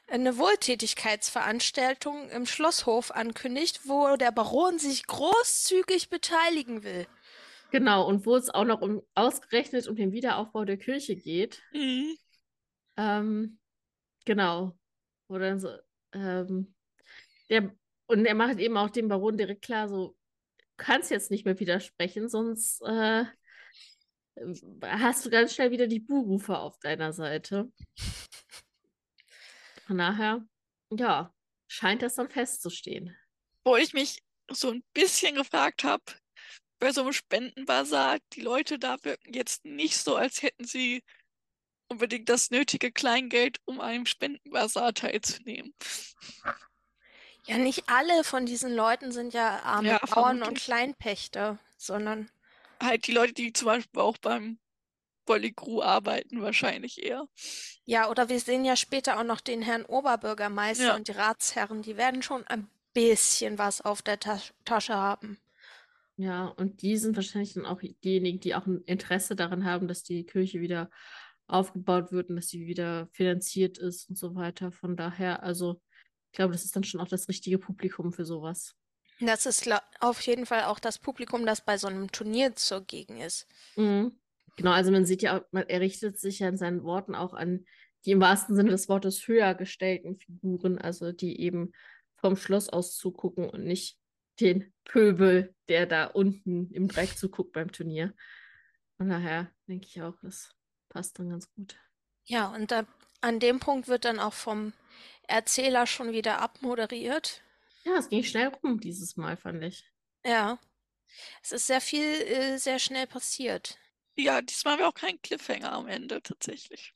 eine 0.07 0.37
Wohltätigkeitsveranstaltung 0.37 2.29
im 2.29 2.45
Schlosshof 2.45 3.11
ankündigt, 3.11 3.81
wo 3.85 4.15
der 4.15 4.31
Baron 4.31 4.79
sich 4.79 5.07
großzügig 5.07 6.09
beteiligen 6.09 6.83
will. 6.83 7.07
Genau, 7.71 8.07
und 8.07 8.25
wo 8.25 8.35
es 8.35 8.49
auch 8.49 8.65
noch 8.65 8.81
um 8.81 9.01
ausgerechnet 9.15 9.87
um 9.87 9.95
den 9.95 10.11
Wiederaufbau 10.11 10.63
der 10.65 10.77
Kirche 10.77 11.15
geht. 11.15 11.63
Mhm. 11.73 12.15
Ähm, 12.97 13.59
genau. 14.25 14.77
Wo 15.27 15.39
dann 15.39 15.59
so, 15.59 15.69
ähm, 16.13 16.75
der, 17.49 17.75
und 18.05 18.25
er 18.25 18.35
macht 18.35 18.59
eben 18.59 18.77
auch 18.77 18.91
dem 18.91 19.07
Baron 19.07 19.37
direkt 19.37 19.63
klar, 19.63 19.89
so, 19.89 20.15
du 20.59 20.65
kannst 20.77 21.09
jetzt 21.09 21.31
nicht 21.31 21.45
mehr 21.45 21.59
widersprechen, 21.59 22.29
sonst 22.29 22.81
äh, 22.81 23.25
hast 24.83 25.25
du 25.25 25.29
ganz 25.29 25.55
schnell 25.55 25.71
wieder 25.71 25.87
die 25.87 25.99
Buhrufe 25.99 26.57
auf 26.57 26.77
deiner 26.79 27.13
Seite. 27.13 27.71
Von 29.85 29.97
daher, 29.97 30.45
ja, 30.91 31.33
scheint 31.67 32.01
das 32.01 32.15
dann 32.15 32.29
festzustehen. 32.29 33.15
Wo 33.63 33.75
ich 33.75 33.93
mich 33.93 34.19
so 34.49 34.71
ein 34.71 34.83
bisschen 34.93 35.35
gefragt 35.35 35.83
habe, 35.83 36.03
bei 36.79 36.91
so 36.91 37.01
einem 37.01 37.13
Spendenbasar, 37.13 38.19
die 38.33 38.41
Leute 38.41 38.77
da 38.79 38.97
wirken 39.03 39.33
jetzt 39.33 39.65
nicht 39.65 39.97
so, 39.97 40.15
als 40.15 40.41
hätten 40.41 40.65
sie 40.65 41.03
unbedingt 41.87 42.29
das 42.29 42.49
nötige 42.49 42.91
Kleingeld, 42.91 43.57
um 43.65 43.79
am 43.79 44.05
Spendenbasar 44.05 44.93
teilzunehmen. 44.93 45.73
Ja, 47.45 47.57
nicht 47.57 47.89
alle 47.89 48.23
von 48.23 48.45
diesen 48.45 48.73
Leuten 48.73 49.11
sind 49.11 49.33
ja 49.33 49.59
arme 49.63 49.89
Ja, 49.89 49.99
Bauern 49.99 50.43
und. 50.43 50.55
Kleinpächter, 50.55 51.59
sondern 51.77 52.29
Halt 52.81 53.07
die 53.07 53.11
Leute, 53.11 53.33
die 53.33 53.53
zum 53.53 53.67
Beispiel 53.67 54.01
auch 54.01 54.17
beim 54.17 54.59
Polygru 55.25 55.81
arbeiten, 55.81 56.41
wahrscheinlich 56.41 57.03
eher. 57.03 57.25
ja, 57.85 58.09
oder 58.09 58.29
wir 58.29 58.39
sehen 58.39 58.65
ja 58.65 58.75
später 58.75 59.19
auch 59.19 59.23
noch 59.23 59.41
den 59.41 59.61
Herrn 59.61 59.85
Oberbürgermeister 59.85 60.85
Ja. 60.87 60.95
und 60.95 61.07
die 61.07 61.13
Ratsherren, 61.13 61.81
die 61.81 61.97
werden 61.97 62.21
schon 62.21 62.45
ein 62.47 62.67
bisschen 62.93 63.57
was 63.57 63.81
auf 63.81 64.01
der 64.01 64.19
Tas 64.19 64.53
Tasche 64.65 64.95
haben. 64.95 65.37
Ja, 66.15 66.45
und 66.45 66.81
die 66.83 66.97
sind 66.97 67.15
wahrscheinlich 67.15 67.53
dann 67.53 67.65
auch 67.65 67.81
diejenigen, 68.03 68.39
die 68.39 68.53
auch 68.53 68.67
ein 68.67 68.81
Interesse 68.85 69.35
daran 69.35 69.65
haben, 69.65 69.87
dass 69.87 70.03
die 70.03 70.25
Kirche 70.25 70.61
wieder 70.61 70.89
aufgebaut 71.47 72.11
wird 72.11 72.29
und 72.29 72.35
dass 72.35 72.47
sie 72.49 72.67
wieder 72.67 73.07
finanziert 73.13 73.77
ist 73.79 74.09
und 74.09 74.17
so 74.17 74.35
weiter. 74.35 74.71
Von 74.71 74.95
daher, 74.95 75.41
also 75.43 75.81
ich 76.31 76.37
glaube, 76.37 76.53
das 76.53 76.65
ist 76.65 76.75
dann 76.75 76.83
schon 76.83 77.01
auch 77.01 77.07
das 77.07 77.27
richtige 77.27 77.57
Publikum 77.57 78.13
für 78.13 78.25
sowas. 78.25 78.75
Das 79.19 79.45
ist 79.45 79.67
auf 79.99 80.21
jeden 80.21 80.45
Fall 80.45 80.63
auch 80.65 80.79
das 80.79 80.99
Publikum, 80.99 81.45
das 81.45 81.61
bei 81.61 81.77
so 81.77 81.87
einem 81.87 82.11
Turnier 82.11 82.55
zugegen 82.55 83.17
ist. 83.19 83.47
Mhm. 83.75 84.15
Genau, 84.55 84.71
also 84.71 84.91
man 84.91 85.05
sieht 85.05 85.21
ja, 85.21 85.45
man, 85.51 85.67
er 85.67 85.81
richtet 85.81 86.19
sich 86.19 86.39
ja 86.39 86.47
in 86.47 86.57
seinen 86.57 86.83
Worten 86.83 87.15
auch 87.15 87.33
an 87.33 87.65
die 88.05 88.11
im 88.11 88.21
wahrsten 88.21 88.55
Sinne 88.55 88.71
des 88.71 88.89
Wortes 88.89 89.27
höher 89.27 89.55
gestellten 89.55 90.17
Figuren, 90.17 90.77
also 90.77 91.11
die 91.11 91.39
eben 91.39 91.71
vom 92.17 92.35
Schloss 92.35 92.69
aus 92.69 92.97
zugucken 92.97 93.49
und 93.49 93.63
nicht 93.63 93.97
den 94.39 94.73
Pöbel, 94.85 95.55
der 95.69 95.85
da 95.85 96.05
unten 96.05 96.71
im 96.71 96.87
Dreck 96.87 97.17
zuguckt 97.17 97.53
beim 97.53 97.71
Turnier. 97.71 98.13
Von 98.97 99.09
daher 99.09 99.51
denke 99.67 99.87
ich 99.87 100.01
auch, 100.01 100.15
das 100.21 100.53
passt 100.89 101.19
dann 101.19 101.29
ganz 101.29 101.51
gut. 101.53 101.77
Ja, 102.25 102.53
und 102.53 102.71
da, 102.71 102.85
an 103.21 103.39
dem 103.39 103.59
Punkt 103.59 103.87
wird 103.87 104.05
dann 104.05 104.19
auch 104.19 104.33
vom 104.33 104.73
Erzähler 105.27 105.87
schon 105.87 106.11
wieder 106.11 106.41
abmoderiert. 106.41 107.41
Ja, 107.83 107.97
es 107.97 108.09
ging 108.09 108.23
schnell 108.23 108.47
rum 108.47 108.79
dieses 108.79 109.17
Mal, 109.17 109.37
fand 109.37 109.63
ich. 109.63 109.89
Ja, 110.25 110.57
es 111.41 111.51
ist 111.51 111.67
sehr 111.67 111.81
viel, 111.81 112.03
äh, 112.03 112.57
sehr 112.57 112.79
schnell 112.79 113.07
passiert. 113.07 113.77
Ja, 114.15 114.41
diesmal 114.41 114.73
haben 114.73 114.79
wir 114.81 114.87
auch 114.87 114.93
keinen 114.95 115.21
Cliffhanger 115.21 115.71
am 115.71 115.87
Ende 115.87 116.21
tatsächlich. 116.23 116.93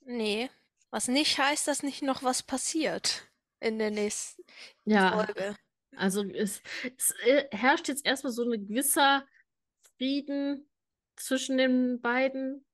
Nee, 0.00 0.50
was 0.90 1.08
nicht 1.08 1.38
heißt, 1.38 1.68
dass 1.68 1.82
nicht 1.82 2.02
noch 2.02 2.22
was 2.22 2.42
passiert 2.42 3.28
in 3.60 3.78
der 3.78 3.90
nächsten 3.90 4.42
Ja, 4.84 5.10
Folge. 5.10 5.56
also 5.96 6.22
es, 6.24 6.62
es 6.96 7.12
äh, 7.24 7.48
herrscht 7.52 7.88
jetzt 7.88 8.06
erstmal 8.06 8.32
so 8.32 8.50
ein 8.50 8.66
gewisser 8.68 9.26
Frieden 9.98 10.70
zwischen 11.16 11.58
den 11.58 12.00
beiden 12.00 12.66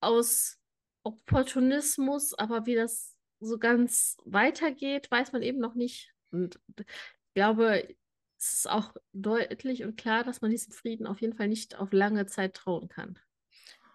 aus 0.00 0.58
Opportunismus, 1.04 2.34
aber 2.34 2.66
wie 2.66 2.74
das 2.74 3.16
so 3.40 3.58
ganz 3.58 4.16
weitergeht, 4.24 5.10
weiß 5.10 5.32
man 5.32 5.42
eben 5.42 5.58
noch 5.58 5.74
nicht. 5.74 6.14
Und 6.30 6.60
ich 6.78 6.86
glaube, 7.34 7.96
es 8.42 8.52
ist 8.54 8.68
auch 8.70 8.92
deutlich 9.12 9.84
und 9.84 9.96
klar, 9.96 10.24
dass 10.24 10.40
man 10.40 10.50
diesem 10.50 10.72
Frieden 10.72 11.06
auf 11.06 11.20
jeden 11.20 11.34
Fall 11.36 11.46
nicht 11.46 11.76
auf 11.76 11.92
lange 11.92 12.26
Zeit 12.26 12.54
trauen 12.54 12.88
kann. 12.88 13.16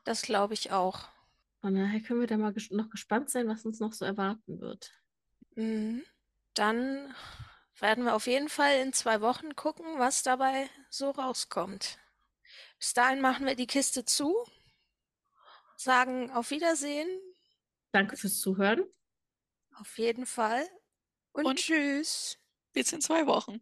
Das 0.06 0.22
glaube 0.22 0.54
ich 0.54 0.72
auch. 0.72 1.10
Von 1.60 1.76
daher 1.76 2.00
können 2.00 2.22
wir 2.22 2.28
da 2.28 2.38
mal 2.38 2.54
ges 2.54 2.72
noch 2.72 2.90
gespannt 2.90 3.30
sein, 3.30 3.50
was 3.50 3.66
uns 3.66 3.82
noch 3.82 3.92
so 3.92 4.06
erwarten 4.06 4.62
wird. 4.62 4.94
Mhm. 5.56 6.02
Dann 6.54 7.14
werden 7.78 8.06
wir 8.06 8.16
auf 8.16 8.26
jeden 8.26 8.48
Fall 8.48 8.78
in 8.80 8.94
zwei 8.94 9.20
Wochen 9.20 9.54
gucken, 9.58 9.86
was 10.00 10.24
dabei 10.24 10.70
so 10.90 11.10
rauskommt. 11.12 12.00
Bis 12.80 12.94
dahin 12.94 13.20
machen 13.20 13.46
wir 13.46 13.56
die 13.56 13.68
Kiste 13.68 14.06
zu, 14.06 14.34
sagen 15.76 16.32
auf 16.32 16.52
Wiedersehen, 16.52 17.08
Danke 17.92 18.16
fürs 18.16 18.40
Zuhören. 18.40 18.86
auf 19.76 19.98
jeden 19.98 20.26
Fall 20.26 20.66
und, 21.34 21.46
Und? 21.46 21.60
tschüss. 21.60 22.38
Bis 22.72 22.94
in 22.94 23.02
zwei 23.02 23.26
Wochen. 23.28 23.62